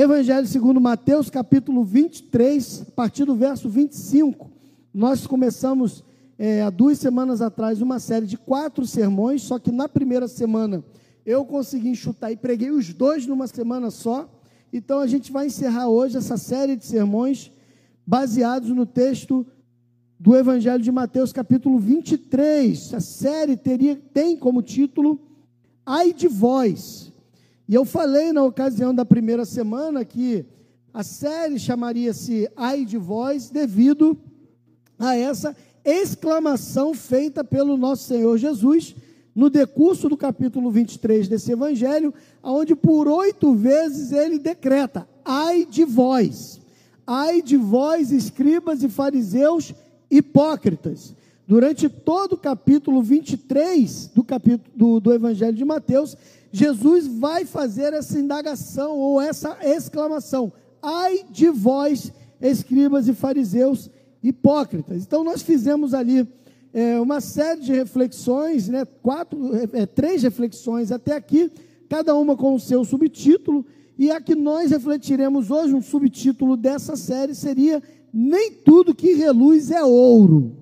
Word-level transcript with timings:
Evangelho 0.00 0.46
segundo 0.46 0.80
Mateus, 0.80 1.28
capítulo 1.28 1.84
23, 1.84 2.86
a 2.88 2.90
partir 2.92 3.26
do 3.26 3.34
verso 3.34 3.68
25. 3.68 4.50
Nós 4.94 5.26
começamos 5.26 6.02
é, 6.38 6.62
há 6.62 6.70
duas 6.70 6.98
semanas 6.98 7.42
atrás 7.42 7.82
uma 7.82 7.98
série 7.98 8.24
de 8.24 8.38
quatro 8.38 8.86
sermões, 8.86 9.42
só 9.42 9.58
que 9.58 9.70
na 9.70 9.90
primeira 9.90 10.26
semana 10.26 10.82
eu 11.26 11.44
consegui 11.44 11.90
enxutar 11.90 12.32
e 12.32 12.36
preguei 12.36 12.70
os 12.70 12.94
dois 12.94 13.26
numa 13.26 13.46
semana 13.46 13.90
só. 13.90 14.26
Então 14.72 15.00
a 15.00 15.06
gente 15.06 15.30
vai 15.30 15.48
encerrar 15.48 15.88
hoje 15.88 16.16
essa 16.16 16.38
série 16.38 16.76
de 16.76 16.86
sermões 16.86 17.52
baseados 18.06 18.70
no 18.70 18.86
texto 18.86 19.46
do 20.18 20.34
Evangelho 20.34 20.82
de 20.82 20.90
Mateus, 20.90 21.30
capítulo 21.30 21.78
23. 21.78 22.94
A 22.94 23.00
série 23.00 23.54
teria, 23.54 23.96
tem 24.14 24.34
como 24.34 24.62
título 24.62 25.20
Ai 25.84 26.14
de 26.14 26.26
Vós. 26.26 27.12
E 27.70 27.74
eu 27.76 27.84
falei 27.84 28.32
na 28.32 28.42
ocasião 28.42 28.92
da 28.92 29.04
primeira 29.04 29.44
semana 29.44 30.04
que 30.04 30.44
a 30.92 31.04
série 31.04 31.56
chamaria-se 31.56 32.50
Ai 32.56 32.84
de 32.84 32.98
Vós 32.98 33.48
devido 33.48 34.18
a 34.98 35.14
essa 35.14 35.56
exclamação 35.84 36.92
feita 36.92 37.44
pelo 37.44 37.76
nosso 37.76 38.08
Senhor 38.08 38.36
Jesus 38.38 38.96
no 39.32 39.48
decurso 39.48 40.08
do 40.08 40.16
capítulo 40.16 40.68
23 40.68 41.28
desse 41.28 41.52
evangelho, 41.52 42.12
onde 42.42 42.74
por 42.74 43.06
oito 43.06 43.54
vezes 43.54 44.10
ele 44.10 44.40
decreta: 44.40 45.08
ai 45.24 45.64
de 45.64 45.84
vós, 45.84 46.60
ai 47.06 47.40
de 47.40 47.56
vós, 47.56 48.10
escribas 48.10 48.82
e 48.82 48.88
fariseus 48.88 49.72
hipócritas. 50.10 51.14
Durante 51.46 51.88
todo 51.88 52.34
o 52.34 52.38
capítulo 52.38 53.02
23 53.02 54.10
do, 54.14 54.22
capítulo, 54.22 54.70
do, 54.72 55.00
do 55.00 55.12
Evangelho 55.12 55.56
de 55.56 55.64
Mateus, 55.64 56.16
Jesus 56.52 57.06
vai 57.06 57.44
fazer 57.44 57.92
essa 57.92 58.18
indagação 58.18 58.98
ou 58.98 59.20
essa 59.20 59.56
exclamação: 59.62 60.52
ai 60.82 61.24
de 61.30 61.48
vós, 61.48 62.12
escribas 62.40 63.08
e 63.08 63.14
fariseus 63.14 63.90
hipócritas. 64.22 65.02
Então, 65.02 65.24
nós 65.24 65.42
fizemos 65.42 65.94
ali 65.94 66.26
é, 66.72 67.00
uma 67.00 67.20
série 67.20 67.60
de 67.60 67.72
reflexões, 67.72 68.68
né, 68.68 68.84
quatro, 68.84 69.38
é, 69.72 69.86
três 69.86 70.22
reflexões 70.22 70.92
até 70.92 71.14
aqui, 71.14 71.50
cada 71.88 72.14
uma 72.14 72.36
com 72.36 72.54
o 72.54 72.60
seu 72.60 72.84
subtítulo, 72.84 73.64
e 73.98 74.10
a 74.10 74.20
que 74.20 74.34
nós 74.34 74.70
refletiremos 74.70 75.50
hoje, 75.50 75.74
um 75.74 75.82
subtítulo 75.82 76.56
dessa 76.56 76.96
série 76.96 77.34
seria 77.34 77.82
Nem 78.12 78.52
tudo 78.52 78.94
que 78.94 79.12
reluz 79.12 79.70
é 79.70 79.84
ouro. 79.84 80.56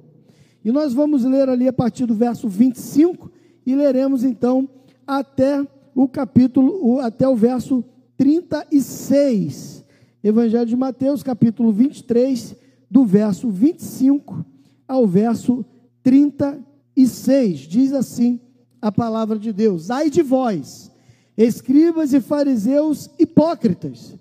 E 0.64 0.72
nós 0.72 0.92
vamos 0.92 1.24
ler 1.24 1.48
ali 1.48 1.68
a 1.68 1.72
partir 1.72 2.04
do 2.04 2.14
verso 2.14 2.48
25 2.48 3.30
e 3.64 3.74
leremos 3.74 4.24
então 4.24 4.68
até 5.06 5.64
o 5.94 6.08
capítulo, 6.08 7.00
até 7.00 7.28
o 7.28 7.36
verso 7.36 7.84
36. 8.16 9.84
Evangelho 10.22 10.66
de 10.66 10.76
Mateus, 10.76 11.22
capítulo 11.22 11.72
23, 11.72 12.56
do 12.90 13.04
verso 13.04 13.48
25 13.50 14.44
ao 14.86 15.06
verso 15.06 15.64
36. 16.02 17.60
Diz 17.60 17.92
assim 17.92 18.40
a 18.80 18.90
palavra 18.90 19.38
de 19.38 19.52
Deus: 19.52 19.90
Ai 19.90 20.10
de 20.10 20.22
vós, 20.22 20.90
escribas 21.36 22.12
e 22.12 22.20
fariseus 22.20 23.10
hipócritas, 23.18 24.14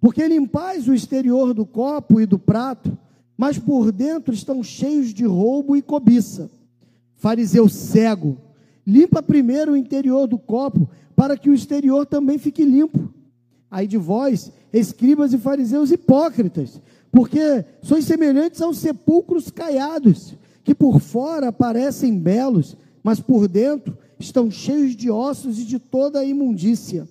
porque 0.00 0.26
limpais 0.26 0.88
o 0.88 0.94
exterior 0.94 1.54
do 1.54 1.64
copo 1.64 2.20
e 2.20 2.26
do 2.26 2.38
prato, 2.38 2.96
mas 3.36 3.58
por 3.58 3.92
dentro 3.92 4.34
estão 4.34 4.62
cheios 4.62 5.12
de 5.12 5.24
roubo 5.24 5.76
e 5.76 5.82
cobiça. 5.82 6.50
Fariseu 7.16 7.68
cego, 7.68 8.36
limpa 8.86 9.22
primeiro 9.22 9.72
o 9.72 9.76
interior 9.76 10.26
do 10.26 10.38
copo, 10.38 10.88
para 11.16 11.36
que 11.36 11.48
o 11.48 11.54
exterior 11.54 12.06
também 12.06 12.38
fique 12.38 12.64
limpo. 12.64 13.12
Ai 13.70 13.86
de 13.86 13.96
vós, 13.96 14.52
escribas 14.72 15.32
e 15.32 15.38
fariseus 15.38 15.90
hipócritas, 15.90 16.80
porque 17.10 17.64
sois 17.82 18.04
semelhantes 18.04 18.60
aos 18.60 18.78
sepulcros 18.78 19.50
caiados, 19.50 20.34
que 20.62 20.74
por 20.74 21.00
fora 21.00 21.52
parecem 21.52 22.18
belos, 22.18 22.76
mas 23.02 23.20
por 23.20 23.46
dentro 23.46 23.96
estão 24.18 24.50
cheios 24.50 24.96
de 24.96 25.10
ossos 25.10 25.58
e 25.58 25.64
de 25.64 25.78
toda 25.78 26.20
a 26.20 26.24
imundícia. 26.24 27.08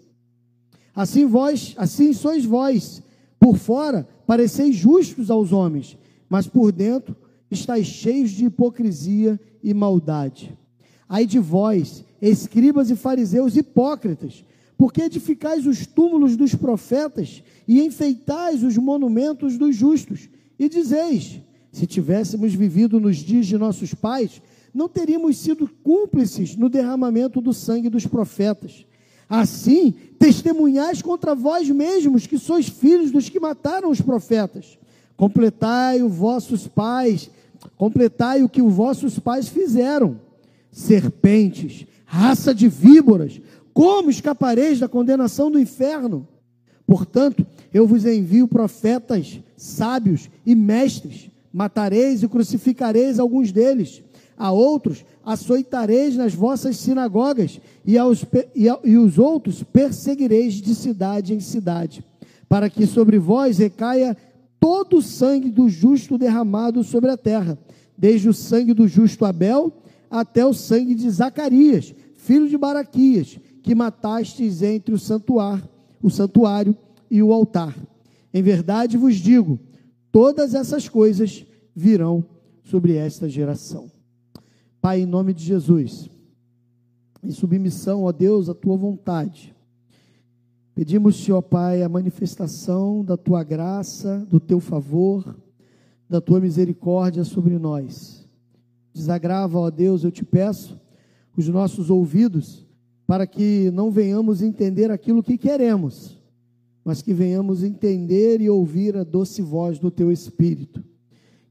Assim 0.95 1.25
vós, 1.25 1.73
assim 1.77 2.13
sois 2.13 2.45
vós, 2.45 3.01
por 3.39 3.57
fora 3.57 4.07
pareceis 4.25 4.75
justos 4.75 5.29
aos 5.29 5.51
homens, 5.51 5.97
mas 6.29 6.47
por 6.47 6.71
dentro 6.71 7.15
estáis 7.49 7.87
cheios 7.87 8.31
de 8.31 8.45
hipocrisia 8.45 9.39
e 9.61 9.73
maldade. 9.73 10.57
Ai 11.07 11.25
de 11.25 11.39
vós, 11.39 12.03
escribas 12.21 12.89
e 12.89 12.95
fariseus 12.95 13.55
hipócritas, 13.55 14.43
porque 14.77 15.01
edificais 15.01 15.65
os 15.65 15.85
túmulos 15.85 16.35
dos 16.35 16.55
profetas 16.55 17.43
e 17.67 17.81
enfeitais 17.81 18.63
os 18.63 18.77
monumentos 18.77 19.57
dos 19.57 19.75
justos, 19.75 20.29
e 20.57 20.67
dizeis: 20.67 21.39
se 21.71 21.87
tivéssemos 21.87 22.53
vivido 22.53 22.99
nos 22.99 23.17
dias 23.17 23.45
de 23.45 23.57
nossos 23.57 23.93
pais, 23.93 24.41
não 24.73 24.89
teríamos 24.89 25.37
sido 25.37 25.69
cúmplices 25.83 26.55
no 26.55 26.69
derramamento 26.69 27.39
do 27.39 27.53
sangue 27.53 27.89
dos 27.89 28.05
profetas. 28.07 28.85
Assim, 29.29 29.93
testemunhais 30.19 31.01
contra 31.01 31.33
vós 31.33 31.69
mesmos 31.69 32.27
que 32.27 32.37
sois 32.37 32.67
filhos 32.69 33.11
dos 33.11 33.29
que 33.29 33.39
mataram 33.39 33.89
os 33.89 34.01
profetas. 34.01 34.77
Completai 35.15 36.01
os 36.01 36.13
vossos 36.13 36.67
pais, 36.67 37.29
completai 37.77 38.43
o 38.43 38.49
que 38.49 38.61
os 38.61 38.73
vossos 38.73 39.17
pais 39.19 39.47
fizeram. 39.47 40.19
Serpentes, 40.73 41.85
raça 42.03 42.53
de 42.53 42.67
víboras, 42.67 43.39
como 43.73 44.09
escapareis 44.09 44.79
da 44.79 44.89
condenação 44.89 45.49
do 45.49 45.59
inferno? 45.59 46.27
Portanto, 46.85 47.45
eu 47.73 47.87
vos 47.87 48.05
envio 48.05 48.47
profetas, 48.47 49.39
sábios 49.55 50.29
e 50.45 50.53
mestres. 50.53 51.29
Matareis 51.53 52.23
e 52.23 52.27
crucificareis 52.27 53.19
alguns 53.19 53.51
deles. 53.51 54.01
A 54.35 54.51
outros 54.51 55.05
açoitareis 55.23 56.17
nas 56.17 56.33
vossas 56.33 56.77
sinagogas, 56.77 57.61
e, 57.85 57.97
aos, 57.97 58.25
e, 58.55 58.67
e 58.83 58.97
os 58.97 59.17
outros 59.19 59.63
perseguireis 59.63 60.55
de 60.55 60.73
cidade 60.73 61.33
em 61.33 61.39
cidade, 61.39 62.03
para 62.49 62.69
que 62.69 62.87
sobre 62.87 63.19
vós 63.19 63.59
recaia 63.59 64.17
todo 64.59 64.97
o 64.97 65.01
sangue 65.01 65.49
do 65.49 65.69
justo 65.69 66.17
derramado 66.17 66.83
sobre 66.83 67.11
a 67.11 67.17
terra, 67.17 67.57
desde 67.97 68.27
o 68.27 68.33
sangue 68.33 68.73
do 68.73 68.87
justo 68.87 69.23
Abel 69.23 69.71
até 70.13 70.45
o 70.45 70.53
sangue 70.53 70.93
de 70.93 71.09
Zacarias, 71.09 71.95
filho 72.13 72.47
de 72.47 72.55
Baraquias, 72.55 73.39
que 73.63 73.73
matastes 73.73 74.61
entre 74.61 74.93
o 74.93 74.99
santuário, 74.99 75.67
o 76.03 76.09
santuário 76.11 76.77
e 77.09 77.23
o 77.23 77.33
altar. 77.33 77.75
Em 78.31 78.43
verdade 78.43 78.95
vos 78.95 79.15
digo, 79.15 79.59
todas 80.11 80.53
essas 80.53 80.87
coisas 80.87 81.43
virão 81.75 82.23
sobre 82.63 82.93
esta 82.93 83.27
geração. 83.27 83.89
Pai, 84.79 85.01
em 85.01 85.07
nome 85.07 85.33
de 85.33 85.43
Jesus, 85.43 86.07
em 87.23 87.31
submissão, 87.31 88.03
ó 88.03 88.11
Deus, 88.11 88.49
à 88.49 88.53
tua 88.53 88.77
vontade, 88.77 89.55
pedimos-te, 90.75 91.31
Pai, 91.49 91.81
a 91.81 91.89
manifestação 91.89 93.03
da 93.03 93.17
tua 93.17 93.43
graça, 93.43 94.19
do 94.29 94.39
teu 94.39 94.59
favor, 94.59 95.35
da 96.07 96.21
tua 96.21 96.39
misericórdia 96.39 97.23
sobre 97.23 97.57
nós. 97.57 98.22
Desagrava, 98.93 99.57
ó 99.57 99.69
Deus, 99.69 100.03
eu 100.03 100.11
te 100.11 100.23
peço, 100.23 100.79
os 101.35 101.47
nossos 101.47 101.89
ouvidos 101.89 102.65
para 103.05 103.27
que 103.27 103.69
não 103.71 103.91
venhamos 103.91 104.41
entender 104.41 104.91
aquilo 104.91 105.23
que 105.23 105.37
queremos, 105.37 106.17
mas 106.83 107.01
que 107.01 107.13
venhamos 107.13 107.63
entender 107.63 108.41
e 108.41 108.49
ouvir 108.49 108.95
a 108.95 109.03
doce 109.03 109.41
voz 109.41 109.79
do 109.79 109.91
teu 109.91 110.11
Espírito. 110.11 110.83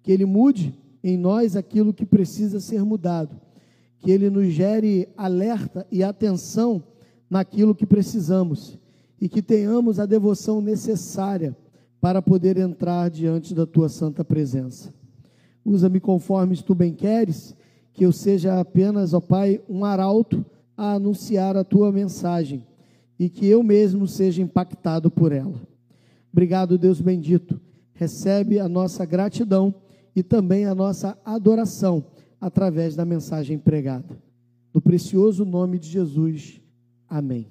Que 0.02 0.12
ele 0.12 0.24
mude 0.24 0.74
em 1.02 1.16
nós 1.16 1.56
aquilo 1.56 1.92
que 1.92 2.06
precisa 2.06 2.60
ser 2.60 2.84
mudado, 2.84 3.40
que 3.98 4.10
ele 4.10 4.30
nos 4.30 4.52
gere 4.52 5.08
alerta 5.16 5.86
e 5.90 6.02
atenção 6.02 6.82
naquilo 7.28 7.74
que 7.74 7.86
precisamos 7.86 8.78
e 9.20 9.28
que 9.28 9.42
tenhamos 9.42 9.98
a 9.98 10.06
devoção 10.06 10.60
necessária 10.60 11.56
para 12.00 12.20
poder 12.20 12.56
entrar 12.56 13.08
diante 13.08 13.54
da 13.54 13.64
tua 13.64 13.88
santa 13.88 14.24
presença. 14.24 14.92
Usa-me 15.64 16.00
conforme 16.00 16.56
tu 16.56 16.74
bem 16.74 16.92
queres, 16.92 17.54
que 17.92 18.04
eu 18.04 18.12
seja 18.12 18.58
apenas, 18.58 19.14
ó 19.14 19.20
Pai, 19.20 19.60
um 19.68 19.84
arauto 19.84 20.44
a 20.76 20.94
anunciar 20.94 21.56
a 21.56 21.64
tua 21.64 21.92
mensagem 21.92 22.66
e 23.18 23.28
que 23.28 23.46
eu 23.46 23.62
mesmo 23.62 24.08
seja 24.08 24.42
impactado 24.42 25.10
por 25.10 25.30
ela. 25.30 25.60
Obrigado, 26.32 26.78
Deus 26.78 27.00
bendito. 27.00 27.60
Recebe 27.94 28.58
a 28.58 28.68
nossa 28.68 29.04
gratidão 29.04 29.74
e 30.16 30.22
também 30.22 30.64
a 30.64 30.74
nossa 30.74 31.16
adoração 31.24 32.04
através 32.40 32.96
da 32.96 33.04
mensagem 33.04 33.58
pregada. 33.58 34.20
No 34.74 34.80
precioso 34.80 35.44
nome 35.44 35.78
de 35.78 35.88
Jesus. 35.88 36.60
Amém. 37.08 37.46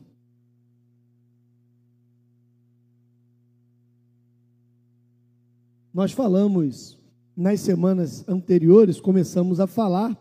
Nós 5.93 6.11
falamos 6.11 6.97
nas 7.41 7.59
semanas 7.59 8.23
anteriores, 8.27 9.01
começamos 9.01 9.59
a 9.59 9.65
falar. 9.65 10.15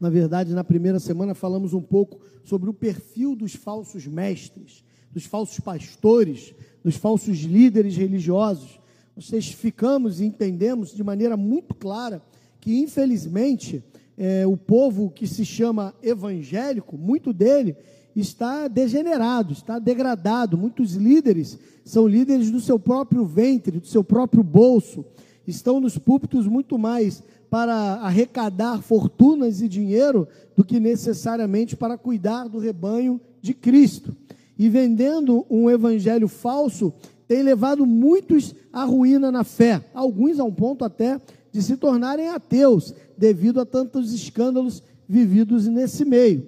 Na 0.00 0.10
verdade, 0.10 0.52
na 0.52 0.64
primeira 0.64 0.98
semana 0.98 1.32
falamos 1.32 1.72
um 1.72 1.80
pouco 1.80 2.20
sobre 2.44 2.68
o 2.68 2.74
perfil 2.74 3.36
dos 3.36 3.54
falsos 3.54 4.04
mestres, 4.06 4.82
dos 5.12 5.24
falsos 5.24 5.60
pastores, 5.60 6.52
dos 6.82 6.96
falsos 6.96 7.38
líderes 7.38 7.96
religiosos, 7.96 8.80
nós 9.14 9.28
testificamos 9.28 10.20
e 10.20 10.24
entendemos 10.24 10.92
de 10.92 11.02
maneira 11.02 11.36
muito 11.36 11.74
clara 11.74 12.22
que, 12.60 12.78
infelizmente, 12.78 13.82
é, 14.16 14.46
o 14.46 14.56
povo 14.56 15.10
que 15.10 15.26
se 15.26 15.44
chama 15.44 15.94
evangélico, 16.02 16.98
muito 16.98 17.32
dele 17.32 17.76
está 18.14 18.66
degenerado, 18.66 19.52
está 19.52 19.78
degradado. 19.78 20.58
Muitos 20.58 20.94
líderes 20.94 21.58
são 21.84 22.06
líderes 22.06 22.50
do 22.50 22.60
seu 22.60 22.78
próprio 22.78 23.24
ventre, 23.24 23.78
do 23.80 23.86
seu 23.86 24.02
próprio 24.02 24.42
bolso, 24.42 25.04
estão 25.48 25.80
nos 25.80 25.96
púlpitos 25.96 26.46
muito 26.46 26.78
mais 26.78 27.22
para 27.48 27.74
arrecadar 27.74 28.82
fortunas 28.82 29.62
e 29.62 29.68
dinheiro 29.68 30.28
do 30.54 30.62
que 30.62 30.78
necessariamente 30.78 31.74
para 31.74 31.96
cuidar 31.96 32.48
do 32.48 32.58
rebanho 32.58 33.18
de 33.40 33.54
Cristo. 33.54 34.14
E 34.58 34.68
vendendo 34.68 35.46
um 35.48 35.70
evangelho 35.70 36.28
falso, 36.28 36.92
tem 37.26 37.42
levado 37.42 37.86
muitos 37.86 38.54
à 38.72 38.84
ruína 38.84 39.32
na 39.32 39.44
fé, 39.44 39.82
alguns 39.94 40.38
a 40.38 40.44
um 40.44 40.52
ponto 40.52 40.84
até 40.84 41.18
de 41.50 41.62
se 41.62 41.76
tornarem 41.76 42.28
ateus, 42.28 42.94
devido 43.16 43.60
a 43.60 43.64
tantos 43.64 44.12
escândalos 44.12 44.82
vividos 45.08 45.66
nesse 45.66 46.04
meio. 46.04 46.46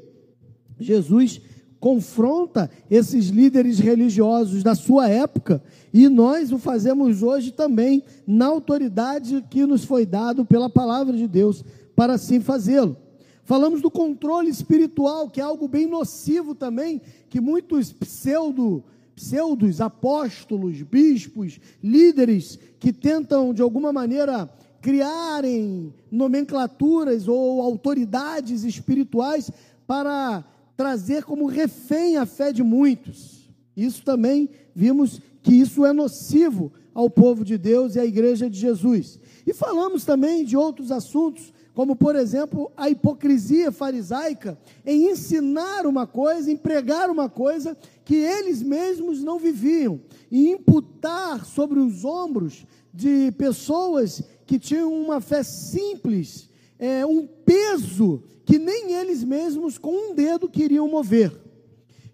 Jesus 0.79 1.41
confronta 1.81 2.71
esses 2.91 3.29
líderes 3.29 3.79
religiosos 3.79 4.63
da 4.63 4.75
sua 4.75 5.09
época 5.09 5.63
e 5.93 6.09
nós 6.09 6.53
o 6.53 6.59
fazemos 6.59 7.23
hoje 7.23 7.51
também 7.51 8.05
na 8.27 8.47
autoridade 8.47 9.43
que 9.49 9.65
nos 9.65 9.85
foi 9.85 10.05
dado 10.05 10.45
pela 10.45 10.69
palavra 10.69 11.17
de 11.17 11.27
Deus 11.27 11.65
para 11.97 12.15
assim 12.15 12.39
fazê-lo. 12.39 12.97
Falamos 13.45 13.81
do 13.81 13.91
controle 13.91 14.51
espiritual, 14.51 15.29
que 15.31 15.41
é 15.41 15.43
algo 15.43 15.67
bem 15.67 15.87
nocivo 15.87 16.55
também, 16.55 17.01
que 17.29 17.41
muitos 17.41 17.91
pseudo 17.93 18.85
pseudos 19.17 19.83
apóstolos, 19.83 20.81
bispos, 20.81 21.61
líderes 21.83 22.59
que 22.79 22.91
tentam 22.91 23.53
de 23.53 23.61
alguma 23.61 23.93
maneira 23.93 24.49
criarem 24.81 25.93
nomenclaturas 26.11 27.29
ou 27.29 27.61
autoridades 27.61 28.65
espirituais 28.65 29.51
para 29.87 30.43
trazer 30.81 31.25
como 31.25 31.45
refém 31.45 32.17
a 32.17 32.25
fé 32.25 32.55
de 32.55 32.63
muitos. 32.63 33.51
Isso 33.77 34.03
também 34.03 34.49
vimos 34.75 35.21
que 35.43 35.53
isso 35.53 35.85
é 35.85 35.93
nocivo 35.93 36.73
ao 36.95 37.11
povo 37.11 37.45
de 37.45 37.59
Deus 37.59 37.97
e 37.97 38.01
à 38.01 38.07
igreja 38.07 38.49
de 38.49 38.59
Jesus. 38.59 39.19
E 39.47 39.53
falamos 39.53 40.07
também 40.07 40.43
de 40.43 40.57
outros 40.57 40.91
assuntos, 40.91 41.53
como 41.75 41.95
por 41.95 42.17
exemplo 42.17 42.73
a 42.75 42.89
hipocrisia 42.89 43.71
farisaica 43.71 44.59
em 44.87 45.11
ensinar 45.11 45.87
uma 45.87 46.07
coisa, 46.07 46.51
em 46.51 46.57
pregar 46.57 47.11
uma 47.11 47.29
coisa 47.29 47.77
que 48.03 48.17
eles 48.17 48.63
mesmos 48.63 49.23
não 49.23 49.39
viviam, 49.39 50.01
e 50.31 50.49
imputar 50.49 51.45
sobre 51.45 51.79
os 51.79 52.07
ombros 52.07 52.65
de 52.91 53.31
pessoas 53.33 54.23
que 54.47 54.59
tinham 54.59 54.91
uma 54.91 55.21
fé 55.21 55.43
simples, 55.43 56.49
é, 56.81 57.05
um 57.05 57.27
peso 57.27 58.25
que 58.47 58.59
nem 58.59 58.95
eles 58.95 59.23
mesmos 59.23 59.77
com 59.77 59.93
um 59.93 60.15
dedo 60.15 60.49
queriam 60.49 60.89
mover. 60.89 61.31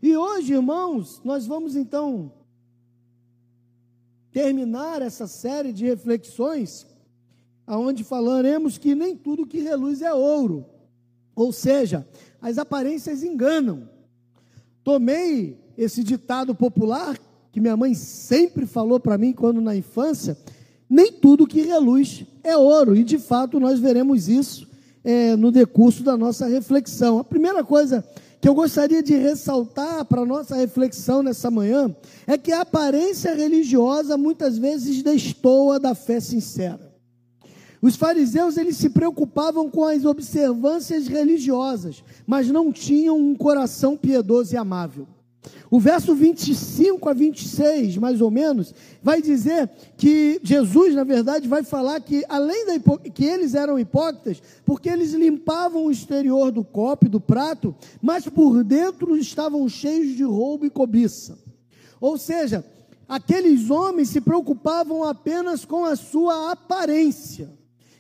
E 0.03 0.15
hoje, 0.17 0.53
irmãos, 0.53 1.23
nós 1.25 1.47
vamos 1.47 1.77
então 1.77 2.33
terminar 4.33 5.01
essa 5.01 5.29
série 5.29 5.73
de 5.73 5.87
reflexões, 5.87 6.85
aonde 7.65 8.03
falaremos 8.05 8.77
que 8.77 8.95
nem 8.95 9.17
tudo 9.17 9.47
que 9.47 9.61
reluz 9.61 10.03
é 10.03 10.13
ouro. 10.13 10.67
Ou 11.35 11.53
seja, 11.53 12.07
as 12.43 12.59
aparências 12.59 13.23
enganam. 13.23 13.89
Tomei 14.83 15.59
esse 15.79 16.03
ditado 16.03 16.55
popular 16.55 17.17
que 17.53 17.61
minha 17.61 17.77
mãe 17.77 17.95
sempre 17.95 18.67
falou 18.67 18.99
para 19.01 19.17
mim 19.17 19.33
quando 19.33 19.61
na 19.61 19.75
infância, 19.75 20.37
nem 20.89 21.13
tudo 21.13 21.47
que 21.47 21.63
reluz 21.63 22.25
é 22.43 22.57
ouro, 22.57 22.95
e 22.95 23.03
de 23.03 23.19
fato 23.19 23.59
nós 23.59 23.79
veremos 23.79 24.29
isso 24.29 24.69
é, 25.05 25.37
no 25.37 25.51
decurso 25.51 26.03
da 26.03 26.17
nossa 26.17 26.47
reflexão. 26.47 27.19
A 27.19 27.25
primeira 27.25 27.65
coisa 27.65 28.05
que 28.41 28.49
eu 28.49 28.55
gostaria 28.55 29.03
de 29.03 29.15
ressaltar 29.17 30.05
para 30.05 30.23
a 30.23 30.27
nossa 30.27 30.57
reflexão 30.57 31.23
nessa 31.23 31.51
manhã 31.51 31.95
é 32.27 32.37
que 32.37 32.53
a 32.53 32.61
aparência 32.61 33.35
religiosa 33.35 34.17
muitas 34.17 34.59
vezes 34.59 35.03
destoa 35.03 35.81
da 35.81 35.95
fé 35.95 36.21
sincera. 36.21 36.95
Os 37.81 37.97
fariseus 37.97 38.57
eles 38.57 38.77
se 38.77 38.91
preocupavam 38.91 39.71
com 39.71 39.85
as 39.85 40.05
observâncias 40.05 41.07
religiosas, 41.07 42.03
mas 42.27 42.49
não 42.49 42.73
tinham 42.73 43.19
um 43.19 43.35
coração 43.35 43.97
piedoso 43.97 44.55
e 44.55 44.57
amável. 44.57 45.07
O 45.71 45.81
verso 45.81 46.15
25 46.15 47.09
a 47.09 47.13
26, 47.13 47.97
mais 47.97 48.21
ou 48.21 48.31
menos, 48.31 48.75
vai 49.03 49.21
dizer 49.21 49.69
que 49.97 50.41
Jesus, 50.43 50.95
na 50.95 51.05
verdade, 51.05 51.49
vai 51.49 51.63
falar 51.63 52.01
que 52.01 52.25
além 52.29 52.67
da 52.67 52.99
que 53.11 53.25
eles 53.25 53.55
eram 53.55 53.79
hipócritas, 53.79 54.43
porque 54.65 54.89
eles 54.89 55.13
limpavam 55.13 55.87
o 55.87 55.91
exterior 55.91 56.51
do 56.51 56.65
copo 56.65 57.07
e 57.07 57.11
do 57.11 57.21
prato, 57.21 57.75
mas 58.01 58.29
por 58.29 58.63
dentro 58.63 59.17
estavam 59.17 59.69
cheios 59.69 60.17
de 60.17 60.23
roubo 60.23 60.67
e 60.67 60.71
cobiça. 60.71 61.39
Ou 62.01 62.17
seja, 62.17 62.65
aqueles 63.09 63.71
homens 63.71 64.11
se 64.11 64.21
preocupavam 64.21 65.05
apenas 65.05 65.65
com 65.65 65.85
a 65.85 65.97
sua 65.97 66.53
aparência. 66.53 67.51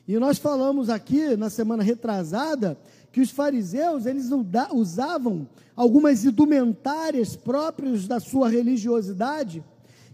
E 0.08 0.16
nós 0.18 0.38
falamos 0.38 0.88
aqui 0.88 1.36
na 1.36 1.50
semana 1.50 1.82
retrasada 1.82 2.78
que 3.16 3.22
os 3.22 3.30
fariseus 3.30 4.04
eles 4.04 4.28
usavam 4.74 5.48
algumas 5.74 6.22
indumentárias 6.22 7.34
próprias 7.34 8.06
da 8.06 8.20
sua 8.20 8.50
religiosidade, 8.50 9.64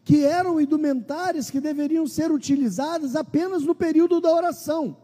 que 0.05 0.25
eram 0.25 0.61
indumentárias 0.61 1.51
que 1.51 1.59
deveriam 1.59 2.07
ser 2.07 2.31
utilizadas 2.31 3.17
apenas 3.17 3.65
no 3.65 3.75
período 3.75 4.21
da 4.21 4.33
oração. 4.33 4.97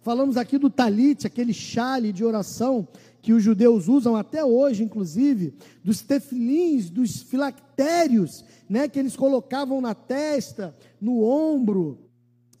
Falamos 0.00 0.38
aqui 0.38 0.56
do 0.56 0.70
talit, 0.70 1.26
aquele 1.26 1.52
chale 1.52 2.10
de 2.10 2.24
oração 2.24 2.88
que 3.20 3.34
os 3.34 3.42
judeus 3.42 3.86
usam 3.86 4.16
até 4.16 4.42
hoje, 4.42 4.82
inclusive, 4.82 5.52
dos 5.84 6.00
tefilins, 6.00 6.88
dos 6.88 7.20
filactérios, 7.20 8.46
né, 8.66 8.88
que 8.88 8.98
eles 8.98 9.14
colocavam 9.14 9.78
na 9.78 9.94
testa, 9.94 10.74
no 10.98 11.22
ombro, 11.22 11.98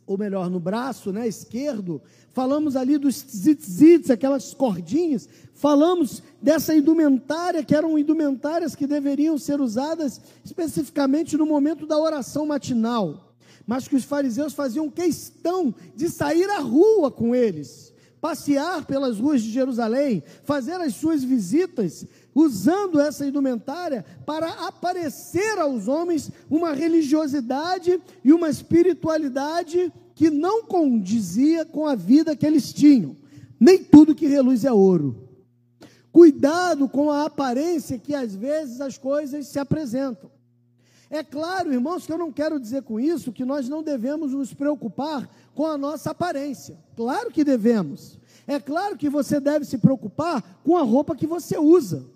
ou 0.06 0.18
melhor, 0.18 0.50
no 0.50 0.60
braço 0.60 1.12
né, 1.12 1.26
esquerdo, 1.26 2.02
falamos 2.32 2.76
ali 2.76 2.98
dos 2.98 3.22
tzitzits, 3.22 4.10
aquelas 4.10 4.54
cordinhas, 4.54 5.28
falamos 5.54 6.22
dessa 6.40 6.74
indumentária, 6.74 7.62
que 7.62 7.74
eram 7.74 7.98
indumentárias 7.98 8.74
que 8.74 8.86
deveriam 8.86 9.38
ser 9.38 9.60
usadas 9.60 10.20
especificamente 10.44 11.36
no 11.36 11.46
momento 11.46 11.86
da 11.86 11.98
oração 11.98 12.46
matinal, 12.46 13.34
mas 13.66 13.86
que 13.86 13.96
os 13.96 14.04
fariseus 14.04 14.52
faziam 14.52 14.90
questão 14.90 15.74
de 15.94 16.08
sair 16.08 16.48
à 16.50 16.58
rua 16.58 17.10
com 17.10 17.34
eles, 17.34 17.92
passear 18.20 18.86
pelas 18.86 19.18
ruas 19.18 19.42
de 19.42 19.50
Jerusalém, 19.50 20.22
fazer 20.42 20.80
as 20.80 20.94
suas 20.94 21.22
visitas, 21.22 22.06
usando 22.34 22.98
essa 22.98 23.26
indumentária 23.26 24.04
para 24.24 24.48
aparecer 24.66 25.58
aos 25.58 25.86
homens 25.86 26.30
uma 26.48 26.72
religiosidade 26.72 28.00
e 28.24 28.32
uma 28.32 28.48
espiritualidade 28.48 29.92
que 30.14 30.30
não 30.30 30.64
condizia 30.64 31.64
com 31.64 31.86
a 31.86 31.94
vida 31.94 32.36
que 32.36 32.46
eles 32.46 32.72
tinham. 32.72 33.16
Nem 33.58 33.82
tudo 33.82 34.14
que 34.14 34.26
reluz 34.26 34.64
é 34.64 34.72
ouro. 34.72 35.28
Cuidado 36.10 36.88
com 36.88 37.10
a 37.10 37.24
aparência 37.24 37.98
que 37.98 38.14
às 38.14 38.34
vezes 38.34 38.80
as 38.80 38.98
coisas 38.98 39.46
se 39.46 39.58
apresentam. 39.58 40.30
É 41.08 41.22
claro, 41.22 41.72
irmãos, 41.72 42.06
que 42.06 42.12
eu 42.12 42.18
não 42.18 42.32
quero 42.32 42.58
dizer 42.58 42.82
com 42.82 42.98
isso 42.98 43.32
que 43.32 43.44
nós 43.44 43.68
não 43.68 43.82
devemos 43.82 44.32
nos 44.32 44.54
preocupar 44.54 45.28
com 45.54 45.66
a 45.66 45.76
nossa 45.76 46.10
aparência. 46.10 46.78
Claro 46.96 47.30
que 47.30 47.44
devemos. 47.44 48.18
É 48.46 48.58
claro 48.58 48.96
que 48.96 49.08
você 49.08 49.38
deve 49.38 49.64
se 49.64 49.78
preocupar 49.78 50.42
com 50.64 50.76
a 50.76 50.82
roupa 50.82 51.14
que 51.14 51.26
você 51.26 51.58
usa. 51.58 52.06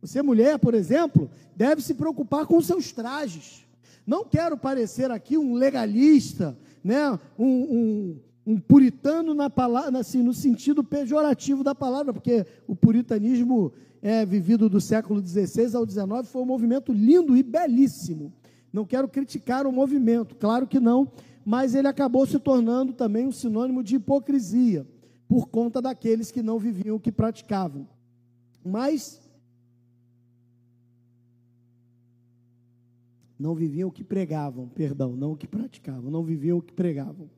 Você, 0.00 0.22
mulher, 0.22 0.58
por 0.58 0.74
exemplo, 0.74 1.28
deve 1.56 1.82
se 1.82 1.94
preocupar 1.94 2.46
com 2.46 2.60
seus 2.60 2.92
trajes. 2.92 3.64
Não 4.06 4.24
quero 4.24 4.56
parecer 4.56 5.10
aqui 5.10 5.36
um 5.36 5.54
legalista, 5.54 6.56
né, 6.86 7.18
um, 7.36 7.46
um, 7.46 8.16
um 8.46 8.60
puritano 8.60 9.34
na 9.34 9.50
palavra, 9.50 9.98
assim, 9.98 10.22
no 10.22 10.32
sentido 10.32 10.84
pejorativo 10.84 11.64
da 11.64 11.74
palavra, 11.74 12.12
porque 12.12 12.46
o 12.64 12.76
puritanismo 12.76 13.72
é 14.00 14.24
vivido 14.24 14.68
do 14.68 14.80
século 14.80 15.20
XVI 15.20 15.74
ao 15.74 15.84
XIX 15.84 16.30
foi 16.30 16.42
um 16.42 16.46
movimento 16.46 16.92
lindo 16.92 17.36
e 17.36 17.42
belíssimo. 17.42 18.32
Não 18.72 18.84
quero 18.84 19.08
criticar 19.08 19.66
o 19.66 19.72
movimento, 19.72 20.36
claro 20.36 20.64
que 20.64 20.78
não, 20.78 21.10
mas 21.44 21.74
ele 21.74 21.88
acabou 21.88 22.24
se 22.24 22.38
tornando 22.38 22.92
também 22.92 23.26
um 23.26 23.32
sinônimo 23.32 23.82
de 23.82 23.96
hipocrisia, 23.96 24.86
por 25.26 25.48
conta 25.48 25.82
daqueles 25.82 26.30
que 26.30 26.40
não 26.40 26.56
viviam 26.56 26.94
o 26.94 27.00
que 27.00 27.10
praticavam. 27.10 27.88
Mas 28.64 29.20
Não 33.38 33.54
viviam 33.54 33.88
o 33.88 33.92
que 33.92 34.04
pregavam, 34.04 34.68
perdão, 34.68 35.14
não 35.14 35.32
o 35.32 35.36
que 35.36 35.46
praticavam, 35.46 36.10
não 36.10 36.24
viviam 36.24 36.58
o 36.58 36.62
que 36.62 36.72
pregavam. 36.72 37.28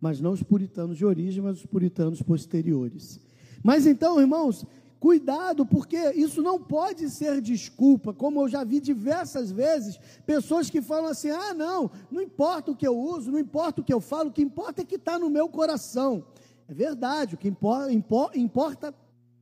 Mas 0.00 0.20
não 0.20 0.32
os 0.32 0.42
puritanos 0.42 0.96
de 0.96 1.04
origem, 1.04 1.42
mas 1.42 1.58
os 1.58 1.66
puritanos 1.66 2.22
posteriores. 2.22 3.20
Mas 3.62 3.86
então, 3.86 4.20
irmãos, 4.20 4.66
Cuidado, 5.00 5.64
porque 5.64 5.96
isso 6.10 6.42
não 6.42 6.58
pode 6.58 7.08
ser 7.08 7.40
desculpa, 7.40 8.12
como 8.12 8.42
eu 8.42 8.48
já 8.48 8.64
vi 8.64 8.80
diversas 8.80 9.52
vezes, 9.52 9.96
pessoas 10.26 10.68
que 10.68 10.82
falam 10.82 11.06
assim: 11.06 11.30
ah, 11.30 11.54
não, 11.54 11.88
não 12.10 12.20
importa 12.20 12.72
o 12.72 12.76
que 12.76 12.86
eu 12.86 12.98
uso, 12.98 13.30
não 13.30 13.38
importa 13.38 13.80
o 13.80 13.84
que 13.84 13.94
eu 13.94 14.00
falo, 14.00 14.30
o 14.30 14.32
que 14.32 14.42
importa 14.42 14.82
é 14.82 14.84
que 14.84 14.96
está 14.96 15.16
no 15.16 15.30
meu 15.30 15.48
coração. 15.48 16.24
É 16.68 16.74
verdade, 16.74 17.36
o 17.36 17.38
que 17.38 17.48
importa, 17.48 18.36
importa 18.36 18.94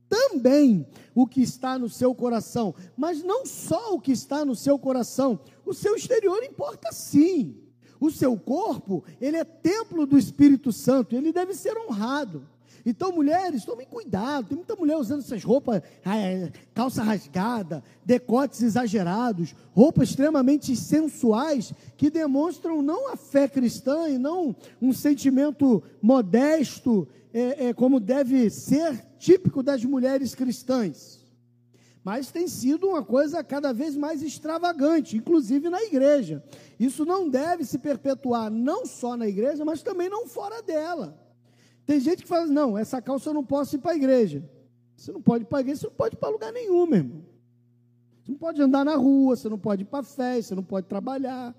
também 0.09 0.87
o 1.13 1.25
que 1.25 1.41
está 1.41 1.77
no 1.77 1.89
seu 1.89 2.13
coração, 2.13 2.73
mas 2.95 3.23
não 3.23 3.45
só 3.45 3.93
o 3.93 3.99
que 3.99 4.11
está 4.11 4.45
no 4.45 4.55
seu 4.55 4.77
coração, 4.77 5.39
o 5.65 5.73
seu 5.73 5.95
exterior 5.95 6.43
importa 6.43 6.91
sim. 6.91 7.57
O 7.99 8.11
seu 8.11 8.37
corpo, 8.37 9.03
ele 9.19 9.37
é 9.37 9.43
templo 9.43 10.05
do 10.05 10.17
Espírito 10.17 10.71
Santo, 10.71 11.15
ele 11.15 11.33
deve 11.33 11.55
ser 11.55 11.75
honrado. 11.77 12.47
Então, 12.89 13.11
mulheres, 13.11 13.65
tomem 13.65 13.85
cuidado. 13.85 14.47
Tem 14.47 14.55
muita 14.55 14.73
mulher 14.73 14.95
usando 14.95 15.19
essas 15.19 15.43
roupas, 15.43 15.81
é, 16.05 16.49
calça 16.73 17.03
rasgada, 17.03 17.83
decotes 18.05 18.61
exagerados, 18.61 19.53
roupas 19.73 20.07
extremamente 20.07 20.73
sensuais, 20.73 21.73
que 21.97 22.09
demonstram 22.09 22.81
não 22.81 23.11
a 23.11 23.17
fé 23.17 23.45
cristã 23.45 24.07
e 24.07 24.17
não 24.17 24.55
um 24.81 24.93
sentimento 24.93 25.83
modesto, 26.01 27.05
é, 27.37 27.67
é, 27.67 27.73
como 27.73 27.99
deve 27.99 28.49
ser 28.49 29.05
típico 29.19 29.61
das 29.61 29.85
mulheres 29.85 30.33
cristãs. 30.33 31.23
Mas 32.03 32.31
tem 32.31 32.47
sido 32.47 32.87
uma 32.87 33.03
coisa 33.03 33.43
cada 33.43 33.71
vez 33.71 33.95
mais 33.95 34.23
extravagante, 34.23 35.17
inclusive 35.17 35.69
na 35.69 35.83
igreja. 35.83 36.43
Isso 36.79 37.05
não 37.05 37.29
deve 37.29 37.63
se 37.63 37.77
perpetuar 37.77 38.49
não 38.49 38.87
só 38.87 39.15
na 39.15 39.27
igreja, 39.27 39.63
mas 39.63 39.83
também 39.83 40.09
não 40.09 40.25
fora 40.25 40.63
dela. 40.63 41.15
Tem 41.85 41.99
gente 41.99 42.23
que 42.23 42.27
fala, 42.27 42.47
não, 42.47 42.75
essa 42.75 42.99
calça 43.01 43.29
eu 43.29 43.35
não 43.35 43.43
posso 43.43 43.75
ir 43.75 43.79
para 43.79 43.91
a 43.91 43.95
igreja. 43.95 44.43
Você 44.95 45.11
não 45.11 45.21
pode 45.21 45.43
ir 45.43 45.47
para 45.47 45.59
a 45.59 45.61
igreja, 45.61 45.81
você 45.81 45.87
não 45.87 45.93
pode 45.93 46.15
ir 46.15 46.17
para 46.17 46.29
lugar 46.29 46.51
nenhum, 46.51 46.87
meu 46.87 46.97
irmão. 46.97 47.25
Você 48.23 48.31
não 48.31 48.37
pode 48.39 48.61
andar 48.61 48.83
na 48.83 48.95
rua, 48.95 49.35
você 49.35 49.47
não 49.47 49.59
pode 49.59 49.83
ir 49.83 49.85
para 49.85 50.03
festa, 50.03 50.49
você 50.49 50.55
não 50.55 50.63
pode 50.63 50.87
trabalhar. 50.87 51.55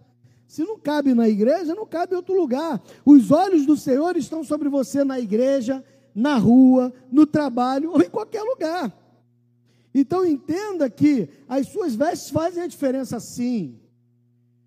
Se 0.48 0.64
não 0.64 0.78
cabe 0.78 1.12
na 1.12 1.28
igreja, 1.28 1.74
não 1.74 1.86
cabe 1.86 2.14
em 2.14 2.16
outro 2.16 2.34
lugar. 2.34 2.82
Os 3.04 3.30
olhos 3.30 3.66
do 3.66 3.76
Senhor 3.76 4.16
estão 4.16 4.42
sobre 4.42 4.70
você 4.70 5.04
na 5.04 5.20
igreja, 5.20 5.84
na 6.14 6.38
rua, 6.38 6.90
no 7.12 7.26
trabalho 7.26 7.92
ou 7.92 8.00
em 8.00 8.08
qualquer 8.08 8.42
lugar. 8.42 8.90
Então 9.94 10.24
entenda 10.24 10.88
que 10.88 11.28
as 11.46 11.68
suas 11.68 11.94
vestes 11.94 12.30
fazem 12.30 12.62
a 12.62 12.66
diferença 12.66 13.20
sim. 13.20 13.78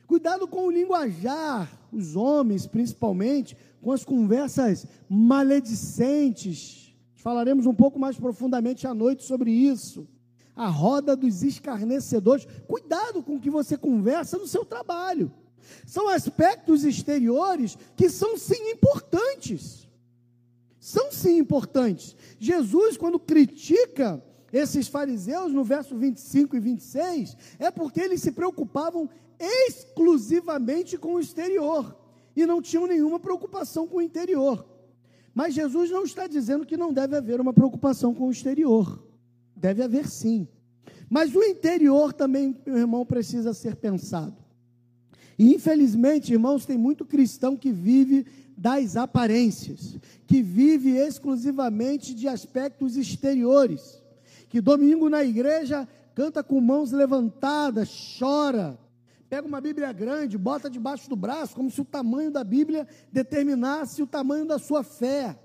Cuidado 0.06 0.48
com 0.48 0.68
o 0.68 0.72
linguajar, 0.72 1.68
os 1.92 2.16
homens 2.16 2.68
principalmente, 2.68 3.58
com 3.82 3.92
as 3.92 4.06
conversas 4.06 4.86
maledicentes. 5.10 6.94
Falaremos 7.16 7.66
um 7.66 7.74
pouco 7.74 7.98
mais 7.98 8.18
profundamente 8.18 8.86
à 8.86 8.94
noite 8.94 9.24
sobre 9.24 9.50
isso. 9.50 10.08
A 10.56 10.68
roda 10.68 11.16
dos 11.16 11.42
escarnecedores. 11.42 12.46
Cuidado 12.68 13.24
com 13.24 13.38
o 13.38 13.40
que 13.40 13.50
você 13.50 13.76
conversa 13.76 14.38
no 14.38 14.46
seu 14.46 14.64
trabalho. 14.64 15.32
São 15.86 16.08
aspectos 16.08 16.84
exteriores 16.84 17.78
que 17.96 18.10
são 18.10 18.38
sim 18.38 18.72
importantes. 18.72 19.88
São 20.80 21.12
sim 21.12 21.38
importantes. 21.38 22.16
Jesus, 22.40 22.98
quando 22.98 23.20
critica 23.20 24.24
esses 24.52 24.88
fariseus 24.88 25.54
no 25.54 25.64
verso 25.64 25.96
25 25.96 26.56
e 26.56 26.60
26, 26.60 27.38
é 27.60 27.72
porque 27.72 28.02
eles 28.02 28.22
se 28.22 28.32
preocupavam 28.32 29.10
exclusivamente 29.40 30.98
com 30.98 31.16
o 31.16 31.20
exterior 31.20 31.98
e 32.36 32.46
não 32.46 32.62
tinham 32.62 32.88
nenhuma 32.88 33.20
preocupação 33.20 33.88
com 33.88 33.98
o 33.98 34.02
interior. 34.02 34.66
Mas 35.34 35.54
Jesus 35.54 35.90
não 35.90 36.04
está 36.04 36.28
dizendo 36.28 36.66
que 36.66 36.76
não 36.76 36.92
deve 36.92 37.16
haver 37.16 37.40
uma 37.40 37.54
preocupação 37.54 38.14
com 38.14 38.28
o 38.28 38.32
exterior. 38.32 39.02
Deve 39.56 39.84
haver 39.84 40.08
sim. 40.08 40.48
Mas 41.10 41.34
o 41.36 41.44
interior 41.44 42.14
também, 42.14 42.56
meu 42.66 42.78
irmão, 42.78 43.06
precisa 43.06 43.54
ser 43.54 43.76
pensado. 43.76 44.41
E 45.38 45.54
infelizmente, 45.54 46.34
irmãos, 46.34 46.66
tem 46.66 46.78
muito 46.78 47.06
cristão 47.06 47.56
que 47.56 47.72
vive 47.72 48.26
das 48.58 48.96
aparências, 48.96 49.98
que 50.28 50.42
vive 50.42 50.98
exclusivamente 50.98 52.14
de 52.14 52.28
aspectos 52.28 52.96
exteriores, 52.96 54.02
que 54.50 54.62
domingo 54.62 55.10
na 55.10 55.24
igreja 55.24 55.88
canta 56.14 56.44
com 56.44 56.62
mãos 56.62 56.92
levantadas, 56.92 58.18
chora, 58.20 58.78
pega 59.30 59.48
uma 59.48 59.62
Bíblia 59.62 59.92
grande, 59.94 60.38
bota 60.38 60.70
debaixo 60.70 61.10
do 61.10 61.16
braço, 61.16 61.56
como 61.56 61.72
se 61.72 61.80
o 61.82 61.86
tamanho 61.86 62.30
da 62.30 62.44
Bíblia 62.44 62.88
determinasse 63.12 64.04
o 64.04 64.08
tamanho 64.08 64.46
da 64.46 64.60
sua 64.60 64.84
fé. 64.84 65.40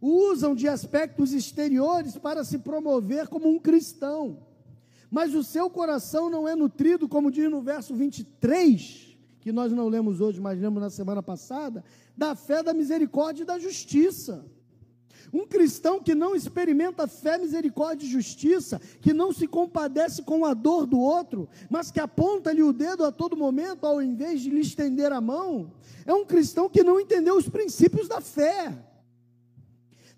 Usam 0.00 0.54
de 0.54 0.66
aspectos 0.66 1.32
exteriores 1.32 2.16
para 2.16 2.42
se 2.44 2.58
promover 2.58 3.28
como 3.28 3.48
um 3.48 3.58
cristão. 3.58 4.47
Mas 5.10 5.34
o 5.34 5.42
seu 5.42 5.70
coração 5.70 6.28
não 6.28 6.46
é 6.46 6.54
nutrido, 6.54 7.08
como 7.08 7.30
diz 7.30 7.50
no 7.50 7.62
verso 7.62 7.94
23, 7.94 9.16
que 9.40 9.52
nós 9.52 9.72
não 9.72 9.88
lemos 9.88 10.20
hoje, 10.20 10.40
mas 10.40 10.60
lemos 10.60 10.82
na 10.82 10.90
semana 10.90 11.22
passada, 11.22 11.82
da 12.16 12.34
fé, 12.34 12.62
da 12.62 12.74
misericórdia 12.74 13.42
e 13.42 13.46
da 13.46 13.58
justiça. 13.58 14.44
Um 15.32 15.46
cristão 15.46 16.00
que 16.00 16.14
não 16.14 16.34
experimenta 16.34 17.06
fé, 17.06 17.38
misericórdia 17.38 18.06
e 18.06 18.10
justiça, 18.10 18.80
que 19.00 19.12
não 19.12 19.32
se 19.32 19.46
compadece 19.46 20.22
com 20.22 20.44
a 20.44 20.54
dor 20.54 20.86
do 20.86 20.98
outro, 20.98 21.48
mas 21.68 21.90
que 21.90 22.00
aponta-lhe 22.00 22.62
o 22.62 22.72
dedo 22.72 23.04
a 23.04 23.12
todo 23.12 23.36
momento, 23.36 23.84
ao 23.84 24.02
invés 24.02 24.40
de 24.40 24.50
lhe 24.50 24.60
estender 24.60 25.12
a 25.12 25.20
mão, 25.20 25.72
é 26.06 26.12
um 26.14 26.24
cristão 26.24 26.68
que 26.68 26.82
não 26.82 26.98
entendeu 26.98 27.36
os 27.36 27.48
princípios 27.48 28.08
da 28.08 28.20
fé. 28.20 28.74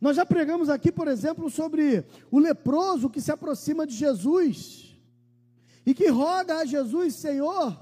Nós 0.00 0.16
já 0.16 0.24
pregamos 0.24 0.68
aqui, 0.68 0.90
por 0.90 1.08
exemplo, 1.08 1.50
sobre 1.50 2.04
o 2.30 2.38
leproso 2.38 3.10
que 3.10 3.20
se 3.20 3.30
aproxima 3.30 3.86
de 3.86 3.94
Jesus 3.94 4.96
e 5.84 5.92
que 5.92 6.08
roga 6.08 6.58
a 6.58 6.64
Jesus, 6.64 7.14
Senhor. 7.16 7.78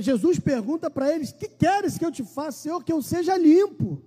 Jesus 0.00 0.38
pergunta 0.38 0.90
para 0.90 1.14
eles: 1.14 1.32
Que 1.32 1.48
queres 1.48 1.96
que 1.96 2.04
eu 2.04 2.12
te 2.12 2.22
faça, 2.22 2.62
Senhor, 2.62 2.82
que 2.84 2.92
eu 2.92 3.00
seja 3.00 3.36
limpo? 3.36 4.02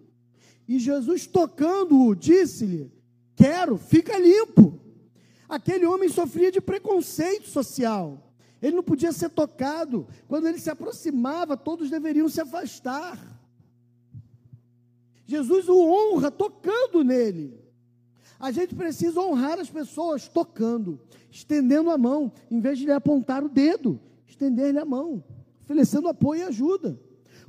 E 0.68 0.80
Jesus, 0.80 1.26
tocando-o, 1.26 2.16
disse-lhe: 2.16 2.92
Quero, 3.36 3.78
fica 3.78 4.18
limpo. 4.20 4.80
Aquele 5.48 5.86
homem 5.86 6.10
sofria 6.10 6.52
de 6.52 6.60
preconceito 6.60 7.48
social. 7.48 8.34
Ele 8.62 8.76
não 8.76 8.84
podia 8.84 9.12
ser 9.12 9.30
tocado. 9.30 10.08
Quando 10.28 10.48
ele 10.48 10.60
se 10.60 10.70
aproximava, 10.70 11.56
todos 11.56 11.90
deveriam 11.90 12.28
se 12.28 12.42
afastar. 12.42 13.37
Jesus 15.28 15.68
o 15.68 15.78
honra 15.78 16.32
tocando 16.32 17.04
nele. 17.04 17.60
A 18.40 18.50
gente 18.50 18.74
precisa 18.74 19.20
honrar 19.20 19.60
as 19.60 19.70
pessoas 19.70 20.28
tocando, 20.28 21.00
estendendo 21.30 21.90
a 21.90 21.98
mão, 21.98 22.32
em 22.50 22.62
vez 22.62 22.80
de 22.80 22.86
lhe 22.86 22.92
apontar 22.92 23.44
o 23.44 23.50
dedo, 23.50 24.00
estender-lhe 24.26 24.80
a 24.80 24.86
mão, 24.86 25.24
oferecendo 25.64 26.08
apoio 26.08 26.42
e 26.42 26.44
ajuda. 26.44 26.98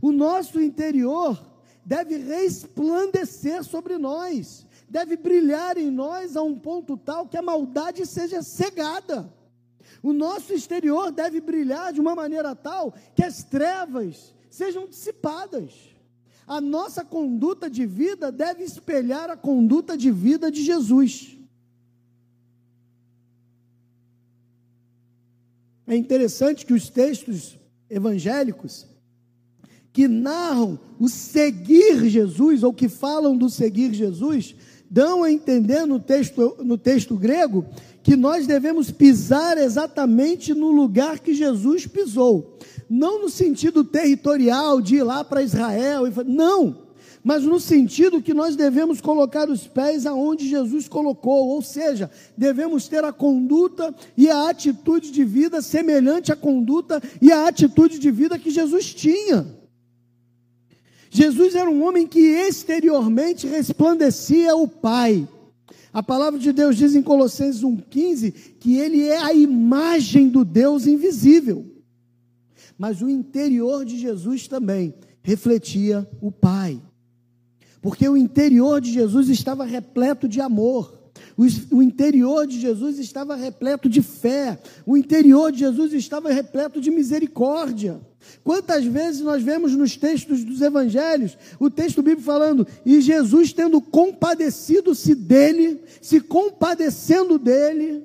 O 0.02 0.10
nosso 0.10 0.60
interior 0.60 1.40
deve 1.84 2.16
resplandecer 2.16 3.62
sobre 3.62 3.96
nós, 3.96 4.66
deve 4.88 5.16
brilhar 5.16 5.78
em 5.78 5.90
nós 5.90 6.36
a 6.36 6.42
um 6.42 6.58
ponto 6.58 6.96
tal 6.96 7.28
que 7.28 7.36
a 7.36 7.42
maldade 7.42 8.04
seja 8.04 8.42
cegada. 8.42 9.32
O 10.02 10.12
nosso 10.12 10.52
exterior 10.52 11.12
deve 11.12 11.40
brilhar 11.40 11.92
de 11.92 12.00
uma 12.00 12.14
maneira 12.14 12.56
tal 12.56 12.92
que 13.14 13.22
as 13.22 13.44
trevas 13.44 14.34
sejam 14.50 14.86
dissipadas. 14.86 15.97
A 16.48 16.62
nossa 16.62 17.04
conduta 17.04 17.68
de 17.68 17.84
vida 17.84 18.32
deve 18.32 18.64
espelhar 18.64 19.28
a 19.28 19.36
conduta 19.36 19.98
de 19.98 20.10
vida 20.10 20.50
de 20.50 20.64
Jesus. 20.64 21.36
É 25.86 25.94
interessante 25.94 26.64
que 26.64 26.72
os 26.72 26.88
textos 26.88 27.58
evangélicos 27.90 28.86
que 29.92 30.06
narram 30.06 30.78
o 30.98 31.08
seguir 31.08 32.08
Jesus, 32.08 32.62
ou 32.62 32.72
que 32.72 32.88
falam 32.88 33.36
do 33.36 33.50
seguir 33.50 33.92
Jesus, 33.92 34.54
dão 34.90 35.22
a 35.22 35.30
entender 35.30 35.86
no 35.86 36.00
texto, 36.00 36.56
no 36.62 36.78
texto 36.78 37.16
grego 37.16 37.64
que 38.02 38.16
nós 38.16 38.46
devemos 38.46 38.90
pisar 38.90 39.58
exatamente 39.58 40.54
no 40.54 40.70
lugar 40.70 41.18
que 41.18 41.34
Jesus 41.34 41.86
pisou. 41.86 42.56
Não 42.88 43.20
no 43.20 43.28
sentido 43.28 43.84
territorial 43.84 44.80
de 44.80 44.96
ir 44.96 45.02
lá 45.02 45.22
para 45.22 45.42
Israel, 45.42 46.04
não, 46.26 46.88
mas 47.22 47.42
no 47.44 47.60
sentido 47.60 48.22
que 48.22 48.32
nós 48.32 48.56
devemos 48.56 49.00
colocar 49.02 49.50
os 49.50 49.66
pés 49.66 50.06
aonde 50.06 50.48
Jesus 50.48 50.88
colocou, 50.88 51.48
ou 51.48 51.60
seja, 51.60 52.10
devemos 52.34 52.88
ter 52.88 53.04
a 53.04 53.12
conduta 53.12 53.94
e 54.16 54.30
a 54.30 54.48
atitude 54.48 55.10
de 55.10 55.24
vida 55.24 55.60
semelhante 55.60 56.32
à 56.32 56.36
conduta 56.36 57.02
e 57.20 57.30
à 57.30 57.46
atitude 57.46 57.98
de 57.98 58.10
vida 58.10 58.38
que 58.38 58.50
Jesus 58.50 58.94
tinha. 58.94 59.57
Jesus 61.10 61.54
era 61.54 61.70
um 61.70 61.82
homem 61.84 62.06
que 62.06 62.20
exteriormente 62.20 63.46
resplandecia 63.46 64.54
o 64.54 64.68
Pai. 64.68 65.26
A 65.92 66.02
palavra 66.02 66.38
de 66.38 66.52
Deus 66.52 66.76
diz 66.76 66.94
em 66.94 67.02
Colossenses 67.02 67.62
1,15 67.62 68.32
que 68.58 68.76
ele 68.76 69.06
é 69.06 69.18
a 69.18 69.32
imagem 69.32 70.28
do 70.28 70.44
Deus 70.44 70.86
invisível. 70.86 71.64
Mas 72.76 73.00
o 73.02 73.08
interior 73.08 73.84
de 73.84 73.98
Jesus 73.98 74.46
também 74.46 74.94
refletia 75.22 76.08
o 76.20 76.30
Pai. 76.30 76.80
Porque 77.80 78.08
o 78.08 78.16
interior 78.16 78.80
de 78.80 78.92
Jesus 78.92 79.28
estava 79.28 79.64
repleto 79.64 80.28
de 80.28 80.40
amor. 80.40 80.97
O 81.70 81.80
interior 81.80 82.46
de 82.46 82.60
Jesus 82.60 82.98
estava 82.98 83.36
repleto 83.36 83.88
de 83.88 84.02
fé, 84.02 84.58
o 84.84 84.96
interior 84.96 85.52
de 85.52 85.60
Jesus 85.60 85.92
estava 85.92 86.32
repleto 86.32 86.80
de 86.80 86.90
misericórdia. 86.90 88.00
Quantas 88.42 88.84
vezes 88.84 89.20
nós 89.20 89.42
vemos 89.42 89.72
nos 89.76 89.96
textos 89.96 90.42
dos 90.44 90.60
evangelhos, 90.60 91.38
o 91.60 91.70
texto 91.70 92.02
bíblico 92.02 92.22
falando, 92.22 92.66
e 92.84 93.00
Jesus 93.00 93.52
tendo 93.52 93.80
compadecido-se 93.80 95.14
dele, 95.14 95.80
se 96.02 96.20
compadecendo 96.20 97.38
dele, 97.38 98.04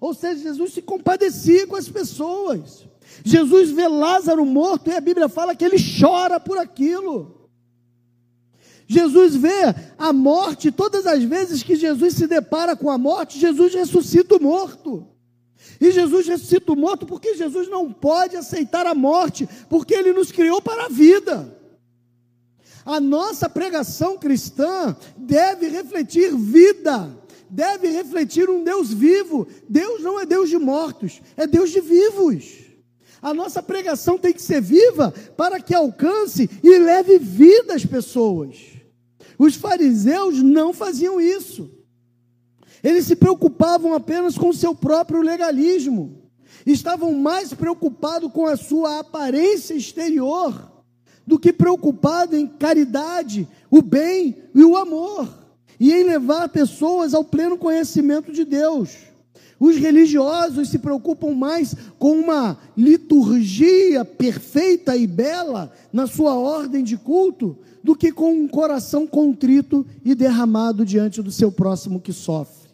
ou 0.00 0.14
seja, 0.14 0.42
Jesus 0.42 0.72
se 0.72 0.80
compadecia 0.80 1.66
com 1.66 1.76
as 1.76 1.88
pessoas. 1.88 2.86
Jesus 3.22 3.70
vê 3.70 3.86
Lázaro 3.86 4.44
morto 4.44 4.88
e 4.88 4.94
a 4.94 5.00
Bíblia 5.00 5.28
fala 5.28 5.54
que 5.54 5.64
ele 5.64 5.76
chora 6.00 6.40
por 6.40 6.56
aquilo. 6.56 7.43
Jesus 8.86 9.34
vê 9.34 9.74
a 9.96 10.12
morte, 10.12 10.70
todas 10.70 11.06
as 11.06 11.22
vezes 11.24 11.62
que 11.62 11.76
Jesus 11.76 12.14
se 12.14 12.26
depara 12.26 12.76
com 12.76 12.90
a 12.90 12.98
morte, 12.98 13.38
Jesus 13.38 13.74
ressuscita 13.74 14.36
o 14.36 14.42
morto. 14.42 15.08
E 15.80 15.90
Jesus 15.90 16.26
ressuscita 16.26 16.72
o 16.72 16.76
morto 16.76 17.06
porque 17.06 17.34
Jesus 17.34 17.68
não 17.68 17.92
pode 17.92 18.36
aceitar 18.36 18.86
a 18.86 18.94
morte, 18.94 19.48
porque 19.68 19.94
ele 19.94 20.12
nos 20.12 20.30
criou 20.30 20.60
para 20.60 20.86
a 20.86 20.88
vida. 20.88 21.58
A 22.84 23.00
nossa 23.00 23.48
pregação 23.48 24.18
cristã 24.18 24.94
deve 25.16 25.68
refletir 25.68 26.34
vida, 26.36 27.10
deve 27.48 27.88
refletir 27.88 28.50
um 28.50 28.62
Deus 28.62 28.92
vivo. 28.92 29.46
Deus 29.66 30.02
não 30.02 30.20
é 30.20 30.26
Deus 30.26 30.50
de 30.50 30.58
mortos, 30.58 31.22
é 31.36 31.46
Deus 31.46 31.70
de 31.70 31.80
vivos. 31.80 32.64
A 33.22 33.32
nossa 33.32 33.62
pregação 33.62 34.18
tem 34.18 34.34
que 34.34 34.42
ser 34.42 34.60
viva 34.60 35.14
para 35.34 35.58
que 35.58 35.74
alcance 35.74 36.48
e 36.62 36.78
leve 36.78 37.18
vida 37.18 37.74
às 37.74 37.86
pessoas. 37.86 38.73
Os 39.38 39.54
fariseus 39.54 40.42
não 40.42 40.72
faziam 40.72 41.20
isso. 41.20 41.70
Eles 42.82 43.06
se 43.06 43.16
preocupavam 43.16 43.94
apenas 43.94 44.36
com 44.36 44.50
o 44.50 44.54
seu 44.54 44.74
próprio 44.74 45.22
legalismo. 45.22 46.22
Estavam 46.66 47.12
mais 47.12 47.52
preocupados 47.52 48.30
com 48.32 48.46
a 48.46 48.56
sua 48.56 49.00
aparência 49.00 49.74
exterior 49.74 50.70
do 51.26 51.38
que 51.38 51.52
preocupados 51.52 52.38
em 52.38 52.46
caridade, 52.46 53.48
o 53.70 53.80
bem 53.80 54.36
e 54.54 54.62
o 54.62 54.76
amor, 54.76 55.28
e 55.80 55.92
em 55.92 56.04
levar 56.04 56.48
pessoas 56.50 57.14
ao 57.14 57.24
pleno 57.24 57.56
conhecimento 57.56 58.30
de 58.32 58.44
Deus. 58.44 58.90
Os 59.58 59.76
religiosos 59.76 60.68
se 60.68 60.78
preocupam 60.78 61.32
mais 61.32 61.74
com 61.98 62.18
uma 62.18 62.58
liturgia 62.76 64.04
perfeita 64.04 64.96
e 64.96 65.06
bela 65.06 65.72
na 65.92 66.06
sua 66.06 66.34
ordem 66.34 66.84
de 66.84 66.96
culto 66.96 67.56
do 67.84 67.94
que 67.94 68.10
com 68.10 68.32
um 68.32 68.48
coração 68.48 69.06
contrito 69.06 69.86
e 70.02 70.14
derramado 70.14 70.86
diante 70.86 71.20
do 71.20 71.30
seu 71.30 71.52
próximo 71.52 72.00
que 72.00 72.14
sofre. 72.14 72.70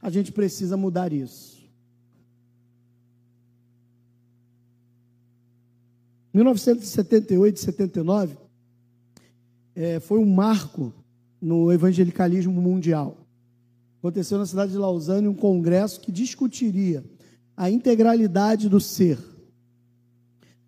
A 0.00 0.08
gente 0.08 0.32
precisa 0.32 0.78
mudar 0.78 1.12
isso. 1.12 1.56
1978 6.32 7.56
e 7.56 7.60
79 7.60 8.38
é, 9.74 10.00
foi 10.00 10.18
um 10.18 10.26
marco 10.26 10.90
no 11.38 11.70
evangelicalismo 11.70 12.58
mundial. 12.58 13.18
Aconteceu 13.98 14.38
na 14.38 14.46
cidade 14.46 14.72
de 14.72 14.78
Lausanne 14.78 15.28
um 15.28 15.34
congresso 15.34 16.00
que 16.00 16.10
discutiria 16.10 17.04
a 17.54 17.70
integralidade 17.70 18.70
do 18.70 18.80
ser, 18.80 19.18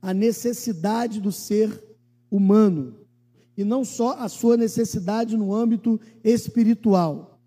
a 0.03 0.13
necessidade 0.13 1.23
do 1.23 1.33
ser 1.33 1.71
humano, 2.31 3.08
e 3.59 3.65
não 3.65 3.85
só 3.85 4.13
a 4.13 4.29
sua 4.29 4.57
necessidade 4.57 5.37
no 5.37 5.53
âmbito 5.53 6.01
espiritual. 6.23 7.41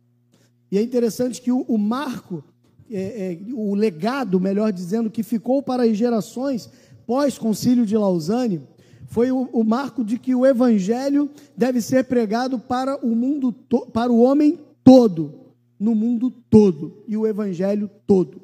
E 0.70 0.78
é 0.78 0.82
interessante 0.82 1.42
que 1.42 1.54
o, 1.54 1.62
o 1.62 1.78
marco, 1.78 2.44
é, 2.92 3.32
é, 3.32 3.40
o 3.54 3.74
legado, 3.74 4.38
melhor 4.38 4.74
dizendo, 4.74 5.10
que 5.10 5.24
ficou 5.24 5.64
para 5.64 5.84
as 5.84 5.96
gerações 5.96 6.70
pós-concílio 7.08 7.86
de 7.86 7.96
Lausanne, 7.96 8.62
foi 9.06 9.32
o, 9.32 9.48
o, 9.54 9.64
marco 9.64 10.04
de 10.04 10.20
que 10.20 10.36
o 10.36 10.46
evangelho 10.46 11.30
deve 11.56 11.82
ser 11.82 12.04
pregado 12.04 12.60
para 12.60 12.98
o 12.98 13.16
mundo, 13.16 13.54
para 13.94 14.12
o 14.12 14.20
homem 14.20 14.60
todo, 14.84 15.54
no 15.80 15.96
mundo 15.96 16.30
todo, 16.50 17.06
e 17.08 17.16
o 17.16 17.26
evangelho 17.26 17.90
todo. 18.06 18.42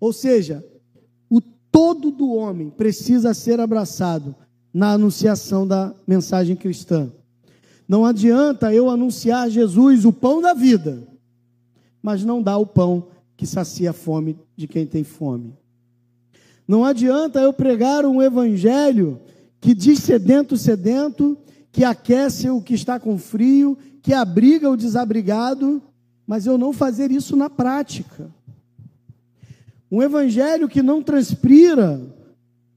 Ou 0.00 0.10
seja, 0.10 0.64
o 1.28 1.38
todo 1.70 2.10
do 2.10 2.32
homem 2.32 2.70
precisa 2.70 3.34
ser 3.34 3.60
abraçado 3.60 4.34
na 4.72 4.92
anunciação 4.92 5.66
da 5.66 5.94
mensagem 6.06 6.56
cristã. 6.56 7.10
Não 7.86 8.06
adianta 8.06 8.72
eu 8.72 8.88
anunciar 8.88 9.50
Jesus, 9.50 10.04
o 10.04 10.12
pão 10.12 10.40
da 10.40 10.54
vida, 10.54 11.06
mas 12.02 12.24
não 12.24 12.42
dá 12.42 12.56
o 12.56 12.66
pão 12.66 13.08
que 13.36 13.46
sacia 13.46 13.90
a 13.90 13.92
fome 13.92 14.38
de 14.56 14.66
quem 14.66 14.86
tem 14.86 15.04
fome. 15.04 15.52
Não 16.66 16.84
adianta 16.84 17.40
eu 17.40 17.52
pregar 17.52 18.06
um 18.06 18.22
evangelho 18.22 19.20
que 19.60 19.74
diz 19.74 20.00
sedento, 20.00 20.56
sedento, 20.56 21.36
que 21.70 21.84
aquece 21.84 22.48
o 22.48 22.60
que 22.60 22.74
está 22.74 22.98
com 22.98 23.18
frio, 23.18 23.76
que 24.02 24.12
abriga 24.12 24.70
o 24.70 24.76
desabrigado, 24.76 25.82
mas 26.26 26.46
eu 26.46 26.56
não 26.56 26.72
fazer 26.72 27.10
isso 27.10 27.36
na 27.36 27.50
prática. 27.50 28.30
Um 29.90 30.02
evangelho 30.02 30.68
que 30.68 30.82
não 30.82 31.02
transpira 31.02 32.00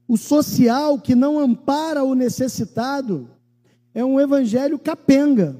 o 0.08 0.16
social, 0.16 0.98
que 1.00 1.14
não 1.14 1.38
ampara 1.38 2.04
o 2.04 2.14
necessitado, 2.14 3.28
é 3.94 4.04
um 4.04 4.20
evangelho 4.20 4.78
capenga, 4.78 5.56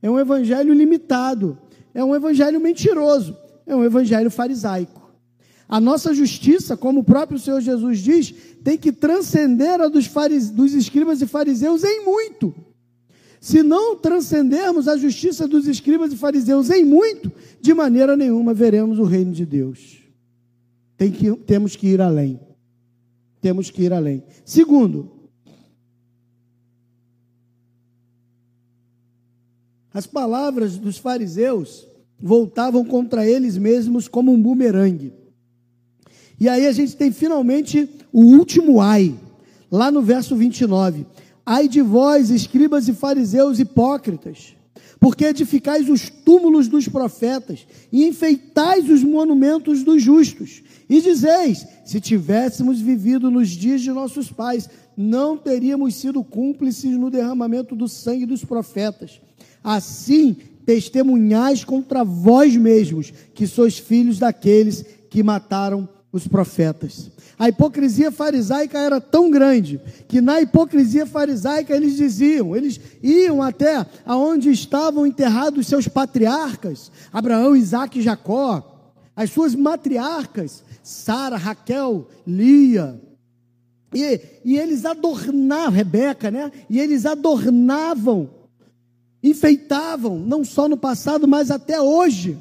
é 0.00 0.10
um 0.10 0.18
evangelho 0.18 0.72
limitado, 0.72 1.58
é 1.92 2.04
um 2.04 2.14
evangelho 2.14 2.60
mentiroso, 2.60 3.36
é 3.66 3.74
um 3.74 3.84
evangelho 3.84 4.30
farisaico. 4.30 4.98
A 5.68 5.80
nossa 5.80 6.14
justiça, 6.14 6.76
como 6.76 7.00
o 7.00 7.04
próprio 7.04 7.38
Senhor 7.38 7.60
Jesus 7.60 7.98
diz, 7.98 8.34
tem 8.64 8.78
que 8.78 8.92
transcender 8.92 9.80
a 9.80 9.88
dos, 9.88 10.06
farise... 10.06 10.52
dos 10.52 10.72
escribas 10.72 11.20
e 11.20 11.26
fariseus 11.26 11.84
em 11.84 12.04
muito. 12.04 12.54
Se 13.40 13.62
não 13.62 13.96
transcendermos 13.96 14.88
a 14.88 14.96
justiça 14.96 15.46
dos 15.46 15.66
escribas 15.68 16.12
e 16.12 16.16
fariseus 16.16 16.70
em 16.70 16.84
muito, 16.84 17.30
de 17.60 17.74
maneira 17.74 18.16
nenhuma 18.16 18.54
veremos 18.54 18.98
o 18.98 19.04
reino 19.04 19.32
de 19.32 19.44
Deus. 19.44 19.98
Tem 20.96 21.12
que, 21.12 21.30
temos 21.36 21.76
que 21.76 21.88
ir 21.88 22.00
além. 22.00 22.40
Temos 23.40 23.70
que 23.70 23.82
ir 23.82 23.92
além. 23.92 24.22
Segundo, 24.44 25.10
as 29.92 30.06
palavras 30.06 30.76
dos 30.76 30.98
fariseus 30.98 31.86
voltavam 32.20 32.84
contra 32.84 33.26
eles 33.26 33.56
mesmos 33.56 34.08
como 34.08 34.32
um 34.32 34.42
bumerangue. 34.42 35.12
E 36.40 36.48
aí 36.48 36.66
a 36.66 36.72
gente 36.72 36.96
tem 36.96 37.10
finalmente 37.10 37.88
o 38.12 38.22
último 38.22 38.80
ai, 38.80 39.14
lá 39.70 39.90
no 39.90 40.02
verso 40.02 40.36
29. 40.36 41.06
Ai 41.44 41.66
de 41.66 41.80
vós, 41.80 42.30
escribas 42.30 42.88
e 42.88 42.92
fariseus 42.92 43.58
hipócritas, 43.58 44.54
porque 45.00 45.24
edificais 45.24 45.88
os 45.88 46.08
túmulos 46.08 46.68
dos 46.68 46.88
profetas 46.88 47.66
e 47.92 48.06
enfeitais 48.06 48.88
os 48.88 49.02
monumentos 49.02 49.82
dos 49.82 50.02
justos. 50.02 50.62
E 50.88 51.00
dizeis: 51.00 51.66
se 51.84 52.00
tivéssemos 52.00 52.80
vivido 52.80 53.30
nos 53.30 53.48
dias 53.50 53.80
de 53.80 53.90
nossos 53.90 54.30
pais, 54.30 54.68
não 54.96 55.36
teríamos 55.36 55.94
sido 55.94 56.24
cúmplices 56.24 56.96
no 56.96 57.10
derramamento 57.10 57.76
do 57.76 57.86
sangue 57.86 58.26
dos 58.26 58.44
profetas. 58.44 59.20
Assim, 59.62 60.36
testemunhais 60.64 61.64
contra 61.64 62.04
vós 62.04 62.56
mesmos, 62.56 63.12
que 63.34 63.46
sois 63.46 63.78
filhos 63.78 64.18
daqueles 64.18 64.84
que 65.08 65.22
mataram 65.22 65.88
os 66.12 66.26
profetas. 66.26 67.10
A 67.38 67.48
hipocrisia 67.48 68.10
farisaica 68.10 68.78
era 68.78 69.00
tão 69.00 69.30
grande 69.30 69.80
que 70.08 70.20
na 70.20 70.40
hipocrisia 70.40 71.06
farisaica 71.06 71.74
eles 71.74 71.96
diziam, 71.96 72.56
eles 72.56 72.80
iam 73.02 73.42
até 73.42 73.86
aonde 74.04 74.50
estavam 74.50 75.06
enterrados 75.06 75.66
seus 75.66 75.86
patriarcas, 75.86 76.90
Abraão, 77.12 77.54
Isaac 77.54 77.98
e 77.98 78.02
Jacó, 78.02 78.92
as 79.14 79.30
suas 79.30 79.54
matriarcas, 79.54 80.64
Sara, 80.82 81.36
Raquel, 81.36 82.08
Lia, 82.26 83.00
e, 83.94 84.20
e 84.44 84.58
eles 84.58 84.84
adornavam, 84.84 85.72
Rebeca, 85.72 86.30
né? 86.30 86.52
E 86.68 86.78
eles 86.78 87.06
adornavam 87.06 88.30
enfeitavam, 89.22 90.18
não 90.18 90.44
só 90.44 90.68
no 90.68 90.76
passado, 90.76 91.26
mas 91.26 91.50
até 91.50 91.80
hoje. 91.80 92.38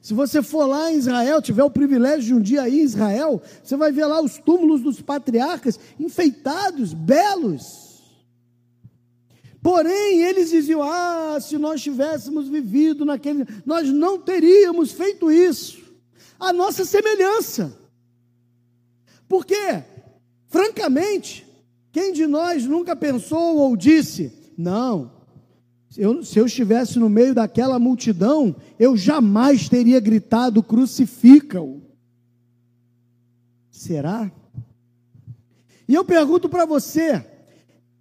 Se 0.00 0.14
você 0.14 0.42
for 0.42 0.64
lá 0.64 0.90
em 0.90 0.96
Israel, 0.96 1.42
tiver 1.42 1.62
o 1.62 1.70
privilégio 1.70 2.22
de 2.24 2.34
um 2.34 2.40
dia 2.40 2.68
ir 2.68 2.80
em 2.80 2.84
Israel, 2.84 3.42
você 3.62 3.76
vai 3.76 3.92
ver 3.92 4.06
lá 4.06 4.20
os 4.20 4.38
túmulos 4.38 4.80
dos 4.80 5.00
patriarcas 5.02 5.78
enfeitados, 5.98 6.94
belos. 6.94 7.90
Porém, 9.62 10.22
eles 10.22 10.50
diziam: 10.50 10.82
Ah, 10.82 11.38
se 11.40 11.58
nós 11.58 11.82
tivéssemos 11.82 12.48
vivido 12.48 13.04
naquele. 13.04 13.46
Nós 13.66 13.88
não 13.88 14.18
teríamos 14.18 14.90
feito 14.92 15.30
isso. 15.30 15.78
A 16.38 16.52
nossa 16.52 16.86
semelhança. 16.86 17.76
Porque, 19.28 19.84
francamente, 20.48 21.46
quem 21.92 22.12
de 22.12 22.26
nós 22.26 22.64
nunca 22.64 22.96
pensou 22.96 23.58
ou 23.58 23.76
disse: 23.76 24.32
Não, 24.56 25.19
Eu, 25.96 26.22
se 26.22 26.38
eu 26.38 26.46
estivesse 26.46 26.98
no 26.98 27.08
meio 27.08 27.34
daquela 27.34 27.78
multidão, 27.78 28.54
eu 28.78 28.96
jamais 28.96 29.68
teria 29.68 29.98
gritado: 29.98 30.62
crucifica-o. 30.62 31.82
Será? 33.70 34.30
E 35.88 35.94
eu 35.94 36.04
pergunto 36.04 36.48
para 36.48 36.64
você: 36.64 37.24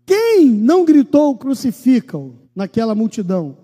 quem 0.06 0.45
não 0.45 0.86
gritou 0.86 1.36
crucifica-o 1.38 2.36
naquela 2.56 2.93
multidão? 2.93 3.58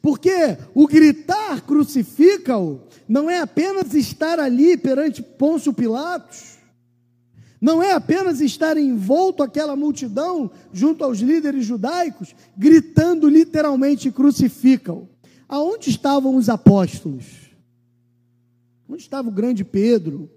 Porque 0.00 0.58
o 0.74 0.86
gritar 0.86 1.62
crucifica-o 1.62 2.82
não 3.08 3.28
é 3.28 3.40
apenas 3.40 3.94
estar 3.94 4.38
ali 4.38 4.76
perante 4.76 5.22
Pôncio 5.22 5.72
Pilatos, 5.72 6.53
não 7.64 7.82
é 7.82 7.92
apenas 7.92 8.42
estar 8.42 8.76
envolto 8.76 9.42
aquela 9.42 9.74
multidão 9.74 10.50
junto 10.70 11.02
aos 11.02 11.20
líderes 11.20 11.64
judaicos, 11.64 12.36
gritando 12.54 13.26
literalmente 13.26 14.12
crucificam. 14.12 15.08
Aonde 15.48 15.88
estavam 15.88 16.36
os 16.36 16.50
apóstolos? 16.50 17.24
Onde 18.86 19.00
estava 19.00 19.30
o 19.30 19.32
grande 19.32 19.64
Pedro, 19.64 20.30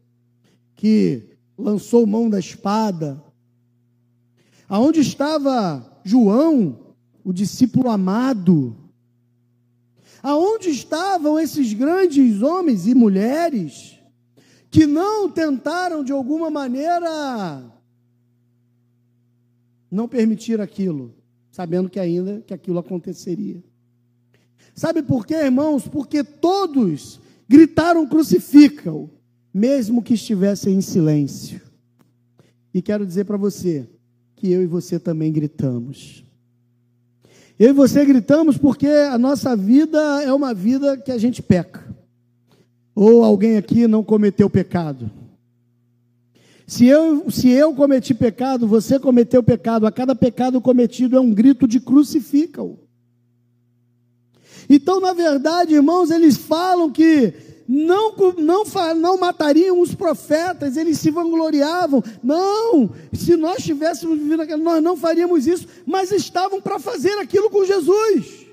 que 0.74 1.36
lançou 1.58 2.08
mão 2.08 2.30
da 2.30 2.40
espada? 2.40 3.22
Aonde 4.70 5.02
estava 5.02 5.86
João, 6.06 6.96
o 7.26 7.34
discípulo 7.34 7.90
amado? 7.90 8.74
Aonde 10.24 10.70
estavam 10.70 11.38
esses 11.38 11.74
grandes 11.74 12.42
homens 12.42 12.88
e 12.88 12.96
mulheres 12.96 13.97
que 14.70 14.86
não 14.86 15.30
tentaram 15.30 16.04
de 16.04 16.12
alguma 16.12 16.50
maneira 16.50 17.64
não 19.90 20.08
permitir 20.08 20.60
aquilo, 20.60 21.14
sabendo 21.52 21.90
que 21.90 22.00
ainda 22.00 22.42
que 22.46 22.54
aquilo 22.54 22.80
aconteceria. 22.80 23.64
Sabe 24.76 25.02
por 25.02 25.26
quê, 25.26 25.36
irmãos? 25.36 25.88
Porque 25.88 26.24
todos 26.24 27.20
gritaram 27.48 28.08
crucificam, 28.08 29.10
mesmo 29.54 30.04
que 30.04 30.14
estivessem 30.14 30.76
em 30.76 30.82
silêncio. 30.82 31.62
E 32.74 32.82
quero 32.82 33.06
dizer 33.06 33.26
para 33.26 33.38
você 33.38 33.90
que 34.36 34.52
eu 34.52 34.62
e 34.62 34.68
você 34.68 35.00
também 35.00 35.32
gritamos. 35.32 36.24
Eu 37.58 37.70
e 37.70 37.74
você 37.74 38.06
gritamos 38.06 38.58
porque 38.58 38.88
a 38.88 39.18
nossa 39.18 39.56
vida 39.56 40.22
é 40.22 40.32
uma 40.32 40.54
vida 40.54 40.96
que 40.96 41.12
a 41.12 41.18
gente 41.18 41.42
peca. 41.42 41.87
Ou 43.00 43.24
alguém 43.24 43.58
aqui 43.58 43.86
não 43.86 44.04
cometeu 44.04 44.50
pecado? 44.50 45.12
Se 46.66 46.88
eu, 46.88 47.30
se 47.30 47.48
eu 47.48 47.76
cometi 47.76 48.12
pecado, 48.12 48.68
você 48.68 48.98
cometeu 48.98 49.44
pecado, 49.44 49.86
a 49.86 49.92
cada 49.92 50.16
pecado 50.16 50.60
cometido 50.60 51.16
é 51.16 51.20
um 51.20 51.32
grito 51.32 51.68
de 51.68 51.80
crucifica-o. 51.80 52.80
Então, 54.68 55.00
na 55.00 55.14
verdade, 55.14 55.76
irmãos, 55.76 56.10
eles 56.10 56.38
falam 56.38 56.92
que 56.92 57.36
não, 57.68 58.16
não, 58.36 58.64
não 58.96 59.18
matariam 59.20 59.80
os 59.80 59.94
profetas, 59.94 60.76
eles 60.76 60.98
se 60.98 61.12
vangloriavam. 61.12 62.04
Não, 62.24 62.90
se 63.14 63.36
nós 63.36 63.64
tivéssemos 63.64 64.18
vivido 64.18 64.42
aquilo, 64.42 64.64
nós 64.64 64.82
não 64.82 64.98
faríamos 64.98 65.46
isso, 65.46 65.68
mas 65.86 66.12
estavam 66.12 66.60
para 66.60 66.80
fazer 66.80 67.14
aquilo 67.20 67.52
com 67.52 67.64
Jesus 67.64 68.47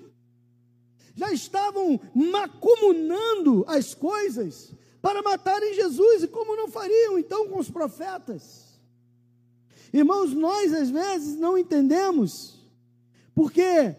já 1.14 1.33
estavam 1.33 2.00
macumunando 2.14 3.64
as 3.68 3.94
coisas 3.94 4.72
para 5.00 5.22
matarem 5.22 5.74
Jesus, 5.74 6.22
e 6.22 6.29
como 6.29 6.57
não 6.57 6.68
fariam 6.68 7.18
então 7.18 7.48
com 7.48 7.59
os 7.59 7.70
profetas? 7.70 8.64
Irmãos, 9.92 10.33
nós 10.35 10.72
às 10.72 10.90
vezes 10.90 11.38
não 11.38 11.57
entendemos, 11.57 12.59
porque 13.35 13.94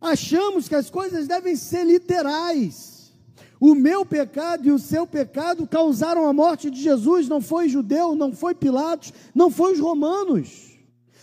achamos 0.00 0.68
que 0.68 0.74
as 0.74 0.90
coisas 0.90 1.26
devem 1.26 1.56
ser 1.56 1.84
literais. 1.84 3.12
O 3.60 3.74
meu 3.74 4.04
pecado 4.04 4.68
e 4.68 4.70
o 4.70 4.78
seu 4.78 5.06
pecado 5.06 5.66
causaram 5.66 6.28
a 6.28 6.32
morte 6.32 6.70
de 6.70 6.80
Jesus, 6.80 7.28
não 7.28 7.40
foi 7.40 7.68
judeu, 7.68 8.14
não 8.14 8.32
foi 8.32 8.54
Pilatos, 8.54 9.12
não 9.34 9.50
foi 9.50 9.72
os 9.72 9.80
romanos. 9.80 10.76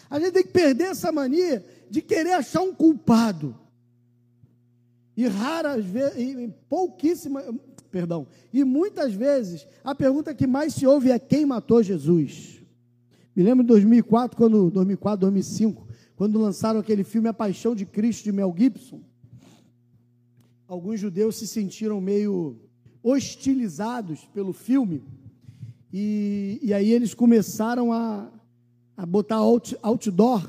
A 0.10 0.20
gente 0.20 0.34
tem 0.34 0.44
que 0.44 0.52
perder 0.52 0.86
essa 0.86 1.12
mania 1.12 1.66
de 1.90 2.02
querer 2.02 2.34
achar 2.34 2.62
um 2.62 2.74
culpado. 2.74 3.56
E 5.16 5.28
raras 5.28 5.86
vezes, 5.86 6.50
pouquíssimas, 6.68 7.46
perdão, 7.90 8.28
e 8.52 8.64
muitas 8.64 9.14
vezes 9.14 9.66
a 9.84 9.96
pergunta 9.96 10.34
que 10.36 10.46
mais 10.46 10.74
se 10.74 10.86
ouve 10.86 11.10
é 11.12 11.18
quem 11.18 11.46
matou 11.46 11.82
Jesus. 11.82 12.62
Me 13.36 13.44
lembro 13.44 13.64
de 13.64 13.68
2004, 13.68 14.36
quando 14.36 14.70
2004, 14.70 15.22
2005, 15.22 15.88
quando 16.16 16.40
lançaram 16.40 16.80
aquele 16.80 17.04
filme 17.04 17.30
A 17.30 17.34
Paixão 17.34 17.74
de 17.74 17.86
Cristo 17.86 18.24
de 18.24 18.32
Mel 18.32 18.54
Gibson. 18.58 19.02
Alguns 20.68 21.00
judeus 21.00 21.38
se 21.38 21.48
sentiram 21.48 22.02
meio 22.02 22.58
hostilizados 23.04 24.26
pelo 24.34 24.52
filme 24.52 25.04
e, 25.94 26.60
e 26.62 26.74
aí 26.74 26.92
eles 26.92 27.14
começaram 27.14 27.94
a, 27.94 28.30
a 28.98 29.06
botar 29.06 29.36
out, 29.36 29.78
outdoor 29.82 30.46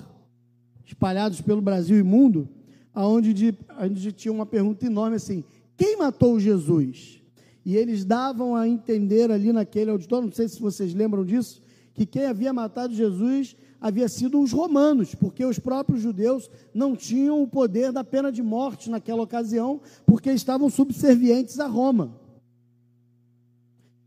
espalhados 0.85 1.41
pelo 1.41 1.61
Brasil 1.61 1.99
e 1.99 2.03
mundo 2.03 2.49
aonde 2.97 3.35
de, 3.35 3.55
onde 3.79 4.11
tinha 4.11 4.33
uma 4.33 4.47
pergunta 4.47 4.87
enorme 4.87 5.17
assim: 5.17 5.45
quem 5.77 5.99
matou 5.99 6.41
Jesus? 6.41 7.21
E 7.63 7.77
eles 7.77 8.05
davam 8.05 8.57
a 8.57 8.67
entender 8.67 9.31
ali 9.31 9.53
naquele 9.53 9.91
auditório, 9.91 10.27
não 10.27 10.33
sei 10.33 10.49
se 10.49 10.59
vocês 10.59 10.95
lembram 10.95 11.25
disso, 11.25 11.61
que 11.93 12.07
quem 12.07 12.25
havia 12.25 12.53
matado 12.53 12.95
Jesus 12.95 13.55
havia 13.79 14.09
sido 14.09 14.41
os 14.41 14.51
romanos, 14.53 15.15
porque 15.15 15.45
os 15.45 15.59
próprios 15.59 16.01
judeus 16.01 16.51
não 16.73 16.97
tinham 16.97 17.43
o 17.43 17.47
poder 17.47 17.93
da 17.93 18.03
pena 18.03 18.33
de 18.33 18.43
morte 18.43 18.89
naquela 18.89 19.23
ocasião, 19.23 19.81
porque 20.07 20.31
estavam 20.31 20.71
subservientes 20.71 21.61
a 21.61 21.67
Roma. 21.67 22.19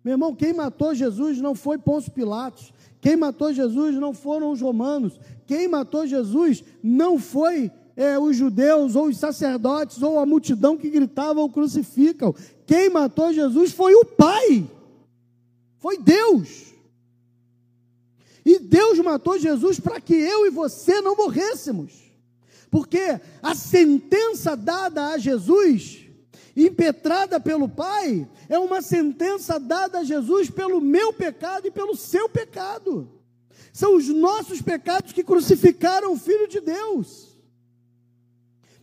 Meu 0.03 0.13
irmão, 0.13 0.33
quem 0.33 0.53
matou 0.53 0.95
Jesus 0.95 1.39
não 1.39 1.53
foi 1.53 1.77
Pôncio 1.77 2.11
Pilatos, 2.11 2.73
quem 3.01 3.15
matou 3.15 3.53
Jesus 3.53 3.95
não 3.95 4.13
foram 4.13 4.51
os 4.51 4.61
romanos, 4.61 5.19
quem 5.45 5.67
matou 5.67 6.07
Jesus 6.07 6.63
não 6.81 7.19
foi 7.19 7.69
é, 7.99 8.17
os 8.17 8.33
judeus, 8.33 8.95
ou 8.95 9.07
os 9.07 9.17
sacerdotes, 9.17 10.01
ou 10.01 10.19
a 10.19 10.25
multidão 10.25 10.77
que 10.77 10.89
gritavam 10.89 11.43
o 11.43 11.49
crucificam. 11.49 12.33
Quem 12.65 12.89
matou 12.89 13.33
Jesus 13.33 13.73
foi 13.73 13.93
o 13.93 14.05
Pai, 14.05 14.65
foi 15.79 15.97
Deus. 15.97 16.73
E 18.45 18.57
Deus 18.57 18.97
matou 18.99 19.37
Jesus 19.37 19.81
para 19.81 19.99
que 19.99 20.13
eu 20.13 20.45
e 20.45 20.49
você 20.49 21.01
não 21.01 21.13
morrêssemos. 21.13 21.91
Porque 22.71 23.19
a 23.43 23.53
sentença 23.53 24.55
dada 24.55 25.07
a 25.07 25.17
Jesus, 25.17 26.05
impetrada 26.55 27.37
pelo 27.37 27.67
Pai, 27.67 28.25
é 28.47 28.57
uma 28.57 28.81
sentença 28.81 29.59
dada 29.59 29.99
a 29.99 30.03
Jesus 30.05 30.49
pelo 30.49 30.79
meu 30.79 31.11
pecado 31.11 31.67
e 31.67 31.71
pelo 31.71 31.97
seu 31.97 32.29
pecado. 32.29 33.11
São 33.73 33.97
os 33.97 34.07
nossos 34.07 34.61
pecados 34.61 35.11
que 35.11 35.21
crucificaram 35.21 36.13
o 36.13 36.17
Filho 36.17 36.47
de 36.47 36.61
Deus. 36.61 37.28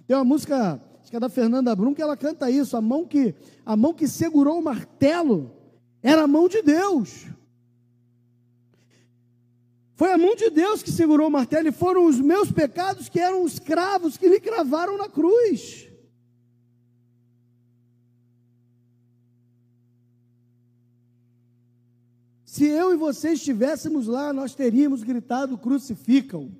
Tem 0.06 0.16
uma 0.16 0.24
música, 0.24 0.80
acho 1.00 1.10
que 1.10 1.16
é 1.16 1.20
da 1.20 1.28
Fernanda 1.28 1.74
Brum, 1.74 1.92
que 1.92 2.02
ela 2.02 2.16
canta 2.16 2.48
isso, 2.50 2.76
a 2.76 2.80
mão 2.80 3.04
que 3.04 3.34
a 3.64 3.76
mão 3.76 3.92
que 3.92 4.06
segurou 4.06 4.60
o 4.60 4.62
martelo 4.62 5.52
era 6.00 6.22
a 6.22 6.28
mão 6.28 6.48
de 6.48 6.62
Deus. 6.62 7.26
Foi 9.96 10.12
a 10.12 10.18
mão 10.18 10.36
de 10.36 10.50
Deus 10.50 10.82
que 10.82 10.92
segurou 10.92 11.26
o 11.26 11.30
martelo 11.30 11.68
e 11.68 11.72
foram 11.72 12.06
os 12.06 12.20
meus 12.20 12.52
pecados 12.52 13.08
que 13.08 13.18
eram 13.18 13.42
os 13.42 13.58
cravos 13.58 14.16
que 14.16 14.28
lhe 14.28 14.38
cravaram 14.38 14.96
na 14.96 15.08
cruz. 15.08 15.88
Se 22.44 22.66
eu 22.66 22.92
e 22.92 22.96
você 22.96 23.32
estivéssemos 23.32 24.06
lá, 24.06 24.32
nós 24.32 24.54
teríamos 24.54 25.02
gritado: 25.02 25.58
crucificam, 25.58 26.54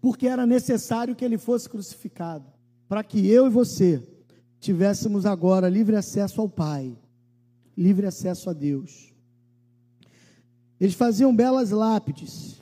porque 0.00 0.28
era 0.28 0.46
necessário 0.46 1.16
que 1.16 1.24
ele 1.24 1.38
fosse 1.38 1.68
crucificado 1.68 2.51
para 2.92 3.02
que 3.02 3.26
eu 3.26 3.46
e 3.46 3.48
você 3.48 4.06
tivéssemos 4.60 5.24
agora 5.24 5.66
livre 5.66 5.96
acesso 5.96 6.42
ao 6.42 6.46
Pai, 6.46 6.94
livre 7.74 8.04
acesso 8.04 8.50
a 8.50 8.52
Deus. 8.52 9.14
Eles 10.78 10.92
faziam 10.94 11.34
belas 11.34 11.70
lápides, 11.70 12.60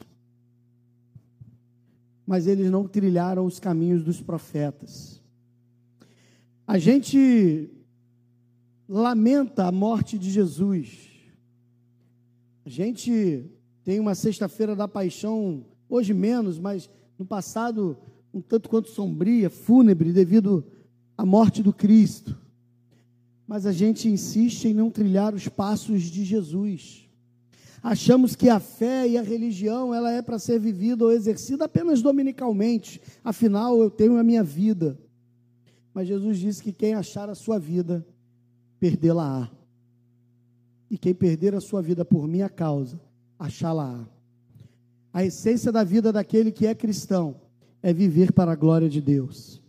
mas 2.25 2.47
eles 2.47 2.71
não 2.71 2.87
trilharam 2.87 3.45
os 3.45 3.59
caminhos 3.59 4.05
dos 4.05 4.21
profetas. 4.21 5.21
A 6.65 6.79
gente 6.79 7.69
lamenta 8.89 9.65
a 9.65 9.73
morte 9.73 10.17
de 10.17 10.31
Jesus. 10.31 11.09
A 12.65 12.69
gente 12.69 13.51
tem 13.83 13.99
uma 13.99 14.15
sexta-feira 14.15 14.77
da 14.77 14.87
paixão, 14.87 15.67
hoje 15.89 16.15
menos, 16.15 16.57
mas 16.57 16.89
no 17.19 17.27
passado 17.27 17.99
um 18.33 18.41
tanto 18.41 18.69
quanto 18.69 18.89
sombria, 18.89 19.51
fúnebre, 19.51 20.13
devido 20.13 20.65
à 21.17 21.27
morte 21.27 21.63
do 21.63 21.73
Cristo. 21.73 22.39
Mas 23.47 23.67
a 23.67 23.73
gente 23.73 24.09
insiste 24.09 24.67
em 24.67 24.75
não 24.75 24.91
trilhar 24.91 25.35
os 25.35 25.49
passos 25.49 26.03
de 26.03 26.25
Jesus. 26.25 27.09
Achamos 27.83 28.37
que 28.37 28.49
a 28.49 28.61
fé 28.61 29.09
e 29.09 29.19
a 29.19 29.23
religião 29.23 29.93
ela 29.93 30.13
é 30.13 30.23
para 30.23 30.39
ser 30.39 30.61
vivida 30.61 31.05
ou 31.05 31.11
exercida 31.11 31.65
apenas 31.65 32.03
dominicalmente. 32.03 33.01
Afinal, 33.25 33.81
eu 33.81 33.91
tenho 33.91 34.19
a 34.19 34.23
minha 34.23 34.45
vida. 34.45 34.99
Mas 35.93 36.07
Jesus 36.07 36.39
disse 36.39 36.63
que 36.63 36.73
quem 36.73 36.95
achar 36.95 37.29
a 37.29 37.35
sua 37.35 37.59
vida, 37.59 38.07
perdê-la-á. 38.79 39.51
E 40.89 40.99
quem 40.99 41.15
perder 41.15 41.55
a 41.55 41.61
sua 41.61 41.83
vida 41.83 42.05
por 42.05 42.29
minha 42.29 42.49
causa, 42.49 43.01
achá-la-á. 43.39 44.07
A 45.13 45.25
essência 45.25 45.73
da 45.73 45.83
vida 45.83 46.13
daquele 46.13 46.53
que 46.53 46.67
é 46.67 46.75
cristão 46.75 47.35
é 47.83 47.93
viver 47.93 48.33
para 48.33 48.53
a 48.53 48.57
glória 48.57 48.89
de 48.89 49.01
Deus. 49.01 49.61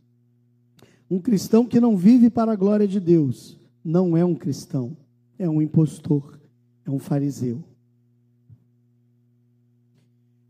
Um 1.10 1.20
cristão 1.20 1.66
que 1.66 1.80
não 1.80 1.98
vive 1.98 2.30
para 2.30 2.52
a 2.54 2.56
glória 2.56 2.88
de 2.88 3.00
Deus 3.00 3.58
não 3.84 4.16
é 4.16 4.24
um 4.24 4.36
cristão, 4.36 4.96
é 5.38 5.50
um 5.50 5.62
impostor, 5.62 6.40
é 6.86 6.92
um 6.92 7.00
fariseu. 7.00 7.64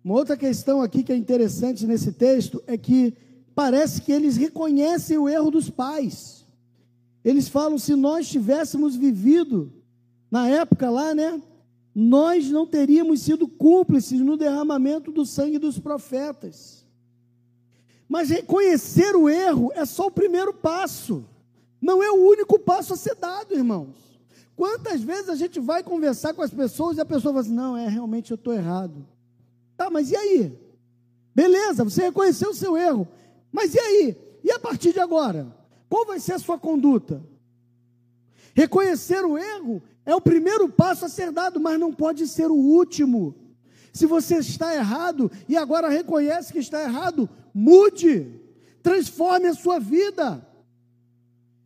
Uma 0.03 0.15
outra 0.15 0.35
questão 0.35 0.81
aqui 0.81 1.03
que 1.03 1.11
é 1.11 1.15
interessante 1.15 1.85
nesse 1.85 2.11
texto 2.11 2.61
é 2.65 2.77
que 2.77 3.13
parece 3.53 4.01
que 4.01 4.11
eles 4.11 4.35
reconhecem 4.35 5.17
o 5.17 5.29
erro 5.29 5.51
dos 5.51 5.69
pais. 5.69 6.45
Eles 7.23 7.47
falam: 7.47 7.77
se 7.77 7.95
nós 7.95 8.27
tivéssemos 8.27 8.95
vivido 8.95 9.71
na 10.29 10.47
época 10.47 10.89
lá, 10.89 11.13
né? 11.13 11.41
Nós 11.93 12.49
não 12.49 12.65
teríamos 12.65 13.21
sido 13.21 13.47
cúmplices 13.47 14.21
no 14.21 14.37
derramamento 14.37 15.11
do 15.11 15.25
sangue 15.25 15.59
dos 15.59 15.77
profetas. 15.77 16.80
Mas 18.11 18.29
reconhecer 18.29 19.15
o 19.15 19.29
erro 19.29 19.71
é 19.73 19.85
só 19.85 20.07
o 20.07 20.11
primeiro 20.11 20.53
passo, 20.53 21.23
não 21.81 22.03
é 22.03 22.11
o 22.11 22.27
único 22.27 22.59
passo 22.59 22.93
a 22.93 22.97
ser 22.97 23.15
dado, 23.15 23.53
irmãos. 23.53 23.95
Quantas 24.53 25.01
vezes 25.01 25.29
a 25.29 25.35
gente 25.35 25.61
vai 25.61 25.81
conversar 25.81 26.33
com 26.33 26.41
as 26.41 26.51
pessoas 26.51 26.97
e 26.97 26.99
a 26.99 27.05
pessoa 27.05 27.31
fala 27.31 27.39
assim: 27.39 27.53
não, 27.53 27.77
é 27.77 27.87
realmente 27.87 28.29
eu 28.29 28.35
estou 28.35 28.53
errado. 28.53 29.07
Tá, 29.77 29.89
mas 29.89 30.11
e 30.11 30.17
aí? 30.17 30.59
Beleza, 31.33 31.85
você 31.85 32.01
reconheceu 32.01 32.49
o 32.49 32.53
seu 32.53 32.75
erro. 32.75 33.07
Mas 33.49 33.75
e 33.75 33.79
aí? 33.79 34.17
E 34.43 34.51
a 34.51 34.59
partir 34.59 34.91
de 34.91 34.99
agora? 34.99 35.47
Qual 35.87 36.05
vai 36.05 36.19
ser 36.19 36.33
a 36.33 36.39
sua 36.39 36.59
conduta? 36.59 37.23
Reconhecer 38.53 39.23
o 39.23 39.37
erro 39.37 39.81
é 40.05 40.13
o 40.13 40.19
primeiro 40.19 40.67
passo 40.67 41.05
a 41.05 41.09
ser 41.09 41.31
dado, 41.31 41.61
mas 41.61 41.79
não 41.79 41.93
pode 41.93 42.27
ser 42.27 42.51
o 42.51 42.55
último. 42.55 43.40
Se 43.91 44.05
você 44.05 44.37
está 44.37 44.73
errado 44.73 45.31
e 45.47 45.57
agora 45.57 45.89
reconhece 45.89 46.53
que 46.53 46.59
está 46.59 46.81
errado, 46.81 47.29
mude, 47.53 48.41
transforme 48.81 49.47
a 49.47 49.53
sua 49.53 49.79
vida, 49.79 50.45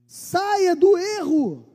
saia 0.07 0.75
do 0.75 0.97
erro. 0.97 1.65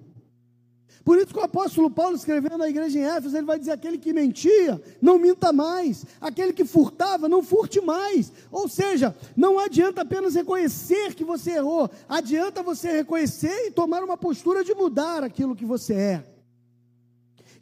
Por 1.04 1.16
isso 1.16 1.28
que 1.28 1.38
o 1.38 1.44
apóstolo 1.44 1.90
Paulo, 1.90 2.14
escrevendo 2.14 2.62
à 2.62 2.68
igreja 2.68 2.98
em 2.98 3.02
Éfeso, 3.02 3.36
ele 3.36 3.46
vai 3.46 3.58
dizer: 3.58 3.72
aquele 3.72 3.96
que 3.96 4.12
mentia, 4.12 4.80
não 5.00 5.18
minta 5.18 5.52
mais, 5.52 6.04
aquele 6.20 6.52
que 6.52 6.64
furtava, 6.64 7.28
não 7.28 7.42
furte 7.42 7.80
mais. 7.80 8.32
Ou 8.50 8.68
seja, 8.68 9.16
não 9.36 9.58
adianta 9.58 10.02
apenas 10.02 10.34
reconhecer 10.34 11.14
que 11.14 11.24
você 11.24 11.52
errou, 11.52 11.90
adianta 12.08 12.62
você 12.62 12.92
reconhecer 12.92 13.66
e 13.66 13.70
tomar 13.70 14.04
uma 14.04 14.16
postura 14.16 14.62
de 14.62 14.74
mudar 14.74 15.24
aquilo 15.24 15.56
que 15.56 15.64
você 15.64 15.94
é. 15.94 16.24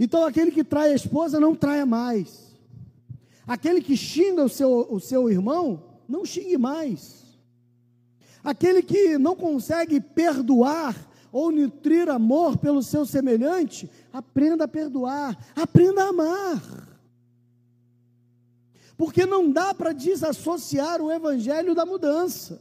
Então, 0.00 0.24
aquele 0.24 0.50
que 0.50 0.64
trai 0.64 0.92
a 0.92 0.96
esposa, 0.96 1.40
não 1.40 1.54
traia 1.54 1.86
mais. 1.86 2.47
Aquele 3.48 3.80
que 3.80 3.96
xinga 3.96 4.44
o 4.44 4.48
seu, 4.48 4.86
o 4.90 5.00
seu 5.00 5.30
irmão, 5.30 5.82
não 6.06 6.22
xingue 6.22 6.58
mais. 6.58 7.24
Aquele 8.44 8.82
que 8.82 9.16
não 9.16 9.34
consegue 9.34 9.98
perdoar, 10.00 10.94
ou 11.32 11.50
nutrir 11.50 12.10
amor 12.10 12.58
pelo 12.58 12.82
seu 12.82 13.06
semelhante, 13.06 13.90
aprenda 14.12 14.64
a 14.64 14.68
perdoar, 14.68 15.36
aprenda 15.56 16.04
a 16.04 16.08
amar. 16.08 16.88
Porque 18.98 19.24
não 19.24 19.50
dá 19.50 19.72
para 19.72 19.92
desassociar 19.92 21.00
o 21.00 21.10
evangelho 21.10 21.74
da 21.74 21.86
mudança. 21.86 22.60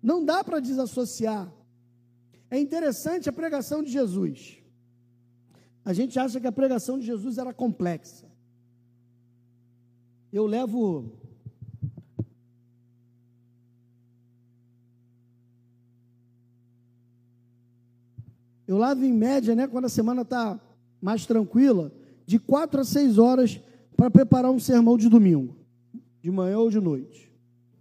Não 0.00 0.24
dá 0.24 0.44
para 0.44 0.60
desassociar. 0.60 1.52
É 2.48 2.60
interessante 2.60 3.28
a 3.28 3.32
pregação 3.32 3.82
de 3.82 3.90
Jesus. 3.90 4.58
A 5.84 5.92
gente 5.92 6.18
acha 6.18 6.38
que 6.40 6.46
a 6.46 6.52
pregação 6.52 6.98
de 6.98 7.06
Jesus 7.06 7.38
era 7.38 7.52
complexa. 7.52 8.27
Eu 10.32 10.46
levo 10.46 11.18
Eu 18.68 18.76
lavo 18.76 19.02
em 19.02 19.12
média, 19.14 19.54
né, 19.54 19.66
quando 19.66 19.86
a 19.86 19.88
semana 19.88 20.20
está 20.20 20.60
mais 21.00 21.24
tranquila, 21.24 21.90
de 22.26 22.38
quatro 22.38 22.82
a 22.82 22.84
seis 22.84 23.16
horas 23.16 23.58
para 23.96 24.10
preparar 24.10 24.50
um 24.50 24.58
sermão 24.58 24.98
de 24.98 25.08
domingo, 25.08 25.56
de 26.20 26.30
manhã 26.30 26.58
ou 26.58 26.68
de 26.68 26.78
noite, 26.78 27.32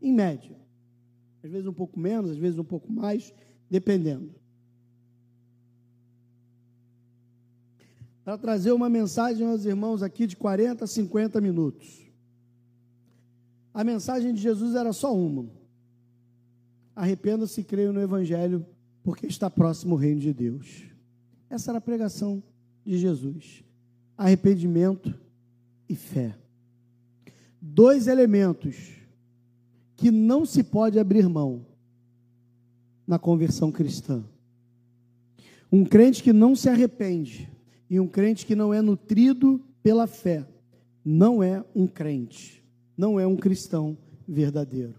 em 0.02 0.14
média. 0.14 0.58
Às 1.44 1.52
vezes 1.52 1.68
um 1.68 1.74
pouco 1.74 2.00
menos, 2.00 2.32
às 2.32 2.38
vezes 2.38 2.58
um 2.58 2.64
pouco 2.64 2.90
mais, 2.90 3.34
dependendo. 3.70 4.34
Para 8.24 8.38
trazer 8.38 8.72
uma 8.72 8.88
mensagem 8.88 9.46
aos 9.46 9.66
irmãos 9.66 10.02
aqui 10.02 10.26
de 10.26 10.38
40 10.38 10.86
a 10.86 10.88
50 10.88 11.42
minutos. 11.42 12.07
A 13.78 13.84
mensagem 13.84 14.34
de 14.34 14.42
Jesus 14.42 14.74
era 14.74 14.92
só 14.92 15.16
uma: 15.16 15.46
arrependa-se 16.96 17.62
e 17.62 17.64
creia 17.64 17.94
no 17.94 18.02
Evangelho 18.02 18.66
porque 19.04 19.28
está 19.28 19.52
próximo 19.52 19.94
o 19.94 19.98
reino 20.00 20.20
de 20.20 20.34
Deus. 20.34 20.86
Essa 21.48 21.70
era 21.70 21.78
a 21.78 21.82
pregação 21.82 22.42
de 22.84 22.98
Jesus: 22.98 23.64
arrependimento 24.18 25.14
e 25.88 25.96
fé. 25.96 26.36
Dois 27.62 28.08
elementos 28.08 28.96
que 29.96 30.10
não 30.10 30.44
se 30.44 30.64
pode 30.64 30.98
abrir 30.98 31.30
mão 31.30 31.64
na 33.06 33.20
conversão 33.20 33.72
cristã. 33.72 34.24
Um 35.72 35.86
crente 35.86 36.24
que 36.24 36.34
não 36.34 36.56
se 36.56 36.68
arrepende 36.68 37.48
e 37.88 38.00
um 38.00 38.08
crente 38.08 38.44
que 38.44 38.56
não 38.56 38.74
é 38.74 38.82
nutrido 38.82 39.64
pela 39.84 40.08
fé 40.08 40.48
não 41.06 41.44
é 41.44 41.64
um 41.76 41.86
crente, 41.86 42.67
não 42.98 43.20
é 43.20 43.28
um 43.28 43.38
cristão 43.38 43.98
verdadeiro. 44.28 44.96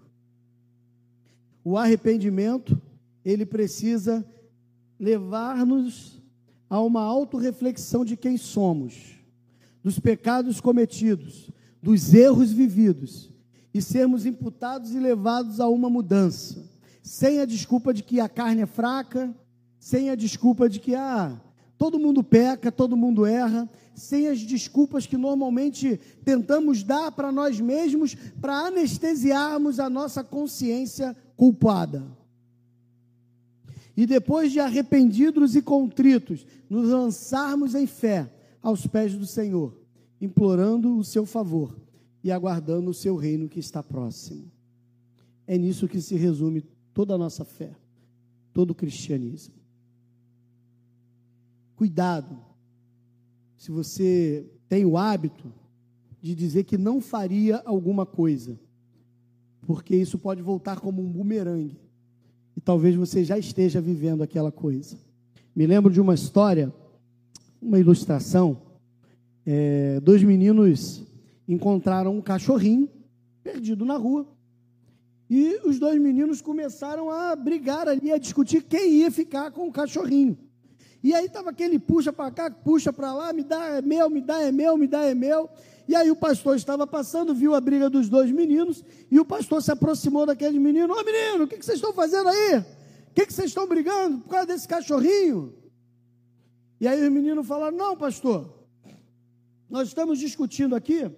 O 1.65 1.77
arrependimento 1.77 2.81
ele 3.25 3.45
precisa 3.45 4.25
levar-nos 4.99 6.23
a 6.71 6.81
uma 6.81 7.03
autorreflexão 7.03 8.05
de 8.05 8.17
quem 8.17 8.37
somos, 8.37 9.17
dos 9.83 9.99
pecados 9.99 10.61
cometidos, 10.61 11.51
dos 11.83 12.15
erros 12.15 12.53
vividos, 12.53 13.31
e 13.73 13.83
sermos 13.83 14.27
imputados 14.27 14.95
e 14.95 14.99
levados 14.99 15.61
a 15.61 15.69
uma 15.69 15.91
mudança, 15.91 16.65
sem 17.03 17.41
a 17.41 17.45
desculpa 17.45 17.93
de 17.93 18.03
que 18.03 18.21
a 18.21 18.29
carne 18.29 18.63
é 18.63 18.67
fraca, 18.67 19.35
sem 19.79 20.11
a 20.11 20.15
desculpa 20.15 20.69
de 20.69 20.81
que 20.81 20.95
ah, 20.95 21.41
todo 21.77 21.99
mundo 21.99 22.25
peca, 22.25 22.73
todo 22.73 22.97
mundo 22.97 23.25
erra, 23.25 23.69
sem 23.99 24.29
as 24.29 24.41
desculpas 24.41 25.07
que 25.07 25.17
normalmente 25.17 25.99
tentamos 26.25 26.83
dar 26.83 27.13
para 27.13 27.31
nós 27.31 27.61
mesmos 27.61 28.15
para 28.41 28.67
anestesiarmos 28.67 29.79
a 29.79 29.91
nossa 29.91 30.25
consciência 30.25 31.17
culpada 31.37 32.19
e 33.99 34.07
depois 34.07 34.53
de 34.53 34.61
arrependidos 34.61 35.57
e 35.57 35.61
contritos, 35.61 36.47
nos 36.71 36.89
lançarmos 36.89 37.75
em 37.75 37.85
fé 37.85 38.33
aos 38.63 38.87
pés 38.87 39.17
do 39.17 39.27
Senhor, 39.27 39.77
implorando 40.21 40.97
o 40.97 41.03
seu 41.03 41.27
favor 41.27 41.77
e 42.23 42.31
aguardando 42.31 42.91
o 42.91 42.95
seu 42.95 43.17
reino 43.17 43.49
que 43.49 43.59
está 43.59 43.83
próximo. 43.83 44.53
É 45.49 45.59
nisso 45.59 45.89
que 45.89 46.01
se 46.01 46.15
resume 46.15 46.63
toda 46.95 47.17
a 47.17 47.19
nossa 47.19 47.45
fé, 47.45 47.75
todo 48.55 48.71
o 48.71 48.75
cristianismo. 48.75 49.57
Cuidado, 51.75 52.39
se 53.59 53.73
você 53.73 54.47
tem 54.69 54.87
o 54.87 54.97
hábito 54.97 55.53
de 56.23 56.35
dizer 56.35 56.65
que 56.65 56.79
não 56.79 57.01
faria 57.01 57.61
alguma 57.67 58.07
coisa, 58.07 58.59
porque 59.67 59.95
isso 59.97 60.17
pode 60.17 60.41
voltar 60.41 60.81
como 60.81 61.03
um 61.03 61.11
bumerangue 61.11 61.77
e 62.57 62.61
talvez 62.61 62.95
você 62.95 63.25
já 63.25 63.37
esteja 63.37 63.81
vivendo 63.81 64.23
aquela 64.23 64.51
coisa. 64.51 64.97
Me 65.55 65.67
lembro 65.67 65.93
de 65.93 66.01
uma 66.01 66.15
história, 66.15 66.73
uma 67.61 67.79
ilustração. 67.79 68.63
É, 69.45 70.01
dois 70.01 70.23
meninos 70.23 71.03
encontraram 71.47 72.17
um 72.17 72.23
cachorrinho 72.23 72.89
perdido 73.43 73.85
na 73.85 73.97
rua. 73.97 74.27
E 75.29 75.61
os 75.65 75.79
dois 75.79 76.01
meninos 76.01 76.41
começaram 76.41 77.11
a 77.11 77.37
brigar 77.37 77.87
ali, 77.89 78.11
a 78.11 78.19
discutir 78.19 78.63
quem 78.63 78.95
ia 79.01 79.11
ficar 79.11 79.51
com 79.51 79.69
o 79.69 79.73
cachorrinho. 79.73 80.39
E 81.03 81.15
aí 81.15 81.27
estava 81.27 81.51
aquele 81.51 81.79
puxa 81.79 82.13
para 82.13 82.31
cá, 82.31 82.51
puxa 82.51 82.93
para 82.93 83.15
lá, 83.15 83.33
me 83.33 83.45
dá 83.45 83.77
é 83.77 83.83
meu, 83.83 84.11
me 84.11 84.21
dá 84.21 84.43
é 84.43 84.51
meu, 84.51 84.77
me 84.77 84.87
dá 84.87 85.05
é 85.05 85.15
meu. 85.15 85.49
E 85.87 85.95
aí 85.95 86.11
o 86.11 86.17
pastor 86.17 86.57
estava 86.57 86.87
passando, 86.87 87.35
viu 87.35 87.55
a 87.55 87.61
briga 87.61 87.89
dos 87.89 88.09
dois 88.09 88.31
meninos, 88.31 88.85
e 89.11 89.19
o 89.19 89.25
pastor 89.25 89.63
se 89.63 89.71
aproximou 89.71 90.27
daquele 90.27 90.59
menino: 90.59 90.93
Ô 90.93 91.03
menino, 91.05 91.45
o 91.45 91.49
que, 91.49 91.57
que 91.57 91.65
vocês 91.65 91.79
estão 91.79 91.93
fazendo 91.93 92.29
aí? 92.29 92.59
O 92.59 93.15
que, 93.15 93.27
que 93.27 93.33
vocês 93.33 93.49
estão 93.49 93.67
brigando 93.67 94.19
por 94.19 94.31
causa 94.31 94.47
desse 94.47 94.67
cachorrinho? 94.67 95.55
E 96.81 96.87
aí 96.87 97.03
os 97.03 97.13
meninos 97.13 97.47
falaram: 97.47 97.77
Não, 97.77 97.97
pastor, 97.97 98.67
Nós 99.71 99.89
estamos 99.89 100.19
discutindo 100.19 100.75
aqui 100.75 101.11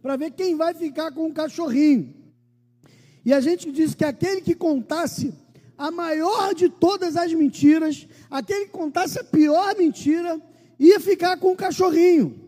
para 0.00 0.16
ver 0.16 0.32
quem 0.32 0.56
vai 0.56 0.74
ficar 0.74 1.12
com 1.12 1.26
o 1.26 1.32
cachorrinho. 1.32 2.14
E 3.24 3.32
a 3.32 3.40
gente 3.40 3.70
disse 3.72 3.96
que 3.96 4.04
aquele 4.04 4.42
que 4.42 4.54
contasse 4.54 5.32
a 5.76 5.90
maior 5.90 6.54
de 6.54 6.68
todas 6.68 7.16
as 7.16 7.32
mentiras, 7.32 8.06
aquele 8.30 8.66
que 8.66 8.72
contasse 8.72 9.18
a 9.18 9.24
pior 9.24 9.76
mentira, 9.76 10.40
ia 10.78 11.00
ficar 11.00 11.36
com 11.38 11.52
o 11.52 11.56
cachorrinho. 11.56 12.40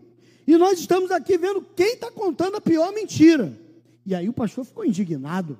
E 0.45 0.55
nós 0.57 0.79
estamos 0.79 1.11
aqui 1.11 1.37
vendo 1.37 1.61
quem 1.75 1.93
está 1.93 2.09
contando 2.09 2.57
a 2.57 2.61
pior 2.61 2.93
mentira. 2.93 3.57
E 4.05 4.15
aí 4.15 4.29
o 4.29 4.33
pastor 4.33 4.63
ficou 4.63 4.85
indignado. 4.85 5.57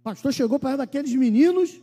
O 0.00 0.02
pastor 0.02 0.32
chegou 0.32 0.58
para 0.58 0.78
daqueles 0.78 1.14
meninos: 1.14 1.80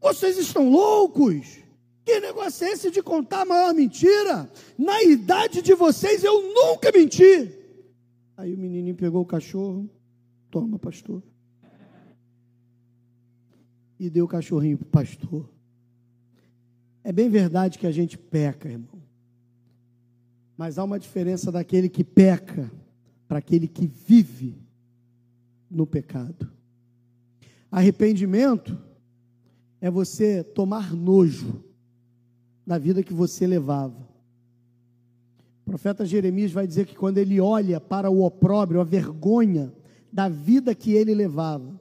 Vocês 0.00 0.38
estão 0.38 0.70
loucos? 0.70 1.58
Que 2.04 2.20
negócio 2.20 2.66
é 2.66 2.70
esse 2.70 2.90
de 2.90 3.02
contar 3.02 3.42
a 3.42 3.44
maior 3.44 3.74
mentira? 3.74 4.50
Na 4.78 5.02
idade 5.02 5.60
de 5.60 5.74
vocês 5.74 6.24
eu 6.24 6.54
nunca 6.54 6.90
menti. 6.90 7.52
Aí 8.34 8.54
o 8.54 8.58
menininho 8.58 8.94
pegou 8.94 9.20
o 9.20 9.26
cachorro, 9.26 9.90
toma, 10.50 10.78
pastor. 10.78 11.22
E 13.98 14.08
deu 14.08 14.24
o 14.24 14.28
cachorrinho 14.28 14.78
para 14.78 14.86
o 14.86 14.90
pastor. 14.90 15.48
É 17.02 17.12
bem 17.12 17.28
verdade 17.28 17.78
que 17.78 17.86
a 17.86 17.92
gente 17.92 18.18
peca, 18.18 18.68
irmão. 18.68 19.02
Mas 20.56 20.78
há 20.78 20.84
uma 20.84 20.98
diferença 20.98 21.50
daquele 21.50 21.88
que 21.88 22.04
peca 22.04 22.70
para 23.26 23.38
aquele 23.38 23.68
que 23.68 23.86
vive 23.86 24.56
no 25.70 25.86
pecado. 25.86 26.50
Arrependimento 27.70 28.76
é 29.80 29.90
você 29.90 30.42
tomar 30.42 30.94
nojo 30.94 31.62
da 32.66 32.78
vida 32.78 33.02
que 33.02 33.12
você 33.12 33.46
levava. 33.46 34.08
O 35.62 35.70
profeta 35.70 36.04
Jeremias 36.04 36.50
vai 36.50 36.66
dizer 36.66 36.86
que 36.86 36.96
quando 36.96 37.18
ele 37.18 37.40
olha 37.40 37.80
para 37.80 38.10
o 38.10 38.24
opróbrio, 38.24 38.80
a 38.80 38.84
vergonha 38.84 39.72
da 40.12 40.28
vida 40.28 40.74
que 40.74 40.92
ele 40.92 41.14
levava, 41.14 41.78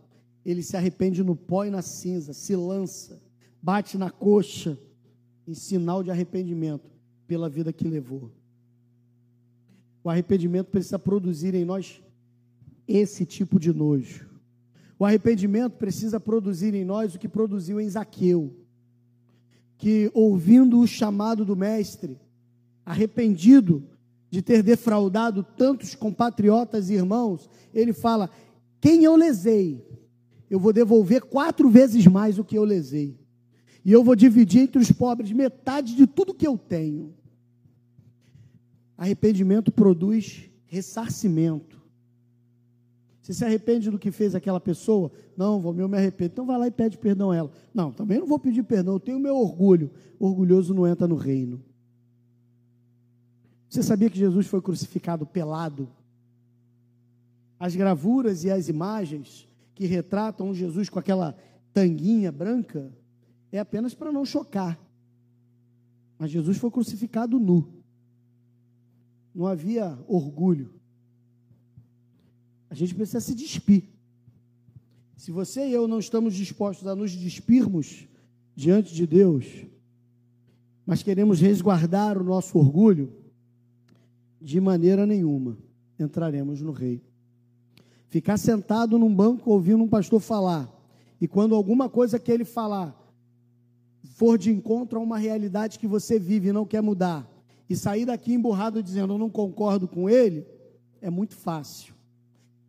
ele 0.49 0.63
se 0.63 0.77
arrepende 0.77 1.21
no 1.21 1.36
pó 1.36 1.65
e 1.65 1.69
na 1.69 1.81
cinza, 1.81 2.31
se 2.31 2.55
lança, 2.55 3.21
bate 3.62 3.97
na 3.97 4.10
coxa, 4.10 4.79
em 5.45 5.53
sinal 5.53 6.01
de 6.01 6.10
arrependimento 6.10 6.89
pela 7.27 7.49
vida 7.49 7.73
que 7.73 7.86
levou. 7.86 8.31
O 10.01 10.10
arrependimento 10.10 10.67
precisa 10.67 10.97
produzir 10.97 11.53
em 11.53 11.65
nós 11.65 12.01
esse 12.88 13.25
tipo 13.25 13.60
de 13.60 13.73
nojo. 13.73 14.25
O 14.97 15.03
arrependimento 15.03 15.73
precisa 15.73 16.17
produzir 16.17 16.73
em 16.73 16.86
nós 16.86 17.13
o 17.13 17.19
que 17.19 17.27
produziu 17.27 17.81
em 17.81 17.89
Zaqueu, 17.89 18.55
que 19.77 20.10
ouvindo 20.13 20.79
o 20.79 20.88
chamado 20.88 21.43
do 21.43 21.57
mestre, 21.57 22.17
arrependido 22.86 23.83
de 24.29 24.41
ter 24.41 24.63
defraudado 24.63 25.43
tantos 25.43 25.93
compatriotas 25.93 26.89
e 26.89 26.93
irmãos, 26.93 27.49
ele 27.73 27.91
fala: 27.91 28.29
Quem 28.79 29.03
eu 29.03 29.15
lesei, 29.17 29.87
eu 30.49 30.60
vou 30.60 30.71
devolver 30.71 31.21
quatro 31.21 31.69
vezes 31.69 32.05
mais 32.07 32.39
o 32.39 32.43
que 32.43 32.57
eu 32.57 32.63
lesei, 32.63 33.17
e 33.83 33.91
eu 33.91 34.03
vou 34.03 34.15
dividir 34.15 34.62
entre 34.62 34.81
os 34.81 34.91
pobres 34.91 35.31
metade 35.31 35.95
de 35.95 36.05
tudo 36.05 36.33
que 36.33 36.47
eu 36.47 36.57
tenho. 36.57 37.13
Arrependimento 38.97 39.71
produz 39.71 40.49
ressarcimento. 40.65 41.77
Você 43.21 43.33
se 43.33 43.45
arrepende 43.45 43.91
do 43.91 43.99
que 43.99 44.10
fez 44.10 44.33
aquela 44.36 44.60
pessoa? 44.60 45.12
Não, 45.36 45.60
vou 45.60 45.77
eu 45.77 45.89
me 45.89 45.97
arrependo. 45.97 46.31
Então 46.31 46.45
vai 46.45 46.57
lá 46.57 46.67
e 46.67 46.71
pede 46.71 46.97
perdão 46.97 47.31
a 47.31 47.36
ela. 47.36 47.51
Não, 47.73 47.91
também 47.91 48.19
não 48.19 48.27
vou 48.27 48.39
pedir 48.39 48.63
perdão, 48.63 48.93
eu 48.93 48.99
tenho 48.99 49.19
meu 49.19 49.36
orgulho. 49.36 49.91
O 50.17 50.27
orgulhoso 50.27 50.73
não 50.73 50.88
entra 50.88 51.07
no 51.07 51.15
reino. 51.15 51.63
Você 53.69 53.83
sabia 53.83 54.10
que 54.10 54.17
Jesus 54.17 54.47
foi 54.47 54.62
crucificado 54.62 55.25
pelado? 55.25 55.89
As 57.60 57.75
gravuras 57.75 58.43
e 58.43 58.51
as 58.51 58.69
imagens 58.69 59.46
que 59.78 59.86
retratam 59.86 60.54
Jesus 60.54 60.90
com 60.90 61.00
aquela 61.00 61.38
tanguinha 61.74 62.32
branca 62.32 62.92
é 63.52 63.60
apenas 63.60 63.94
para 63.94 64.12
não 64.12 64.26
chocar. 64.26 64.80
Mas 66.18 66.32
Jesus 66.32 66.58
foi 66.58 66.72
crucificado 66.72 67.40
nu 67.40 67.78
não 69.38 69.46
havia 69.46 69.96
orgulho. 70.08 70.74
A 72.72 72.74
gente 72.74 72.96
precisa 72.96 73.20
se 73.20 73.36
despir. 73.36 73.84
Se 75.16 75.32
você 75.32 75.68
e 75.68 75.74
eu 75.74 75.88
não 75.88 76.00
estamos 76.00 76.34
dispostos 76.34 76.88
a 76.88 76.96
nos 76.96 77.12
despirmos 77.12 78.08
diante 78.56 78.96
de 78.96 79.06
Deus, 79.06 79.46
mas 80.88 81.04
queremos 81.04 81.40
resguardar 81.40 82.18
o 82.18 82.24
nosso 82.24 82.58
orgulho, 82.58 83.13
de 84.42 84.60
maneira 84.60 85.06
nenhuma 85.06 85.56
entraremos 86.00 86.60
no 86.60 86.72
rei. 86.72 87.04
Ficar 88.10 88.38
sentado 88.38 88.98
num 88.98 89.13
banco 89.13 89.52
ouvindo 89.52 89.84
um 89.84 89.88
pastor 89.88 90.20
falar, 90.20 90.74
e 91.20 91.28
quando 91.28 91.56
alguma 91.56 91.89
coisa 91.89 92.17
que 92.17 92.32
ele 92.32 92.46
falar 92.46 92.96
for 94.15 94.38
de 94.38 94.50
encontro 94.50 94.98
a 94.98 95.02
uma 95.02 95.17
realidade 95.17 95.78
que 95.78 95.88
você 95.88 96.17
vive 96.17 96.50
e 96.50 96.54
não 96.54 96.65
quer 96.65 96.82
mudar, 96.82 97.30
e 97.70 97.76
sair 97.76 98.06
daqui 98.06 98.34
emburrado 98.34 98.82
dizendo 98.82 99.13
eu 99.13 99.17
não 99.17 99.30
concordo 99.30 99.88
com 99.88 100.10
ele, 100.10 100.46
é 101.02 101.10
muito 101.10 101.36
fácil. 101.36 101.93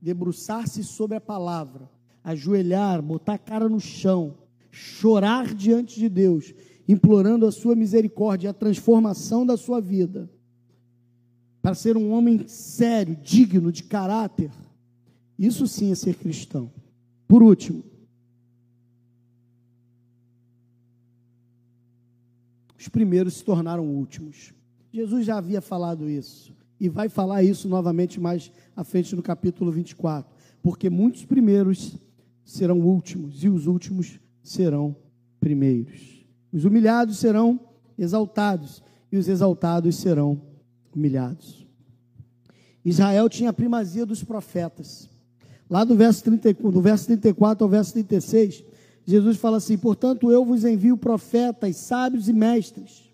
Debruçar-se 0.01 0.83
sobre 0.83 1.17
a 1.17 1.21
palavra, 1.21 1.89
ajoelhar, 2.23 3.01
botar 3.01 3.35
a 3.35 3.39
cara 3.39 3.69
no 3.69 3.81
chão, 3.81 4.35
chorar 4.71 5.55
diante 5.55 5.99
de 5.99 6.09
Deus, 6.09 6.53
implorando 6.89 7.47
a 7.47 7.53
sua 7.53 7.75
misericórdia, 7.75 8.51
a 8.51 8.55
transformação 8.55 9.47
da 9.47 9.57
sua 9.57 9.81
vida, 9.81 10.29
para 11.63 11.75
ser 11.75 11.97
um 11.97 12.13
homem 12.13 12.47
sério, 12.49 13.17
digno 13.17 13.71
de 13.71 13.85
caráter. 13.85 14.51
Isso 15.39 15.67
sim 15.69 15.93
é 15.93 15.95
ser 15.95 16.17
cristão. 16.17 16.73
Por 17.29 17.43
último, 17.43 17.85
os 22.77 22.89
primeiros 22.89 23.35
se 23.35 23.45
tornaram 23.45 23.87
últimos. 23.87 24.53
Jesus 24.93 25.25
já 25.25 25.39
havia 25.39 25.61
falado 25.61 26.09
isso. 26.09 26.57
E 26.81 26.89
vai 26.89 27.09
falar 27.09 27.43
isso 27.43 27.69
novamente 27.69 28.21
mais 28.21 28.51
à 28.75 28.83
frente 28.83 29.15
no 29.15 29.23
capítulo 29.23 29.71
24. 29.71 30.33
Porque 30.63 30.89
muitos 30.89 31.25
primeiros 31.25 31.97
serão 32.45 32.81
últimos, 32.81 33.45
e 33.45 33.49
os 33.49 33.67
últimos 33.67 34.19
serão 34.43 34.97
primeiros. 35.39 36.25
Os 36.53 36.65
humilhados 36.65 37.19
serão 37.19 37.61
exaltados, 37.97 38.83
e 39.13 39.17
os 39.17 39.29
exaltados 39.29 39.97
serão 39.97 40.41
humilhados. 40.95 41.67
Israel 42.85 43.29
tinha 43.29 43.51
a 43.51 43.53
primazia 43.53 44.07
dos 44.07 44.25
profetas. 44.25 45.09
Lá 45.71 45.85
do 45.85 45.95
verso, 45.95 46.25
30, 46.25 46.55
do 46.55 46.81
verso 46.81 47.07
34 47.07 47.65
ao 47.65 47.71
verso 47.71 47.93
36, 47.93 48.65
Jesus 49.07 49.37
fala 49.37 49.59
assim: 49.59 49.77
Portanto, 49.77 50.31
eu 50.31 50.45
vos 50.45 50.65
envio 50.65 50.97
profetas, 50.97 51.77
sábios 51.77 52.29
e 52.29 52.33
mestres 52.33 53.08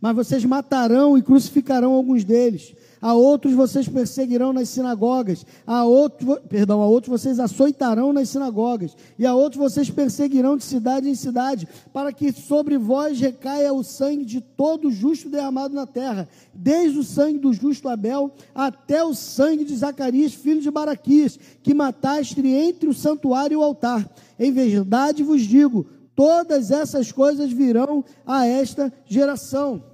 mas 0.00 0.14
vocês 0.14 0.44
matarão 0.44 1.18
e 1.18 1.22
crucificarão 1.22 1.92
alguns 1.92 2.24
deles. 2.24 2.74
A 3.00 3.14
outros 3.14 3.54
vocês 3.54 3.88
perseguirão 3.88 4.52
nas 4.52 4.68
sinagogas. 4.68 5.46
A 5.66 5.84
outros, 5.84 6.38
perdão, 6.48 6.82
a 6.82 6.86
outros 6.86 7.20
vocês 7.20 7.38
açoitarão 7.38 8.12
nas 8.12 8.28
sinagogas. 8.28 8.96
E 9.18 9.24
a 9.24 9.34
outros 9.34 9.60
vocês 9.60 9.88
perseguirão 9.88 10.56
de 10.56 10.64
cidade 10.64 11.08
em 11.08 11.14
cidade, 11.14 11.68
para 11.92 12.12
que 12.12 12.32
sobre 12.32 12.76
vós 12.76 13.20
recaia 13.20 13.72
o 13.72 13.84
sangue 13.84 14.24
de 14.24 14.40
todo 14.40 14.90
justo 14.90 15.28
derramado 15.28 15.74
na 15.74 15.86
terra, 15.86 16.28
desde 16.52 16.98
o 16.98 17.04
sangue 17.04 17.38
do 17.38 17.52
justo 17.52 17.88
Abel 17.88 18.32
até 18.54 19.02
o 19.04 19.14
sangue 19.14 19.64
de 19.64 19.76
Zacarias, 19.76 20.34
filho 20.34 20.60
de 20.60 20.70
Baraquias, 20.70 21.38
que 21.62 21.74
mataste 21.74 22.44
entre 22.46 22.88
o 22.88 22.94
santuário 22.94 23.54
e 23.54 23.58
o 23.58 23.62
altar. 23.62 24.08
Em 24.38 24.52
verdade 24.52 25.22
vos 25.22 25.42
digo, 25.42 25.86
todas 26.18 26.72
essas 26.72 27.12
coisas 27.12 27.52
virão 27.52 28.04
a 28.26 28.44
esta 28.44 28.92
geração. 29.06 29.84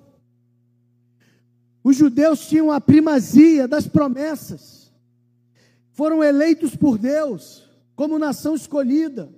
Os 1.83 1.97
judeus 1.97 2.49
tinham 2.49 2.73
a 2.73 2.81
primazia 2.81 3.69
das 3.69 3.87
promessas, 3.87 4.91
foram 5.93 6.25
eleitos 6.25 6.75
por 6.75 6.97
Deus 6.97 7.69
como 7.95 8.19
nação 8.19 8.55
escolhida, 8.55 9.31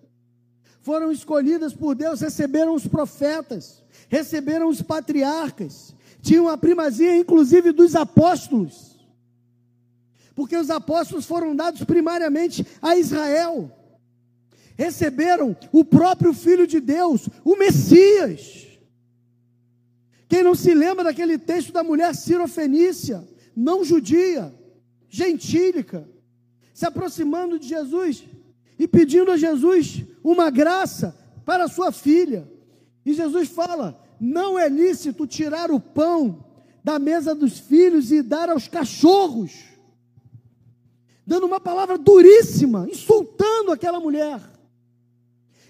foram 0.80 1.10
escolhidas 1.10 1.74
por 1.74 1.96
Deus, 1.96 2.20
receberam 2.20 2.72
os 2.72 2.86
profetas, 2.86 3.82
receberam 4.08 4.68
os 4.68 4.80
patriarcas, 4.80 5.92
tinham 6.22 6.48
a 6.48 6.56
primazia 6.56 7.16
inclusive 7.16 7.72
dos 7.72 7.96
apóstolos, 7.96 8.96
porque 10.36 10.56
os 10.56 10.70
apóstolos 10.70 11.26
foram 11.26 11.56
dados 11.56 11.82
primariamente 11.82 12.64
a 12.80 12.96
Israel, 12.96 13.72
receberam 14.76 15.56
o 15.72 15.84
próprio 15.84 16.32
Filho 16.32 16.66
de 16.66 16.80
Deus, 16.80 17.28
o 17.44 17.56
Messias. 17.56 18.66
Quem 20.28 20.42
não 20.42 20.54
se 20.54 20.74
lembra 20.74 21.04
daquele 21.04 21.38
texto 21.38 21.72
da 21.72 21.82
mulher 21.82 22.14
sirofenícia, 22.14 23.26
não 23.54 23.84
judia, 23.84 24.54
gentílica, 25.08 26.08
se 26.74 26.84
aproximando 26.84 27.58
de 27.58 27.68
Jesus 27.68 28.24
e 28.78 28.86
pedindo 28.86 29.30
a 29.30 29.36
Jesus 29.36 30.02
uma 30.22 30.50
graça 30.50 31.16
para 31.44 31.68
sua 31.68 31.90
filha. 31.90 32.46
E 33.04 33.14
Jesus 33.14 33.48
fala: 33.48 33.98
não 34.20 34.58
é 34.58 34.68
lícito 34.68 35.26
tirar 35.26 35.70
o 35.70 35.80
pão 35.80 36.44
da 36.84 36.98
mesa 36.98 37.34
dos 37.34 37.58
filhos 37.58 38.12
e 38.12 38.22
dar 38.22 38.50
aos 38.50 38.68
cachorros, 38.68 39.52
dando 41.26 41.46
uma 41.46 41.60
palavra 41.60 41.96
duríssima, 41.96 42.86
insultando 42.90 43.72
aquela 43.72 43.98
mulher. 43.98 44.55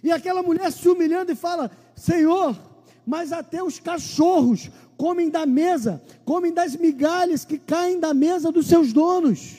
E 0.07 0.13
aquela 0.13 0.41
mulher 0.41 0.71
se 0.71 0.89
humilhando 0.89 1.33
e 1.33 1.35
fala: 1.35 1.69
Senhor, 1.97 2.57
mas 3.05 3.33
até 3.33 3.61
os 3.61 3.81
cachorros 3.81 4.71
comem 4.97 5.29
da 5.29 5.45
mesa, 5.45 6.01
comem 6.25 6.53
das 6.53 6.77
migalhas 6.77 7.45
que 7.45 7.59
caem 7.59 7.99
da 7.99 8.15
mesa 8.15 8.53
dos 8.53 8.69
seus 8.69 8.93
donos. 8.93 9.57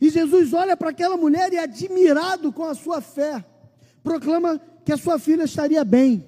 E 0.00 0.08
Jesus 0.08 0.54
olha 0.54 0.74
para 0.74 0.88
aquela 0.88 1.18
mulher 1.18 1.52
e, 1.52 1.58
admirado 1.58 2.50
com 2.50 2.64
a 2.64 2.74
sua 2.74 3.02
fé, 3.02 3.44
proclama 4.02 4.58
que 4.86 4.92
a 4.92 4.96
sua 4.96 5.18
filha 5.18 5.44
estaria 5.44 5.84
bem. 5.84 6.24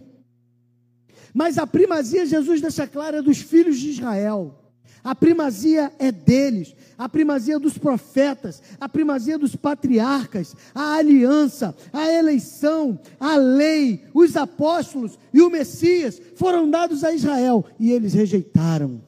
Mas 1.33 1.57
a 1.57 1.67
primazia, 1.67 2.27
Jesus 2.27 2.61
deixa 2.61 2.87
clara, 2.87 3.21
é 3.21 3.23
dos 3.23 3.39
filhos 3.39 3.79
de 3.79 3.89
Israel. 3.89 4.55
A 5.03 5.15
primazia 5.15 5.93
é 5.99 6.11
deles, 6.11 6.75
a 6.97 7.09
primazia 7.09 7.59
dos 7.59 7.79
profetas, 7.79 8.63
a 8.81 8.89
primazia 8.89 9.39
dos 9.39 9.55
patriarcas, 9.55 10.55
a 10.75 10.95
aliança, 10.95 11.75
a 11.93 12.13
eleição, 12.13 12.99
a 13.19 13.37
lei, 13.37 14.05
os 14.13 14.37
apóstolos 14.37 15.19
e 15.33 15.41
o 15.41 15.51
Messias 15.51 16.21
foram 16.37 16.69
dados 16.71 17.05
a 17.05 17.13
Israel 17.13 17.65
e 17.79 17.93
eles 17.93 18.15
rejeitaram. 18.15 19.03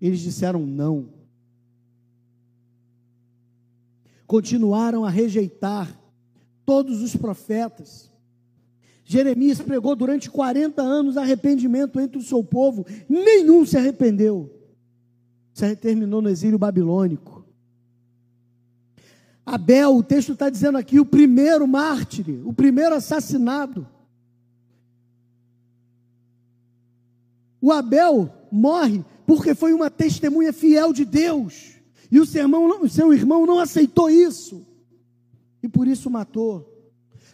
Eles 0.00 0.20
disseram 0.20 0.66
não. 0.66 1.08
Continuaram 4.26 5.04
a 5.04 5.10
rejeitar 5.10 5.96
todos 6.64 7.02
os 7.02 7.14
profetas. 7.14 8.11
Jeremias 9.12 9.60
pregou 9.60 9.94
durante 9.94 10.30
40 10.30 10.80
anos 10.80 11.16
arrependimento 11.18 12.00
entre 12.00 12.18
o 12.18 12.22
seu 12.22 12.42
povo, 12.42 12.86
nenhum 13.08 13.66
se 13.66 13.76
arrependeu. 13.76 14.50
Se 15.52 15.76
terminou 15.76 16.22
no 16.22 16.30
exílio 16.30 16.58
babilônico. 16.58 17.44
Abel, 19.44 19.96
o 19.96 20.02
texto 20.02 20.32
está 20.32 20.48
dizendo 20.48 20.78
aqui, 20.78 20.98
o 20.98 21.04
primeiro 21.04 21.68
mártir, 21.68 22.40
o 22.46 22.54
primeiro 22.54 22.94
assassinado. 22.94 23.86
O 27.60 27.70
Abel 27.70 28.32
morre 28.50 29.04
porque 29.26 29.54
foi 29.54 29.74
uma 29.74 29.90
testemunha 29.90 30.54
fiel 30.54 30.92
de 30.92 31.04
Deus. 31.04 31.74
E 32.10 32.18
o 32.18 32.24
seu 32.24 32.42
irmão, 32.42 32.82
o 32.82 32.88
seu 32.88 33.12
irmão 33.12 33.44
não 33.44 33.58
aceitou 33.58 34.08
isso. 34.08 34.66
E 35.62 35.68
por 35.68 35.86
isso 35.86 36.08
matou 36.08 36.71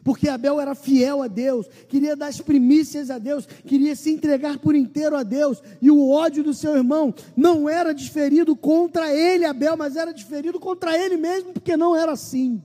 porque 0.02 0.28
Abel 0.28 0.60
era 0.60 0.74
fiel 0.74 1.22
a 1.22 1.28
Deus, 1.28 1.66
queria 1.88 2.16
dar 2.16 2.28
as 2.28 2.40
primícias 2.40 3.10
a 3.10 3.18
Deus, 3.18 3.46
queria 3.46 3.94
se 3.94 4.10
entregar 4.10 4.58
por 4.58 4.74
inteiro 4.74 5.16
a 5.16 5.22
Deus, 5.22 5.62
e 5.80 5.90
o 5.90 6.08
ódio 6.08 6.42
do 6.42 6.54
seu 6.54 6.76
irmão 6.76 7.14
não 7.36 7.68
era 7.68 7.92
desferido 7.92 8.56
contra 8.56 9.14
ele, 9.14 9.44
Abel, 9.44 9.76
mas 9.76 9.96
era 9.96 10.12
desferido 10.12 10.58
contra 10.58 10.96
ele 10.98 11.16
mesmo, 11.16 11.52
porque 11.52 11.76
não 11.76 11.94
era 11.94 12.12
assim. 12.12 12.62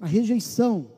A 0.00 0.06
rejeição, 0.06 0.90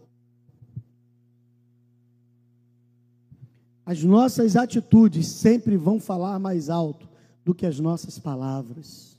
as 3.84 4.02
nossas 4.04 4.56
atitudes 4.56 5.26
sempre 5.26 5.76
vão 5.76 5.98
falar 5.98 6.38
mais 6.38 6.70
alto 6.70 7.08
do 7.44 7.54
que 7.54 7.66
as 7.66 7.80
nossas 7.80 8.18
palavras. 8.18 9.18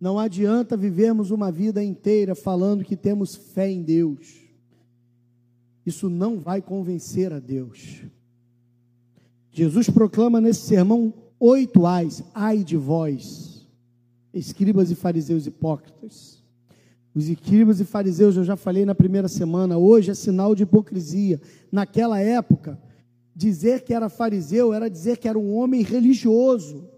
Não 0.00 0.18
adianta 0.18 0.76
vivermos 0.76 1.30
uma 1.30 1.50
vida 1.50 1.82
inteira 1.82 2.34
falando 2.34 2.84
que 2.84 2.96
temos 2.96 3.34
fé 3.34 3.70
em 3.70 3.82
Deus. 3.82 4.36
Isso 5.84 6.08
não 6.08 6.38
vai 6.38 6.62
convencer 6.62 7.32
a 7.32 7.38
Deus. 7.38 8.02
Jesus 9.50 9.90
proclama 9.90 10.40
nesse 10.40 10.60
sermão 10.60 11.12
oito 11.40 11.86
ais, 11.86 12.22
ai 12.34 12.62
de 12.62 12.76
vós, 12.76 13.66
escribas 14.32 14.90
e 14.90 14.94
fariseus 14.94 15.46
hipócritas. 15.46 16.38
Os 17.14 17.28
escribas 17.28 17.80
e 17.80 17.84
fariseus, 17.84 18.36
eu 18.36 18.44
já 18.44 18.54
falei 18.54 18.84
na 18.84 18.94
primeira 18.94 19.26
semana, 19.26 19.76
hoje 19.76 20.10
é 20.10 20.14
sinal 20.14 20.54
de 20.54 20.62
hipocrisia. 20.62 21.40
Naquela 21.72 22.20
época, 22.20 22.80
dizer 23.34 23.82
que 23.82 23.94
era 23.94 24.08
fariseu 24.08 24.72
era 24.72 24.88
dizer 24.88 25.16
que 25.18 25.28
era 25.28 25.38
um 25.38 25.54
homem 25.54 25.82
religioso, 25.82 26.88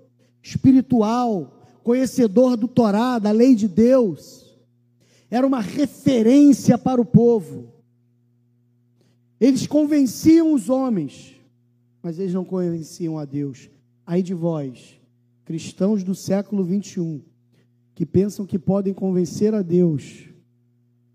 espiritual, 0.43 1.60
conhecedor 1.91 2.57
do 2.57 2.69
Torá, 2.69 3.19
da 3.19 3.33
lei 3.33 3.53
de 3.53 3.67
Deus, 3.67 4.57
era 5.29 5.45
uma 5.45 5.61
referência 5.61 6.79
para 6.79 7.01
o 7.01 7.05
povo. 7.05 7.73
Eles 9.41 9.67
convenciam 9.67 10.53
os 10.55 10.71
homens, 10.71 11.35
mas 12.01 12.17
eles 12.21 12.33
não 12.33 12.45
convenciam 12.45 13.19
a 13.19 13.25
Deus. 13.25 13.69
Aí 14.07 14.23
de 14.23 14.33
vós, 14.33 15.01
cristãos 15.45 16.05
do 16.05 16.15
século 16.15 16.63
21, 16.63 17.23
que 17.93 18.07
pensam 18.07 18.47
que 18.47 18.57
podem 18.57 18.95
convencer 18.95 19.53
a 19.53 19.61
Deus 19.61 20.29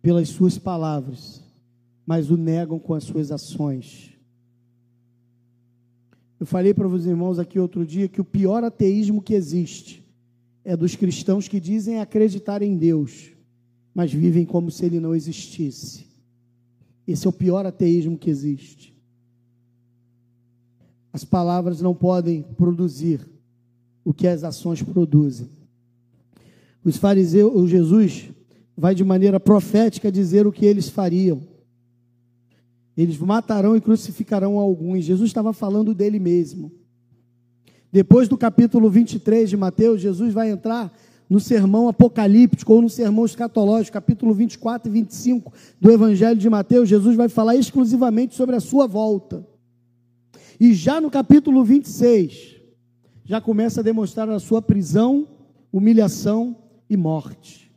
pelas 0.02 0.28
suas 0.28 0.58
palavras, 0.58 1.42
mas 2.06 2.30
o 2.30 2.36
negam 2.36 2.80
com 2.80 2.94
as 2.94 3.06
suas 3.06 3.32
ações. 3.32 4.12
Eu 6.38 6.46
falei 6.46 6.74
para 6.74 6.86
os 6.86 7.06
irmãos 7.06 7.40
aqui 7.40 7.58
outro 7.58 7.86
dia 7.86 8.10
que 8.10 8.20
o 8.20 8.26
pior 8.26 8.62
ateísmo 8.62 9.22
que 9.22 9.34
existe 9.34 10.05
é 10.66 10.76
dos 10.76 10.96
cristãos 10.96 11.48
que 11.48 11.60
dizem 11.60 12.00
acreditar 12.00 12.64
em 12.64 12.76
Deus, 12.76 13.32
mas 13.94 14.12
vivem 14.12 14.44
como 14.44 14.72
se 14.72 14.84
ele 14.84 15.00
não 15.00 15.14
existisse. 15.14 16.08
Esse 17.08 17.28
é 17.28 17.30
o 17.30 17.34
pior 17.34 17.68
ateísmo 17.68 18.18
que 18.18 18.32
existe. 18.32 19.00
As 21.14 21.24
palavras 21.24 21.80
não 21.80 21.94
podem 21.94 22.42
produzir 22.42 23.22
o 24.04 24.12
que 24.12 24.28
as 24.28 24.44
ações 24.44 24.82
produzem. 24.82 25.48
Os 26.84 26.98
fariseus, 26.98 27.54
o 27.56 27.68
Jesus 27.68 28.32
vai 28.76 28.96
de 28.96 29.04
maneira 29.04 29.40
profética 29.40 30.12
dizer 30.12 30.48
o 30.48 30.52
que 30.52 30.66
eles 30.66 30.90
fariam. 30.90 31.42
Eles 32.98 33.18
matarão 33.18 33.78
e 33.78 33.82
crucificarão 33.82 34.58
alguns. 34.58 35.06
Jesus 35.06 35.30
estava 35.30 35.54
falando 35.54 35.94
dele 35.94 36.20
mesmo. 36.20 36.72
Depois 37.96 38.28
do 38.28 38.38
capítulo 38.38 38.90
23 38.90 39.50
de 39.50 39.56
Mateus, 39.56 40.02
Jesus 40.02 40.34
vai 40.34 40.50
entrar 40.50 40.92
no 41.30 41.40
sermão 41.40 41.88
apocalíptico 41.88 42.74
ou 42.74 42.82
no 42.82 42.90
sermão 42.90 43.24
escatológico, 43.24 43.94
capítulo 43.94 44.34
24 44.34 44.90
e 44.90 44.92
25 44.92 45.54
do 45.80 45.90
Evangelho 45.90 46.38
de 46.38 46.50
Mateus, 46.50 46.90
Jesus 46.90 47.16
vai 47.16 47.30
falar 47.30 47.56
exclusivamente 47.56 48.36
sobre 48.36 48.54
a 48.54 48.60
sua 48.60 48.86
volta. 48.86 49.48
E 50.60 50.74
já 50.74 51.00
no 51.00 51.10
capítulo 51.10 51.64
26, 51.64 52.58
já 53.24 53.40
começa 53.40 53.80
a 53.80 53.84
demonstrar 53.84 54.30
a 54.30 54.40
sua 54.40 54.62
prisão, 54.62 55.26
humilhação 55.72 56.54
e 56.90 56.98
morte. 56.98 57.72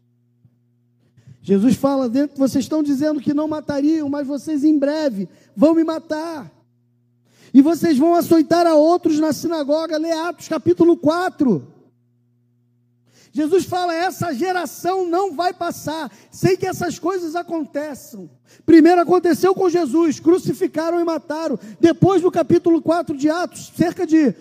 Jesus 1.41 1.77
fala 1.77 2.09
dentro, 2.09 2.37
vocês 2.37 2.65
estão 2.65 2.83
dizendo 2.83 3.21
que 3.21 3.33
não 3.33 3.47
matariam, 3.47 4.09
mas 4.09 4.27
vocês 4.27 4.65
em 4.65 4.77
breve 4.77 5.29
vão 5.55 5.77
me 5.77 5.85
matar. 5.85 6.58
E 7.53 7.63
vocês 7.63 7.97
vão 7.99 8.15
açoitar 8.15 8.67
a 8.67 8.75
outros 8.75 9.19
na 9.19 9.33
sinagoga, 9.33 9.99
lê 9.99 10.13
Atos 10.13 10.49
capítulo 10.49 10.97
4. 10.97 11.67
Jesus 13.33 13.65
fala: 13.65 13.95
essa 13.95 14.35
geração 14.35 15.07
não 15.07 15.35
vai 15.35 15.53
passar 15.53 16.11
sem 16.31 16.57
que 16.57 16.67
essas 16.67 16.99
coisas 16.99 17.35
aconteçam. 17.35 18.29
Primeiro 18.67 19.01
aconteceu 19.01 19.55
com 19.55 19.69
Jesus, 19.69 20.21
crucificaram 20.21 21.01
e 21.01 21.05
mataram. 21.05 21.59
Depois, 21.81 22.23
no 22.23 22.31
capítulo 22.31 22.83
4 22.83 23.17
de 23.17 23.31
Atos, 23.31 23.73
cerca 23.77 24.07
de, 24.07 24.35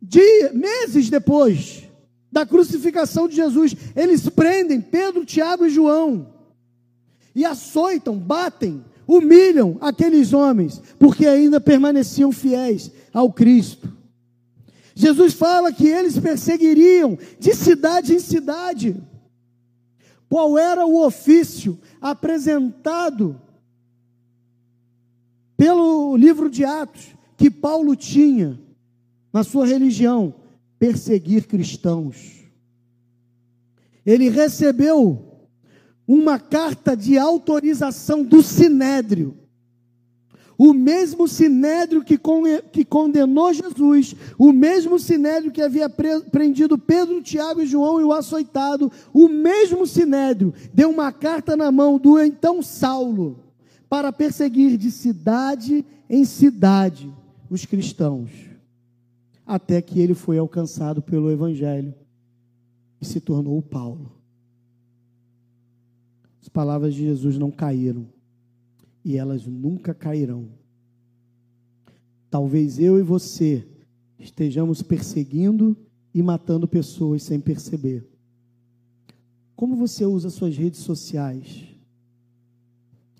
de 0.00 0.50
meses 0.52 1.08
depois 1.08 1.84
da 2.30 2.44
crucificação 2.44 3.28
de 3.28 3.36
Jesus, 3.36 3.74
eles 3.94 4.28
prendem 4.28 4.80
Pedro, 4.80 5.24
Tiago 5.24 5.64
e 5.64 5.70
João 5.70 6.34
e 7.36 7.44
açoitam, 7.44 8.16
batem, 8.16 8.82
humilham 9.06 9.78
aqueles 9.80 10.32
homens, 10.32 10.82
porque 10.98 11.26
ainda 11.26 11.60
permaneciam 11.60 12.32
fiéis 12.32 12.90
ao 13.12 13.32
Cristo. 13.32 13.92
Jesus 14.94 15.34
fala 15.34 15.72
que 15.72 15.86
eles 15.86 16.18
perseguiriam 16.18 17.18
de 17.38 17.54
cidade 17.54 18.14
em 18.14 18.18
cidade. 18.18 18.96
Qual 20.28 20.58
era 20.58 20.84
o 20.86 21.04
ofício 21.04 21.78
apresentado 22.00 23.40
pelo 25.56 26.16
livro 26.16 26.50
de 26.50 26.64
Atos 26.64 27.14
que 27.36 27.50
Paulo 27.50 27.94
tinha 27.94 28.58
na 29.32 29.44
sua 29.44 29.66
religião? 29.66 30.34
Perseguir 30.78 31.46
cristãos. 31.46 32.42
Ele 34.04 34.28
recebeu 34.28 35.35
uma 36.06 36.38
carta 36.38 36.96
de 36.96 37.18
autorização 37.18 38.22
do 38.22 38.42
Sinédrio. 38.42 39.36
O 40.58 40.72
mesmo 40.72 41.28
sinédrio 41.28 42.02
que, 42.02 42.18
que 42.72 42.82
condenou 42.82 43.52
Jesus, 43.52 44.16
o 44.38 44.52
mesmo 44.52 44.98
sinédrio 44.98 45.52
que 45.52 45.60
havia 45.60 45.86
prendido 45.88 46.78
Pedro, 46.78 47.20
Tiago 47.20 47.60
e 47.60 47.66
João 47.66 48.00
e 48.00 48.04
o 48.04 48.12
açoitado, 48.12 48.90
o 49.12 49.28
mesmo 49.28 49.86
sinédrio 49.86 50.54
deu 50.72 50.88
uma 50.88 51.12
carta 51.12 51.56
na 51.56 51.70
mão 51.70 51.98
do 51.98 52.18
então 52.18 52.62
Saulo 52.62 53.38
para 53.86 54.10
perseguir 54.10 54.78
de 54.78 54.90
cidade 54.90 55.84
em 56.08 56.24
cidade 56.24 57.12
os 57.50 57.66
cristãos, 57.66 58.30
até 59.46 59.82
que 59.82 60.00
ele 60.00 60.14
foi 60.14 60.38
alcançado 60.38 61.02
pelo 61.02 61.30
Evangelho 61.30 61.94
e 63.00 63.04
se 63.04 63.20
tornou 63.20 63.60
Paulo. 63.60 64.10
As 66.46 66.48
palavras 66.48 66.94
de 66.94 67.02
Jesus 67.02 67.36
não 67.36 67.50
caíram 67.50 68.06
e 69.04 69.16
elas 69.16 69.44
nunca 69.48 69.92
cairão. 69.92 70.46
Talvez 72.30 72.78
eu 72.78 73.00
e 73.00 73.02
você 73.02 73.66
estejamos 74.16 74.80
perseguindo 74.80 75.76
e 76.14 76.22
matando 76.22 76.68
pessoas 76.68 77.24
sem 77.24 77.40
perceber. 77.40 78.08
Como 79.56 79.74
você 79.74 80.06
usa 80.06 80.30
suas 80.30 80.56
redes 80.56 80.78
sociais? 80.78 81.64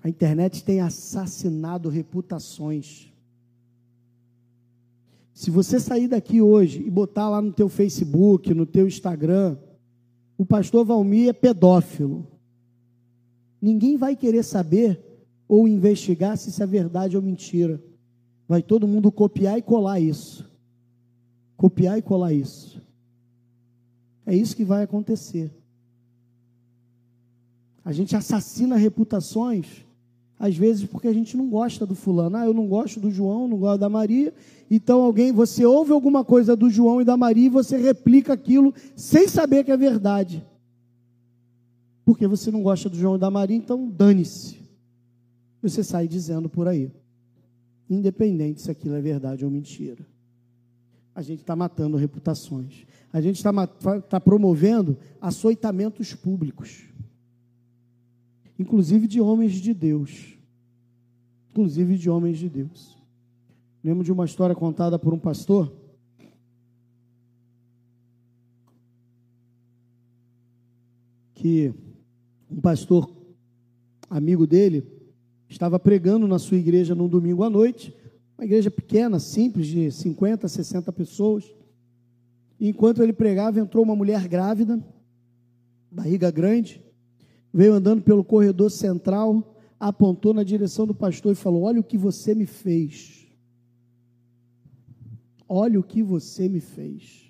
A 0.05 0.09
internet 0.09 0.63
tem 0.63 0.81
assassinado 0.81 1.89
reputações. 1.89 3.13
Se 5.35 5.51
você 5.51 5.81
sair 5.81 6.07
daqui 6.07 6.41
hoje 6.41 6.81
e 6.81 6.89
botar 6.89 7.29
lá 7.29 7.43
no 7.43 7.53
teu 7.53 7.69
Facebook, 7.69 8.55
no 8.55 8.67
teu 8.67 8.87
Instagram, 8.87 9.59
o 10.39 10.47
pastor 10.47 10.85
Valmir 10.85 11.29
é 11.29 11.33
pedófilo. 11.33 12.36
Ninguém 13.61 13.97
vai 13.97 14.15
querer 14.15 14.43
saber 14.43 15.01
ou 15.49 15.67
investigar 15.67 16.37
se 16.37 16.51
isso 16.51 16.63
é 16.63 16.67
verdade 16.67 17.17
ou 17.17 17.23
mentira. 17.23 17.83
Vai 18.49 18.63
todo 18.63 18.87
mundo 18.87 19.11
copiar 19.11 19.59
e 19.59 19.63
colar 19.63 20.01
isso. 20.01 20.49
Copiar 21.57 21.99
e 21.99 22.03
colar 22.03 22.33
isso. 22.33 22.81
É 24.25 24.35
isso 24.35 24.57
que 24.57 24.65
vai 24.65 24.83
acontecer. 24.83 25.51
A 27.85 27.93
gente 27.93 28.17
assassina 28.17 28.77
reputações, 28.77 29.67
às 30.39 30.57
vezes 30.57 30.85
porque 30.85 31.07
a 31.07 31.13
gente 31.13 31.37
não 31.37 31.49
gosta 31.49 31.87
do 31.87 31.95
fulano. 31.95 32.37
Ah, 32.37 32.45
eu 32.45 32.53
não 32.53 32.67
gosto 32.67 32.99
do 32.99 33.11
João, 33.11 33.47
não 33.47 33.59
gosto 33.59 33.81
da 33.81 33.89
Maria. 33.89 34.35
Então 34.69 35.03
alguém, 35.03 35.31
você 35.31 35.65
ouve 35.65 35.93
alguma 35.93 36.25
coisa 36.25 36.57
do 36.57 36.69
João 36.69 37.01
e 37.01 37.05
da 37.05 37.17
Maria 37.17 37.47
e 37.47 37.51
você 37.51 37.77
replica 37.77 38.33
aquilo 38.33 38.75
sem 38.97 39.29
saber 39.29 39.63
que 39.63 39.71
é 39.71 39.77
verdade. 39.77 40.45
Porque 42.07 42.27
você 42.27 42.51
não 42.51 42.63
gosta 42.63 42.89
do 42.89 42.97
João 42.97 43.17
e 43.17 43.19
da 43.19 43.31
Maria, 43.31 43.55
então 43.55 43.87
dane-se. 43.87 44.59
Você 45.61 45.85
sai 45.85 46.09
dizendo 46.09 46.49
por 46.49 46.67
aí. 46.67 46.91
Independente 47.91 48.63
se 48.63 48.71
aquilo 48.71 48.95
é 48.95 49.01
verdade 49.03 49.45
ou 49.45 49.51
mentira. 49.51 50.07
A 51.15 51.21
gente 51.21 51.41
está 51.41 51.55
matando 51.55 51.99
reputações. 51.99 52.87
A 53.13 53.21
gente 53.21 53.37
está 53.37 53.53
tá 54.01 54.19
promovendo 54.19 54.97
açoitamentos 55.21 56.15
públicos 56.15 56.87
inclusive 58.59 59.07
de 59.07 59.21
homens 59.21 59.55
de 59.55 59.75
Deus. 59.75 60.37
Inclusive 61.51 61.97
de 61.97 62.11
homens 62.11 62.39
de 62.39 62.49
Deus. 62.49 62.97
Lembro 63.83 64.05
de 64.05 64.13
uma 64.13 64.25
história 64.25 64.55
contada 64.55 64.99
por 64.99 65.13
um 65.15 65.19
pastor. 65.19 65.73
Que 71.35 71.75
um 72.51 72.61
pastor 72.61 73.11
amigo 74.09 74.47
dele 74.47 74.87
estava 75.49 75.79
pregando 75.79 76.27
na 76.27 76.39
sua 76.39 76.57
igreja 76.57 76.95
num 76.95 77.09
domingo 77.09 77.43
à 77.43 77.51
noite, 77.51 77.95
uma 78.37 78.45
igreja 78.45 78.71
pequena, 78.71 79.19
simples, 79.19 79.67
de 79.67 79.91
50, 79.91 80.47
60 80.49 80.93
pessoas. 80.93 81.45
E 82.59 82.69
enquanto 82.69 83.03
ele 83.03 83.13
pregava, 83.13 83.61
entrou 83.61 83.85
uma 83.85 83.97
mulher 83.97 84.27
grávida, 84.29 84.83
barriga 85.91 86.31
grande, 86.31 86.83
veio 87.53 87.73
andando 87.73 88.03
pelo 88.03 88.25
corredor 88.25 88.71
central, 88.71 89.57
apontou 89.79 90.35
na 90.35 90.43
direção 90.43 90.87
do 90.87 90.95
pastor 90.95 91.33
e 91.33 91.37
falou: 91.37 91.63
Olha 91.63 91.81
o 91.81 91.85
que 91.85 91.97
você 91.97 92.35
me 92.35 92.47
fez. 92.47 93.27
Olha 95.49 95.79
o 95.79 95.83
que 95.83 96.03
você 96.03 96.49
me 96.49 96.61
fez. 96.61 97.26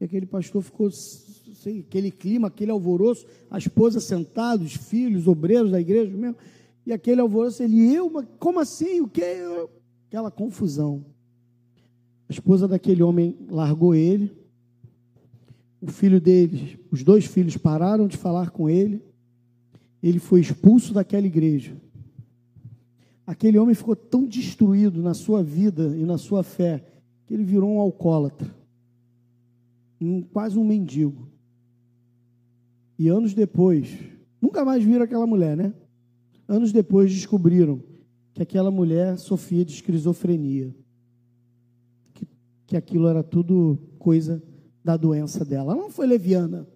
E 0.00 0.04
aquele 0.04 0.24
pastor 0.24 0.62
ficou, 0.62 0.86
assim, 0.86 1.80
aquele 1.80 2.10
clima, 2.10 2.48
aquele 2.48 2.70
alvoroço, 2.70 3.26
a 3.50 3.58
esposa 3.58 4.00
sentada, 4.00 4.64
os 4.64 4.74
filhos, 4.74 5.28
obreiros 5.28 5.70
da 5.70 5.80
igreja 5.80 6.16
mesmo, 6.16 6.36
e 6.86 6.92
aquele 6.92 7.20
alvoroço, 7.20 7.62
ele, 7.62 7.94
eu, 7.94 8.10
como 8.38 8.60
assim? 8.60 9.02
O 9.02 9.08
que? 9.08 9.22
Aquela 10.08 10.30
confusão. 10.30 11.04
A 12.28 12.32
esposa 12.32 12.66
daquele 12.66 13.02
homem 13.02 13.36
largou 13.50 13.94
ele, 13.94 14.32
o 15.82 15.88
filho 15.88 16.20
dele, 16.20 16.78
os 16.90 17.02
dois 17.02 17.26
filhos 17.26 17.56
pararam 17.56 18.06
de 18.06 18.16
falar 18.16 18.50
com 18.50 18.68
ele, 18.68 19.02
ele 20.02 20.18
foi 20.18 20.40
expulso 20.40 20.94
daquela 20.94 21.26
igreja. 21.26 21.76
Aquele 23.26 23.58
homem 23.58 23.74
ficou 23.74 23.94
tão 23.94 24.26
destruído 24.26 25.02
na 25.02 25.14
sua 25.14 25.42
vida 25.42 25.94
e 25.96 26.04
na 26.04 26.18
sua 26.18 26.42
fé 26.42 26.84
que 27.26 27.34
ele 27.34 27.44
virou 27.44 27.70
um 27.70 27.80
alcoólatra, 27.80 28.52
um, 30.00 30.22
quase 30.22 30.58
um 30.58 30.64
mendigo. 30.64 31.28
E 32.98 33.08
anos 33.08 33.34
depois, 33.34 33.98
nunca 34.40 34.64
mais 34.64 34.84
viram 34.84 35.04
aquela 35.04 35.26
mulher, 35.26 35.56
né? 35.56 35.74
Anos 36.46 36.72
depois 36.72 37.12
descobriram 37.12 37.82
que 38.34 38.42
aquela 38.42 38.70
mulher 38.70 39.18
sofria 39.18 39.64
de 39.64 39.72
esquizofrenia, 39.72 40.74
que, 42.14 42.26
que 42.66 42.76
aquilo 42.76 43.08
era 43.08 43.22
tudo 43.22 43.78
coisa 43.98 44.42
da 44.82 44.96
doença 44.96 45.44
dela. 45.44 45.72
Ela 45.72 45.82
não 45.82 45.90
foi 45.90 46.06
leviana, 46.06 46.66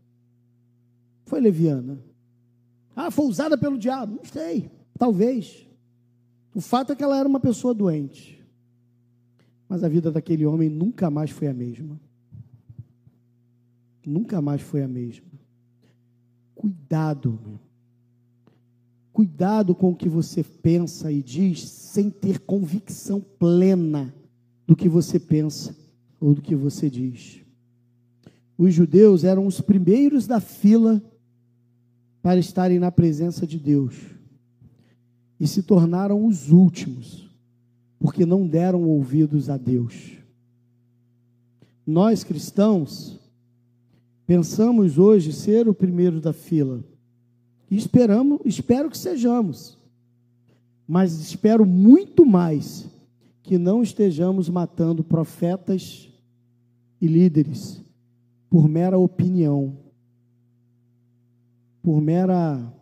foi 1.25 1.41
leviana. 1.41 2.03
Ah, 2.95 3.11
foi 3.11 3.27
usada 3.27 3.59
pelo 3.59 3.77
diabo. 3.77 4.17
Não 4.17 4.25
sei, 4.25 4.71
talvez. 4.99 5.67
O 6.55 6.61
fato 6.61 6.93
é 6.93 6.97
que 6.97 7.03
ela 7.03 7.19
era 7.19 7.29
uma 7.29 7.41
pessoa 7.41 7.75
doente. 7.75 8.41
Mas 9.69 9.83
a 9.83 9.89
vida 9.89 10.13
daquele 10.13 10.47
homem 10.47 10.69
nunca 10.69 11.11
mais 11.11 11.31
foi 11.31 11.49
a 11.49 11.55
mesma. 11.55 12.01
Nunca 14.07 14.41
mais 14.41 14.61
foi 14.61 14.83
a 14.83 14.89
mesma. 14.89 15.27
Cuidado, 16.55 17.39
meu. 17.43 17.61
Cuidado 19.13 19.75
com 19.75 19.91
o 19.91 19.97
que 19.97 20.09
você 20.09 20.43
pensa 20.43 21.11
e 21.13 21.23
diz 21.23 21.69
sem 21.69 22.11
ter 22.11 22.41
convicção 22.41 23.21
plena 23.21 24.13
do 24.67 24.75
que 24.75 24.89
você 24.89 25.21
pensa 25.21 25.77
ou 26.21 26.35
do 26.35 26.43
que 26.43 26.57
você 26.57 26.91
diz. 26.91 27.41
Os 28.59 28.75
judeus 28.75 29.25
eram 29.25 29.47
os 29.47 29.61
primeiros 29.61 30.27
da 30.27 30.41
fila 30.41 31.03
para 32.23 32.41
estarem 32.41 32.79
na 32.79 32.91
presença 32.91 33.47
de 33.47 33.59
Deus 33.59 33.95
e 35.39 35.47
se 35.47 35.63
tornaram 35.63 36.27
os 36.27 36.51
últimos, 36.51 37.29
porque 37.99 38.25
não 38.25 38.47
deram 38.47 38.83
ouvidos 38.85 39.51
a 39.51 39.57
Deus. 39.57 40.13
Nós 41.87 42.25
cristãos 42.25 43.21
pensamos 44.27 44.99
hoje 44.99 45.33
ser 45.33 45.69
o 45.69 45.75
primeiro 45.75 46.21
da 46.21 46.33
fila 46.33 46.83
e 47.71 47.77
esperamos, 47.77 48.41
espero 48.45 48.91
que 48.91 48.99
sejamos, 48.99 49.79
mas 50.87 51.13
espero 51.19 51.65
muito 51.67 52.25
mais 52.25 52.89
que 53.43 53.59
não 53.59 53.83
estejamos 53.83 54.49
matando 54.49 55.05
profetas 55.05 56.09
e 57.01 57.07
líderes 57.07 57.83
por 58.49 58.69
mera 58.69 58.99
opinião 58.99 59.85
por 61.85 62.01
mera 62.01 62.73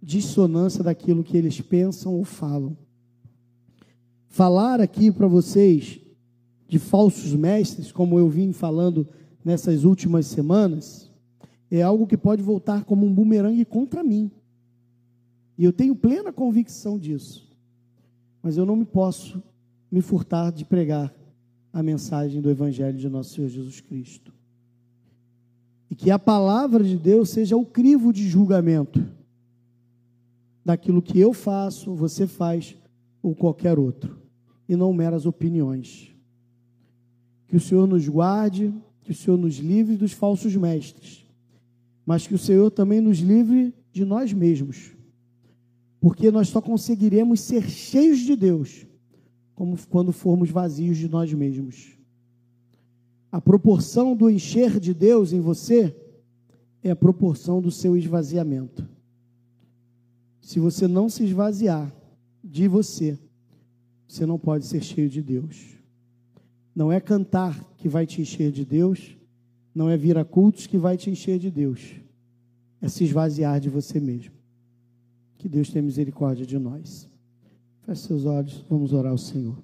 dissonância 0.00 0.84
daquilo 0.84 1.24
que 1.24 1.36
eles 1.36 1.60
pensam 1.60 2.14
ou 2.14 2.24
falam. 2.24 2.78
Falar 4.28 4.80
aqui 4.80 5.10
para 5.10 5.26
vocês 5.26 5.98
de 6.68 6.78
falsos 6.78 7.34
mestres, 7.34 7.90
como 7.90 8.16
eu 8.16 8.28
vim 8.28 8.52
falando 8.52 9.08
nessas 9.46 9.84
últimas 9.84 10.26
semanas, 10.26 11.08
é 11.70 11.80
algo 11.80 12.04
que 12.04 12.16
pode 12.16 12.42
voltar 12.42 12.84
como 12.84 13.06
um 13.06 13.14
bumerangue 13.14 13.64
contra 13.64 14.02
mim. 14.02 14.28
E 15.56 15.62
eu 15.62 15.72
tenho 15.72 15.94
plena 15.94 16.32
convicção 16.32 16.98
disso. 16.98 17.48
Mas 18.42 18.56
eu 18.56 18.66
não 18.66 18.74
me 18.74 18.84
posso 18.84 19.40
me 19.88 20.00
furtar 20.00 20.50
de 20.50 20.64
pregar 20.64 21.14
a 21.72 21.80
mensagem 21.80 22.42
do 22.42 22.50
Evangelho 22.50 22.98
de 22.98 23.08
nosso 23.08 23.34
Senhor 23.34 23.48
Jesus 23.48 23.80
Cristo. 23.80 24.34
E 25.88 25.94
que 25.94 26.10
a 26.10 26.18
palavra 26.18 26.82
de 26.82 26.98
Deus 26.98 27.30
seja 27.30 27.56
o 27.56 27.64
crivo 27.64 28.12
de 28.12 28.28
julgamento 28.28 29.06
daquilo 30.64 31.00
que 31.00 31.20
eu 31.20 31.32
faço, 31.32 31.94
você 31.94 32.26
faz 32.26 32.76
ou 33.22 33.32
qualquer 33.32 33.78
outro, 33.78 34.18
e 34.68 34.74
não 34.74 34.92
meras 34.92 35.24
opiniões. 35.24 36.12
Que 37.46 37.54
o 37.54 37.60
Senhor 37.60 37.86
nos 37.86 38.08
guarde, 38.08 38.74
que 39.06 39.12
o 39.12 39.14
Senhor 39.14 39.36
nos 39.36 39.58
livre 39.58 39.96
dos 39.96 40.10
falsos 40.10 40.56
mestres, 40.56 41.24
mas 42.04 42.26
que 42.26 42.34
o 42.34 42.38
Senhor 42.38 42.72
também 42.72 43.00
nos 43.00 43.18
livre 43.18 43.72
de 43.92 44.04
nós 44.04 44.32
mesmos, 44.32 44.90
porque 46.00 46.28
nós 46.28 46.48
só 46.48 46.60
conseguiremos 46.60 47.38
ser 47.38 47.70
cheios 47.70 48.18
de 48.18 48.34
Deus 48.34 48.84
como 49.54 49.78
quando 49.88 50.10
formos 50.10 50.50
vazios 50.50 50.98
de 50.98 51.08
nós 51.08 51.32
mesmos. 51.32 51.96
A 53.30 53.40
proporção 53.40 54.16
do 54.16 54.28
encher 54.28 54.80
de 54.80 54.92
Deus 54.92 55.32
em 55.32 55.40
você 55.40 55.94
é 56.82 56.90
a 56.90 56.96
proporção 56.96 57.62
do 57.62 57.70
seu 57.70 57.96
esvaziamento. 57.96 58.88
Se 60.40 60.58
você 60.58 60.88
não 60.88 61.08
se 61.08 61.22
esvaziar 61.22 61.94
de 62.42 62.66
você, 62.66 63.16
você 64.08 64.26
não 64.26 64.36
pode 64.36 64.66
ser 64.66 64.82
cheio 64.82 65.08
de 65.08 65.22
Deus. 65.22 65.75
Não 66.76 66.92
é 66.92 67.00
cantar 67.00 67.58
que 67.78 67.88
vai 67.88 68.04
te 68.04 68.20
encher 68.20 68.52
de 68.52 68.62
Deus, 68.62 69.16
não 69.74 69.88
é 69.88 69.96
vir 69.96 70.18
a 70.18 70.26
cultos 70.26 70.66
que 70.66 70.76
vai 70.76 70.98
te 70.98 71.08
encher 71.08 71.38
de 71.38 71.50
Deus, 71.50 71.94
é 72.82 72.88
se 72.88 73.02
esvaziar 73.02 73.58
de 73.58 73.70
você 73.70 73.98
mesmo. 73.98 74.34
Que 75.38 75.48
Deus 75.48 75.70
tenha 75.70 75.82
misericórdia 75.82 76.44
de 76.44 76.58
nós. 76.58 77.08
Feche 77.80 78.02
seus 78.02 78.26
olhos, 78.26 78.62
vamos 78.68 78.92
orar 78.92 79.12
ao 79.12 79.16
Senhor. 79.16 79.56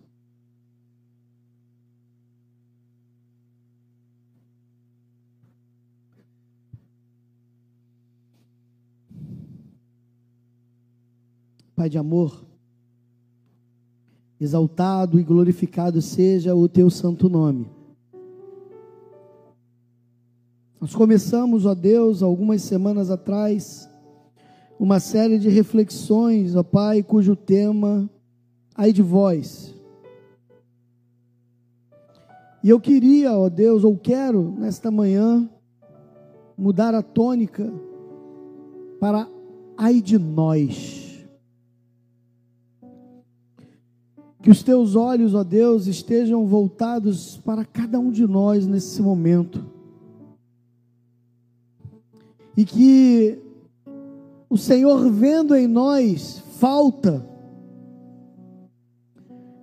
Pai 11.74 11.90
de 11.90 11.98
amor, 11.98 12.46
exaltado 14.42 15.20
e 15.20 15.22
glorificado 15.22 16.02
seja 16.02 16.54
o 16.54 16.68
teu 16.68 16.90
santo 16.90 17.28
nome. 17.28 17.70
Nós 20.80 20.94
começamos, 20.94 21.64
ó 21.64 21.74
Deus, 21.74 22.22
algumas 22.22 22.62
semanas 22.62 23.08
atrás, 23.08 23.88
uma 24.80 24.98
série 24.98 25.38
de 25.38 25.48
reflexões, 25.48 26.56
ó 26.56 26.64
Pai, 26.64 27.04
cujo 27.04 27.36
tema, 27.36 28.10
ai 28.74 28.92
de 28.92 29.00
vós. 29.00 29.72
E 32.64 32.68
eu 32.68 32.80
queria, 32.80 33.36
ó 33.38 33.48
Deus, 33.48 33.84
ou 33.84 33.96
quero, 33.96 34.54
nesta 34.58 34.90
manhã, 34.90 35.48
mudar 36.58 36.94
a 36.94 37.02
tônica 37.02 37.72
para 38.98 39.28
ai 39.76 40.00
de 40.00 40.18
nós. 40.18 41.01
Que 44.42 44.50
os 44.50 44.60
teus 44.64 44.96
olhos, 44.96 45.34
ó 45.34 45.44
Deus, 45.44 45.86
estejam 45.86 46.44
voltados 46.46 47.36
para 47.44 47.64
cada 47.64 48.00
um 48.00 48.10
de 48.10 48.26
nós 48.26 48.66
nesse 48.66 49.00
momento. 49.00 49.64
E 52.56 52.64
que 52.64 53.38
o 54.50 54.58
Senhor, 54.58 55.08
vendo 55.12 55.54
em 55.54 55.68
nós 55.68 56.42
falta, 56.58 57.24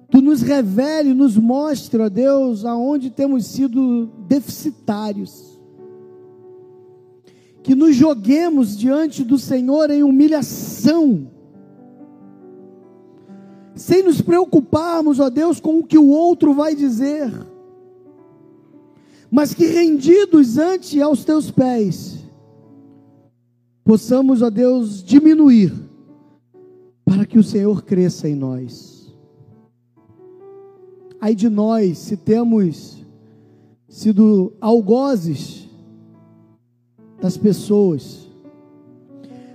tu 0.10 0.22
nos 0.22 0.42
revele, 0.42 1.14
nos 1.14 1.36
mostre, 1.36 2.02
ó 2.02 2.08
Deus, 2.08 2.64
aonde 2.64 3.10
temos 3.10 3.48
sido 3.48 4.06
deficitários. 4.30 5.60
Que 7.62 7.76
nos 7.76 7.98
joguemos 7.98 8.78
diante 8.78 9.26
do 9.26 9.38
Senhor 9.38 9.90
em 9.90 10.04
humilhação 10.04 11.28
sem 13.80 14.04
nos 14.04 14.22
preocuparmos, 14.22 15.20
ó 15.20 15.30
Deus, 15.30 15.60
com 15.60 15.80
o 15.80 15.84
que 15.84 15.98
o 15.98 16.10
outro 16.10 16.54
vai 16.54 16.76
dizer, 16.76 17.32
mas 19.32 19.54
que 19.54 19.66
rendidos 19.66 20.58
ante 20.58 21.02
aos 21.02 21.24
teus 21.24 21.50
pés, 21.50 22.20
possamos, 23.84 24.42
ó 24.42 24.50
Deus, 24.50 25.02
diminuir, 25.02 25.74
para 27.06 27.26
que 27.26 27.40
o 27.40 27.44
Senhor 27.44 27.84
cresça 27.84 28.28
em 28.28 28.36
nós. 28.36 29.16
Ai 31.22 31.34
de 31.34 31.50
nós, 31.50 31.98
se 32.00 32.18
temos 32.18 33.04
sido 33.88 34.54
algozes 34.60 35.68
das 37.22 37.38
pessoas, 37.38 38.30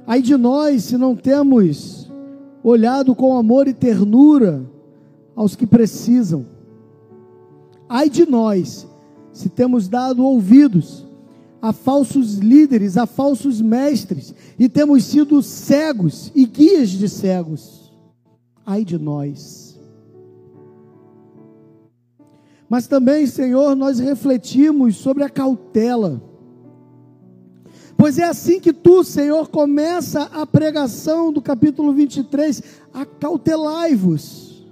ai 0.07 0.23
de 0.23 0.37
nós, 0.37 0.85
se 0.85 0.97
não 0.97 1.15
temos 1.15 2.04
olhado 2.65 3.15
com 3.15 3.37
amor 3.37 3.69
e 3.69 3.75
ternura 3.75 4.65
aos 5.37 5.55
que 5.55 5.67
precisam. 5.67 6.47
Ai 7.87 8.09
de 8.09 8.25
nós, 8.25 8.89
se 9.33 9.51
temos 9.51 9.87
dado 9.87 10.25
ouvidos 10.25 11.07
a 11.61 11.73
falsos 11.73 12.39
líderes, 12.39 12.97
a 12.97 13.07
falsos 13.07 13.61
mestres, 13.61 14.35
e 14.59 14.69
temos 14.69 15.05
sido 15.05 15.43
cegos 15.43 16.33
e 16.35 16.47
guias 16.47 16.91
de 16.91 17.09
cegos. 17.09 17.93
Ai 18.65 18.85
de 18.85 18.99
nós. 18.99 19.79
Mas 22.69 22.87
também, 22.87 23.27
Senhor, 23.27 23.75
nós 23.77 23.99
refletimos 23.99 24.97
sobre 24.97 25.23
a 25.23 25.29
cautela 25.29 26.23
Pois 28.05 28.19
é 28.19 28.25
assim 28.25 28.61
que 28.61 28.71
tu, 28.71 29.03
Senhor, 29.03 29.49
começa 29.49 30.25
a 30.25 30.45
pregação 30.45 31.33
do 31.33 31.41
capítulo 31.41 31.91
23, 31.95 32.63
acautelai-vos. 32.93 34.63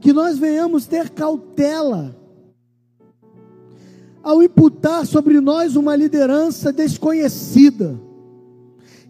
Que 0.00 0.12
nós 0.12 0.38
venhamos 0.38 0.86
ter 0.86 1.10
cautela 1.10 2.16
ao 4.22 4.44
imputar 4.44 5.04
sobre 5.06 5.40
nós 5.40 5.74
uma 5.74 5.96
liderança 5.96 6.72
desconhecida. 6.72 8.00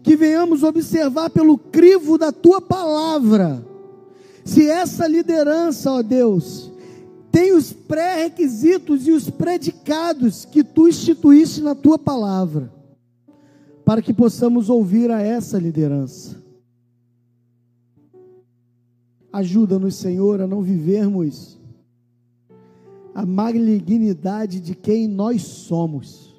Que 0.01 0.15
venhamos 0.15 0.63
observar 0.63 1.29
pelo 1.29 1.59
crivo 1.59 2.17
da 2.17 2.31
tua 2.31 2.59
palavra 2.59 3.63
se 4.43 4.67
essa 4.67 5.05
liderança, 5.07 5.91
ó 5.91 6.01
Deus, 6.01 6.71
tem 7.37 7.53
os 7.53 7.71
pré-requisitos 7.71 9.07
e 9.07 9.11
os 9.11 9.29
predicados 9.29 10.43
que 10.43 10.63
tu 10.63 10.87
instituíste 10.87 11.61
na 11.61 11.75
tua 11.75 11.99
palavra, 11.99 12.73
para 13.85 14.01
que 14.01 14.11
possamos 14.11 14.71
ouvir 14.71 15.11
a 15.11 15.21
essa 15.21 15.59
liderança. 15.59 16.41
Ajuda-nos, 19.31 19.93
Senhor, 19.97 20.41
a 20.41 20.47
não 20.47 20.63
vivermos 20.63 21.59
a 23.13 23.23
malignidade 23.23 24.59
de 24.59 24.73
quem 24.73 25.07
nós 25.07 25.43
somos, 25.43 26.35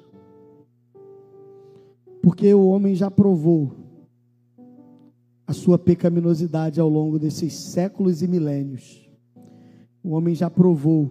porque 2.21 2.53
o 2.53 2.67
homem 2.67 2.93
já 2.93 3.09
provou 3.09 3.71
a 5.47 5.53
sua 5.53 5.79
pecaminosidade 5.79 6.77
ao 6.77 6.89
longo 6.89 7.17
desses 7.17 7.53
séculos 7.53 8.21
e 8.21 8.27
milênios. 8.27 9.08
O 10.03 10.11
homem 10.11 10.33
já 10.33 10.49
provou 10.49 11.09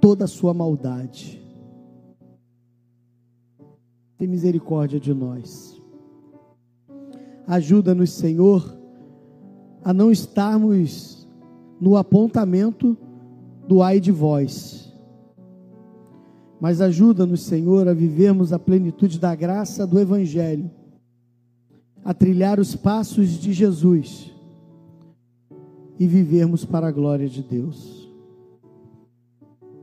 toda 0.00 0.24
a 0.24 0.28
sua 0.28 0.52
maldade. 0.52 1.42
Tem 4.16 4.28
misericórdia 4.28 4.98
de 5.00 5.14
nós. 5.14 5.80
Ajuda-nos, 7.46 8.12
Senhor, 8.12 8.76
a 9.82 9.92
não 9.92 10.10
estarmos 10.10 11.26
no 11.80 11.96
apontamento 11.96 12.96
do 13.66 13.82
ai 13.82 14.00
de 14.00 14.12
vós. 14.12 14.92
Mas 16.60 16.80
ajuda-nos, 16.80 17.42
Senhor, 17.42 17.88
a 17.88 17.94
vivermos 17.94 18.52
a 18.52 18.58
plenitude 18.58 19.18
da 19.18 19.34
graça 19.34 19.86
do 19.86 19.98
Evangelho, 19.98 20.70
a 22.04 22.12
trilhar 22.12 22.58
os 22.58 22.74
passos 22.74 23.30
de 23.38 23.52
Jesus 23.52 24.34
e 25.98 26.06
vivermos 26.06 26.64
para 26.64 26.88
a 26.88 26.92
glória 26.92 27.28
de 27.28 27.42
Deus. 27.42 28.08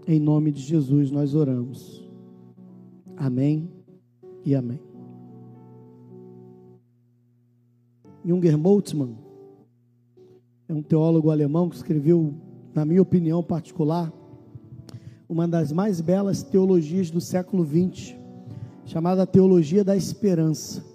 Em 0.08 0.20
nome 0.20 0.52
de 0.52 0.62
Jesus 0.62 1.12
nós 1.12 1.36
oramos. 1.36 2.08
Amém 3.18 3.70
e 4.46 4.56
amém. 4.56 4.80
Junger 8.24 8.58
Moltmann 8.58 9.16
é 10.68 10.74
um 10.74 10.82
teólogo 10.82 11.30
alemão 11.30 11.70
que 11.70 11.76
escreveu, 11.76 12.34
na 12.74 12.86
minha 12.86 13.02
opinião 13.02 13.44
particular, 13.44 14.12
uma 15.28 15.48
das 15.48 15.72
mais 15.72 16.02
belas 16.02 16.42
teologias 16.42 17.12
do 17.12 17.20
século 17.20 17.66
XX, 17.66 18.16
chamada 18.86 19.28
Teologia 19.28 19.84
da 19.84 19.96
Esperança. 19.96 20.95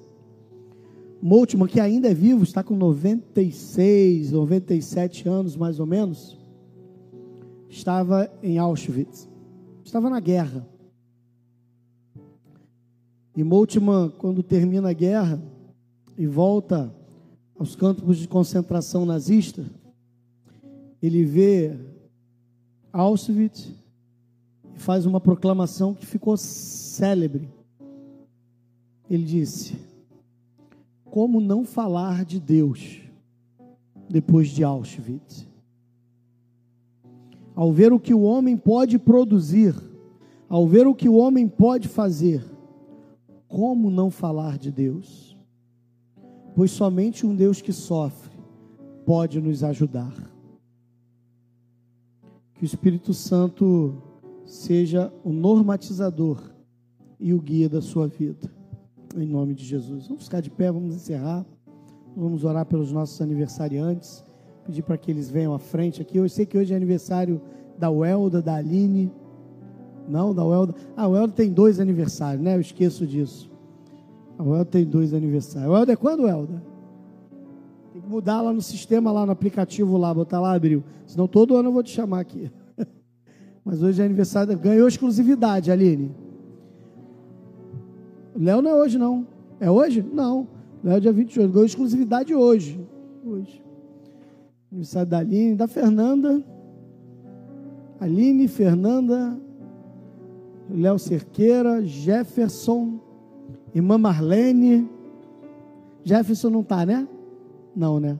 Moltmann, 1.22 1.68
que 1.68 1.78
ainda 1.78 2.08
é 2.08 2.14
vivo, 2.14 2.42
está 2.42 2.62
com 2.62 2.74
96, 2.74 4.32
97 4.32 5.28
anos 5.28 5.54
mais 5.54 5.78
ou 5.78 5.86
menos, 5.86 6.38
estava 7.68 8.30
em 8.42 8.58
Auschwitz, 8.58 9.28
estava 9.84 10.08
na 10.08 10.18
guerra. 10.18 10.66
E 13.36 13.44
Moltmann, 13.44 14.10
quando 14.18 14.42
termina 14.42 14.90
a 14.90 14.94
guerra 14.94 15.40
e 16.16 16.26
volta 16.26 16.94
aos 17.58 17.76
campos 17.76 18.16
de 18.16 18.26
concentração 18.26 19.04
nazista, 19.04 19.64
ele 21.02 21.24
vê 21.24 21.76
Auschwitz 22.92 23.68
e 24.74 24.78
faz 24.78 25.04
uma 25.04 25.20
proclamação 25.20 25.94
que 25.94 26.06
ficou 26.06 26.36
célebre. 26.36 27.48
Ele 29.08 29.24
disse: 29.24 29.89
como 31.10 31.40
não 31.40 31.64
falar 31.64 32.24
de 32.24 32.38
Deus 32.38 33.00
depois 34.08 34.48
de 34.48 34.62
Auschwitz? 34.62 35.46
Ao 37.54 37.72
ver 37.72 37.92
o 37.92 37.98
que 37.98 38.14
o 38.14 38.22
homem 38.22 38.56
pode 38.56 38.98
produzir, 38.98 39.74
ao 40.48 40.66
ver 40.66 40.86
o 40.86 40.94
que 40.94 41.08
o 41.08 41.16
homem 41.16 41.48
pode 41.48 41.88
fazer, 41.88 42.44
como 43.48 43.90
não 43.90 44.10
falar 44.10 44.56
de 44.56 44.70
Deus? 44.70 45.36
Pois 46.54 46.70
somente 46.70 47.26
um 47.26 47.34
Deus 47.34 47.60
que 47.60 47.72
sofre 47.72 48.38
pode 49.04 49.40
nos 49.40 49.64
ajudar. 49.64 50.14
Que 52.54 52.62
o 52.62 52.66
Espírito 52.66 53.12
Santo 53.12 54.00
seja 54.46 55.12
o 55.24 55.32
normatizador 55.32 56.40
e 57.18 57.34
o 57.34 57.40
guia 57.40 57.68
da 57.68 57.82
sua 57.82 58.06
vida. 58.06 58.59
Em 59.16 59.26
nome 59.26 59.54
de 59.54 59.64
Jesus. 59.64 60.06
Vamos 60.06 60.24
ficar 60.24 60.40
de 60.40 60.50
pé, 60.50 60.70
vamos 60.70 60.94
encerrar. 60.94 61.44
Vamos 62.16 62.44
orar 62.44 62.64
pelos 62.64 62.92
nossos 62.92 63.20
aniversariantes. 63.20 64.24
Pedir 64.64 64.82
para 64.82 64.96
que 64.96 65.10
eles 65.10 65.28
venham 65.28 65.52
à 65.52 65.58
frente 65.58 66.00
aqui. 66.00 66.18
Eu 66.18 66.28
sei 66.28 66.46
que 66.46 66.56
hoje 66.56 66.72
é 66.72 66.76
aniversário 66.76 67.40
da 67.76 67.90
Welda, 67.90 68.40
da 68.40 68.54
Aline. 68.54 69.10
Não, 70.08 70.32
da 70.32 70.44
Welda. 70.44 70.76
Ah, 70.96 71.04
a 71.04 71.08
Welda 71.08 71.32
tem 71.32 71.52
dois 71.52 71.80
aniversários, 71.80 72.42
né? 72.42 72.54
Eu 72.54 72.60
esqueço 72.60 73.04
disso. 73.04 73.50
A 74.38 74.44
Welda 74.44 74.66
tem 74.66 74.84
dois 74.84 75.12
aniversários. 75.12 75.68
A 75.68 75.72
Welda 75.72 75.92
é 75.92 75.96
quando, 75.96 76.22
Welda? 76.22 76.62
Tem 77.92 78.00
que 78.00 78.08
mudar 78.08 78.40
lá 78.42 78.52
no 78.52 78.62
sistema, 78.62 79.10
lá 79.10 79.26
no 79.26 79.32
aplicativo 79.32 79.96
lá, 79.96 80.14
botar 80.14 80.40
lá, 80.40 80.54
abril. 80.54 80.84
Senão 81.04 81.26
todo 81.26 81.56
ano 81.56 81.68
eu 81.68 81.72
vou 81.72 81.82
te 81.82 81.90
chamar 81.90 82.20
aqui. 82.20 82.48
Mas 83.64 83.82
hoje 83.82 84.00
é 84.00 84.04
aniversário. 84.04 84.56
Ganhou 84.56 84.86
exclusividade, 84.86 85.72
Aline. 85.72 86.14
Léo 88.40 88.62
não 88.62 88.70
é 88.70 88.74
hoje, 88.74 88.96
não. 88.96 89.26
É 89.60 89.70
hoje? 89.70 90.02
Não. 90.02 90.48
Léo 90.82 90.96
é 90.96 91.00
dia 91.00 91.12
28. 91.12 91.52
Ganhou 91.52 91.66
exclusividade 91.66 92.34
hoje. 92.34 92.80
Hoje. 93.22 93.62
Aniversário 94.72 95.10
da 95.10 95.18
Aline, 95.18 95.54
da 95.54 95.68
Fernanda. 95.68 96.42
Aline, 98.00 98.48
Fernanda, 98.48 99.38
Léo 100.70 100.98
Cerqueira, 100.98 101.84
Jefferson, 101.84 102.98
irmã 103.74 103.98
Marlene. 103.98 104.88
Jefferson 106.02 106.48
não 106.48 106.60
está, 106.62 106.86
né? 106.86 107.06
Não, 107.76 108.00
né? 108.00 108.18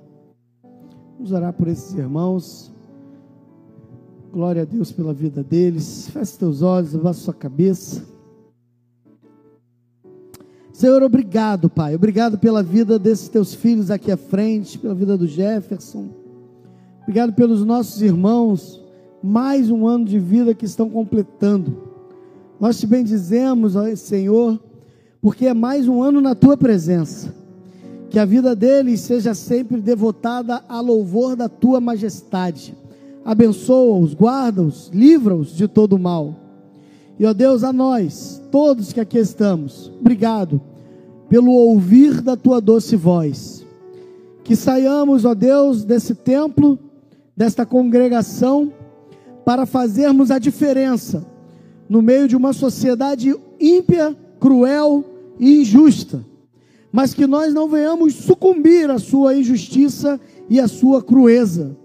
Vamos 1.14 1.32
orar 1.32 1.54
por 1.54 1.66
esses 1.66 1.94
irmãos. 1.94 2.70
Glória 4.30 4.62
a 4.62 4.64
Deus 4.66 4.92
pela 4.92 5.14
vida 5.14 5.42
deles. 5.42 6.10
Feche 6.10 6.38
teus 6.38 6.60
olhos, 6.60 6.92
leva 6.92 7.14
sua 7.14 7.32
cabeça. 7.32 8.04
Senhor, 10.80 11.02
obrigado, 11.02 11.68
Pai. 11.68 11.94
Obrigado 11.94 12.38
pela 12.38 12.62
vida 12.62 12.98
desses 12.98 13.28
teus 13.28 13.52
filhos 13.52 13.90
aqui 13.90 14.10
à 14.10 14.16
frente, 14.16 14.78
pela 14.78 14.94
vida 14.94 15.14
do 15.14 15.26
Jefferson. 15.26 16.08
Obrigado 17.02 17.34
pelos 17.34 17.62
nossos 17.66 18.00
irmãos 18.00 18.82
mais 19.22 19.70
um 19.70 19.86
ano 19.86 20.06
de 20.06 20.18
vida 20.18 20.54
que 20.54 20.64
estão 20.64 20.88
completando. 20.88 21.76
Nós 22.58 22.80
te 22.80 22.86
bendizemos, 22.86 23.74
Senhor, 23.98 24.58
porque 25.20 25.44
é 25.44 25.52
mais 25.52 25.86
um 25.86 26.02
ano 26.02 26.18
na 26.18 26.34
tua 26.34 26.56
presença. 26.56 27.34
Que 28.08 28.18
a 28.18 28.24
vida 28.24 28.56
deles 28.56 29.00
seja 29.00 29.34
sempre 29.34 29.78
devotada 29.82 30.64
a 30.66 30.80
louvor 30.80 31.36
da 31.36 31.50
tua 31.50 31.78
majestade. 31.78 32.74
Abençoa-os, 33.22 34.14
guarda-os, 34.14 34.90
livra-os 34.94 35.54
de 35.54 35.68
todo 35.68 35.98
mal. 35.98 36.36
E 37.18 37.26
ó 37.26 37.34
Deus, 37.34 37.64
a 37.64 37.70
nós, 37.70 38.40
todos 38.50 38.94
que 38.94 39.00
aqui 39.00 39.18
estamos, 39.18 39.92
obrigado 40.00 40.69
pelo 41.30 41.52
ouvir 41.52 42.20
da 42.20 42.36
tua 42.36 42.60
doce 42.60 42.96
voz. 42.96 43.64
Que 44.42 44.56
saiamos, 44.56 45.24
ó 45.24 45.32
Deus, 45.32 45.84
desse 45.84 46.12
templo, 46.12 46.76
desta 47.36 47.64
congregação, 47.64 48.72
para 49.44 49.64
fazermos 49.64 50.32
a 50.32 50.40
diferença 50.40 51.24
no 51.88 52.02
meio 52.02 52.26
de 52.26 52.36
uma 52.36 52.52
sociedade 52.52 53.32
ímpia, 53.60 54.16
cruel 54.40 55.04
e 55.38 55.60
injusta, 55.60 56.24
mas 56.90 57.14
que 57.14 57.28
nós 57.28 57.54
não 57.54 57.68
venhamos 57.68 58.14
sucumbir 58.14 58.90
à 58.90 58.98
sua 58.98 59.36
injustiça 59.36 60.20
e 60.48 60.58
à 60.58 60.66
sua 60.66 61.00
crueza, 61.00 61.76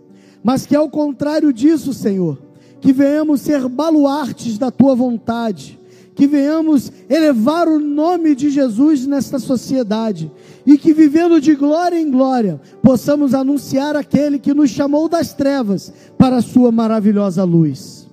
mas 0.43 0.65
que 0.65 0.75
ao 0.75 0.89
contrário 0.89 1.53
disso, 1.53 1.93
Senhor, 1.93 2.39
que 2.81 2.91
venhamos 2.91 3.41
ser 3.41 3.67
baluartes 3.67 4.57
da 4.57 4.71
tua 4.71 4.95
vontade, 4.95 5.79
que 6.15 6.25
venhamos 6.25 6.91
elevar 7.09 7.67
o 7.67 7.77
nome 7.77 8.33
de 8.33 8.49
Jesus 8.49 9.05
nesta 9.05 9.37
sociedade 9.37 10.31
e 10.65 10.77
que 10.77 10.93
vivendo 10.93 11.41
de 11.41 11.53
glória 11.53 11.99
em 11.99 12.09
glória, 12.09 12.59
possamos 12.81 13.33
anunciar 13.33 13.97
aquele 13.97 14.39
que 14.39 14.53
nos 14.53 14.69
chamou 14.69 15.09
das 15.09 15.33
trevas 15.33 15.91
para 16.17 16.37
a 16.37 16.41
sua 16.41 16.71
maravilhosa 16.71 17.43
luz. 17.43 18.07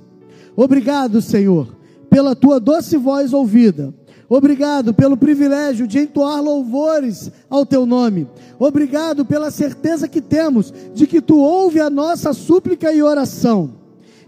Obrigado, 0.56 1.22
Senhor, 1.22 1.68
pela 2.10 2.34
tua 2.34 2.58
doce 2.58 2.96
voz 2.96 3.32
ouvida. 3.32 3.94
Obrigado 4.28 4.94
pelo 4.94 5.16
privilégio 5.16 5.86
de 5.86 5.98
entoar 6.00 6.42
louvores 6.42 7.30
ao 7.48 7.64
teu 7.64 7.86
nome. 7.86 8.26
Obrigado 8.58 9.24
pela 9.24 9.50
certeza 9.50 10.08
que 10.08 10.20
temos 10.20 10.72
de 10.94 11.06
que 11.06 11.20
tu 11.20 11.38
ouve 11.38 11.80
a 11.80 11.90
nossa 11.90 12.32
súplica 12.32 12.92
e 12.92 13.02
oração. 13.02 13.74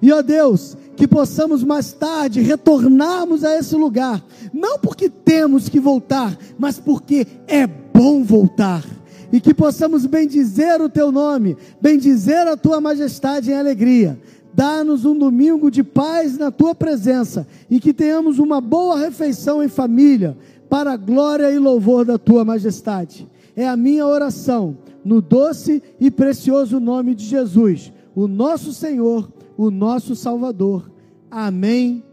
E 0.02 0.12
ó 0.12 0.20
Deus, 0.20 0.76
que 0.94 1.08
possamos 1.08 1.62
mais 1.62 1.92
tarde 1.92 2.40
retornarmos 2.40 3.44
a 3.44 3.56
esse 3.58 3.74
lugar, 3.74 4.24
não 4.52 4.78
porque 4.78 5.08
temos 5.08 5.68
que 5.68 5.80
voltar, 5.80 6.36
mas 6.58 6.78
porque 6.78 7.26
é 7.46 7.66
bom 7.66 8.22
voltar. 8.22 8.84
E 9.32 9.40
que 9.40 9.52
possamos 9.52 10.06
bendizer 10.06 10.80
o 10.80 10.88
teu 10.88 11.10
nome, 11.10 11.56
bendizer 11.80 12.46
a 12.46 12.56
tua 12.56 12.80
majestade 12.80 13.50
em 13.50 13.54
alegria. 13.54 14.18
Dá-nos 14.54 15.04
um 15.04 15.18
domingo 15.18 15.70
de 15.70 15.82
paz 15.82 16.38
na 16.38 16.52
tua 16.52 16.74
presença 16.74 17.44
e 17.68 17.80
que 17.80 17.92
tenhamos 17.92 18.38
uma 18.38 18.60
boa 18.60 18.96
refeição 18.96 19.62
em 19.62 19.68
família, 19.68 20.36
para 20.70 20.92
a 20.92 20.96
glória 20.96 21.50
e 21.52 21.58
louvor 21.58 22.04
da 22.04 22.18
tua 22.18 22.44
majestade. 22.44 23.28
É 23.56 23.68
a 23.68 23.76
minha 23.76 24.06
oração, 24.06 24.76
no 25.04 25.20
doce 25.20 25.82
e 26.00 26.10
precioso 26.10 26.80
nome 26.80 27.14
de 27.14 27.24
Jesus, 27.24 27.92
o 28.14 28.26
nosso 28.26 28.72
Senhor 28.72 29.28
o 29.56 29.70
nosso 29.70 30.14
Salvador. 30.14 30.90
Amém. 31.30 32.04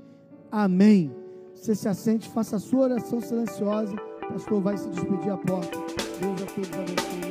Amém. 0.52 1.12
Você 1.56 1.76
se 1.76 1.88
assente, 1.88 2.28
faça 2.30 2.56
a 2.56 2.60
sua 2.60 2.82
oração 2.82 3.22
silenciosa. 3.22 3.94
O 3.94 4.34
pastor 4.34 4.62
vai 4.62 4.78
se 4.78 4.90
despedir 4.90 5.32
à 5.32 5.38
porta. 5.38 5.78
Deus 6.20 6.42
a 6.42 6.46
todos 6.46 6.72
abençoe. 6.74 7.31